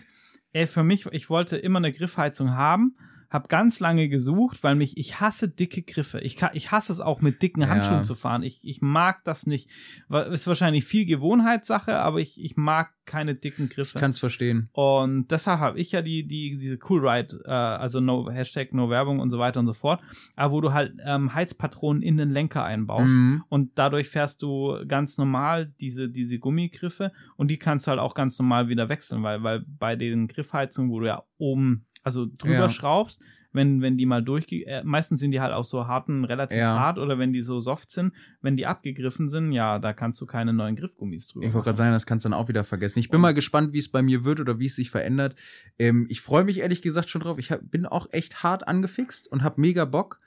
[0.52, 2.96] ey, für mich, ich wollte immer eine Griffheizung haben
[3.34, 6.20] habe ganz lange gesucht, weil mich, ich hasse dicke Griffe.
[6.20, 7.68] Ich, kann, ich hasse es auch mit dicken ja.
[7.68, 8.44] Handschuhen zu fahren.
[8.44, 9.68] Ich, ich mag das nicht.
[10.30, 13.96] Ist wahrscheinlich viel Gewohnheitssache, aber ich, ich mag keine dicken Griffe.
[13.96, 14.68] Ich kann es verstehen.
[14.72, 18.88] Und deshalb habe ich ja die, die, diese Cool Ride, äh, also no, Hashtag No
[18.88, 20.00] Werbung und so weiter und so fort,
[20.36, 23.14] aber wo du halt ähm, Heizpatronen in den Lenker einbaust.
[23.14, 23.42] Mhm.
[23.48, 28.14] Und dadurch fährst du ganz normal diese, diese Gummigriffe und die kannst du halt auch
[28.14, 32.54] ganz normal wieder wechseln, weil, weil bei den Griffheizungen, wo du ja oben also drüber
[32.54, 32.68] ja.
[32.68, 33.20] schraubst,
[33.52, 34.66] wenn, wenn die mal durchge...
[34.66, 36.78] Äh, meistens sind die halt auch so harten, relativ ja.
[36.78, 38.12] hart oder wenn die so soft sind,
[38.42, 41.78] wenn die abgegriffen sind, ja, da kannst du keine neuen Griffgummis drüber Ich wollte gerade
[41.78, 42.98] sagen, das kannst du dann auch wieder vergessen.
[42.98, 45.36] Ich bin Und mal gespannt, wie es bei mir wird oder wie es sich verändert.
[45.78, 47.38] Ähm, ich freue mich ehrlich gesagt schon drauf.
[47.38, 50.20] Ich hab, bin auch echt hart angefixt und habe mega Bock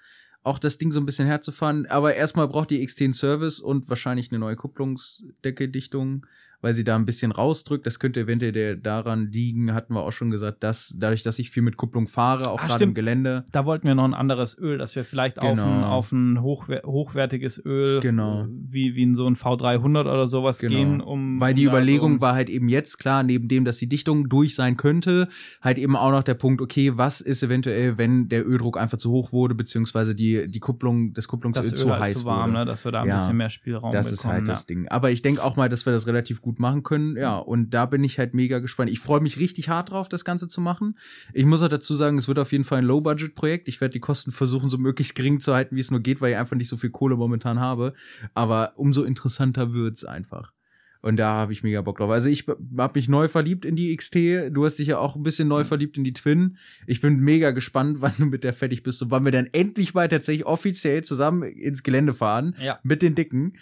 [0.44, 1.86] auch das Ding so ein bisschen herzufahren.
[1.88, 6.26] Aber erstmal braucht die X10 Service und wahrscheinlich eine neue Kupplungsdecke-Dichtung
[6.62, 7.86] weil sie da ein bisschen rausdrückt.
[7.86, 11.64] Das könnte eventuell daran liegen, hatten wir auch schon gesagt, dass dadurch, dass ich viel
[11.64, 13.46] mit Kupplung fahre, auch gerade im Gelände.
[13.52, 15.52] Da wollten wir noch ein anderes Öl, dass wir vielleicht genau.
[15.52, 18.48] auf ein, auf ein hochwer hochwertiges Öl, genau.
[18.50, 20.74] wie, wie in so ein V300 oder sowas genau.
[20.74, 21.40] gehen, um.
[21.40, 24.56] Weil die Überlegung so war halt eben jetzt klar, neben dem, dass die Dichtung durch
[24.56, 25.28] sein könnte,
[25.62, 29.12] halt eben auch noch der Punkt, okay, was ist eventuell, wenn der Öldruck einfach zu
[29.12, 32.60] hoch wurde, beziehungsweise die, die Kupplung, das Kupplungsöl das zu halt heiß zu warm, wurde.
[32.60, 34.12] Ne, dass wir da ein ja, bisschen mehr Spielraum das bekommen.
[34.12, 34.54] Das ist halt ja.
[34.54, 34.88] das Ding.
[34.88, 37.18] Aber ich denke auch mal, dass wir das relativ gut machen können.
[37.18, 38.90] Ja, und da bin ich halt mega gespannt.
[38.90, 40.98] Ich freue mich richtig hart drauf, das Ganze zu machen.
[41.34, 43.68] Ich muss auch dazu sagen, es wird auf jeden Fall ein Low-Budget-Projekt.
[43.68, 46.32] Ich werde die Kosten versuchen, so möglichst gering zu halten, wie es nur geht, weil
[46.32, 47.94] ich einfach nicht so viel Kohle momentan habe.
[48.34, 50.54] Aber umso interessanter wird's einfach.
[51.02, 52.10] Und da habe ich mega Bock drauf.
[52.10, 54.16] Also ich habe mich neu verliebt in die XT.
[54.52, 56.58] Du hast dich ja auch ein bisschen neu verliebt in die Twin.
[56.86, 59.94] Ich bin mega gespannt, wann du mit der fertig bist und wann wir dann endlich
[59.94, 62.56] mal tatsächlich offiziell zusammen ins Gelände fahren.
[62.60, 62.80] Ja.
[62.84, 63.54] Mit den Dicken.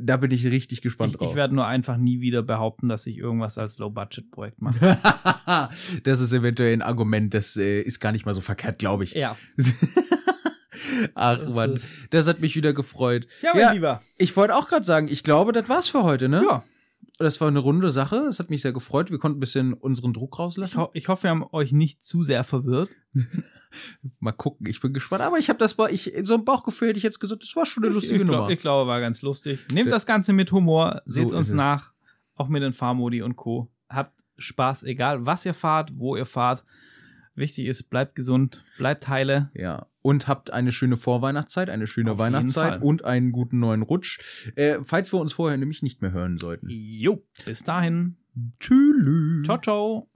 [0.00, 1.30] Da bin ich richtig gespannt ich, drauf.
[1.30, 4.98] Ich werde nur einfach nie wieder behaupten, dass ich irgendwas als Low-Budget-Projekt mache.
[6.04, 9.12] das ist eventuell ein Argument, das äh, ist gar nicht mal so verkehrt, glaube ich.
[9.12, 9.36] Ja.
[11.14, 11.80] Ach das Mann,
[12.10, 13.26] das hat mich wieder gefreut.
[13.42, 14.02] Ja, mein ja, Lieber.
[14.18, 16.42] Ich wollte auch gerade sagen, ich glaube, das war's für heute, ne?
[16.44, 16.64] Ja.
[17.18, 18.24] Das war eine runde Sache.
[18.26, 19.10] Das hat mich sehr gefreut.
[19.10, 20.78] Wir konnten ein bisschen unseren Druck rauslassen.
[20.78, 22.90] Ich, ho ich hoffe, wir haben euch nicht zu sehr verwirrt.
[24.18, 25.22] Mal gucken, ich bin gespannt.
[25.22, 27.66] Aber ich habe das bei, ich, so ein Bauchgefühl hätte ich jetzt gesagt, das war
[27.66, 28.38] schon eine lustige ich, ich Nummer.
[28.38, 29.60] Glaub, ich glaube, war ganz lustig.
[29.70, 31.92] Nehmt das Ganze mit Humor, seht so uns nach,
[32.34, 33.70] auch mit den Fahrmodi und Co.
[33.88, 36.64] Habt Spaß, egal was ihr fahrt, wo ihr fahrt.
[37.34, 39.50] Wichtig ist, bleibt gesund, bleibt heile.
[39.54, 39.86] Ja.
[40.02, 44.52] Und habt eine schöne Vorweihnachtszeit, eine schöne Auf Weihnachtszeit und einen guten neuen Rutsch.
[44.54, 46.66] Äh, falls wir uns vorher nämlich nicht mehr hören sollten.
[46.68, 48.16] Jo, bis dahin.
[48.60, 49.44] Tschüss.
[49.44, 50.08] Ciao, ciao.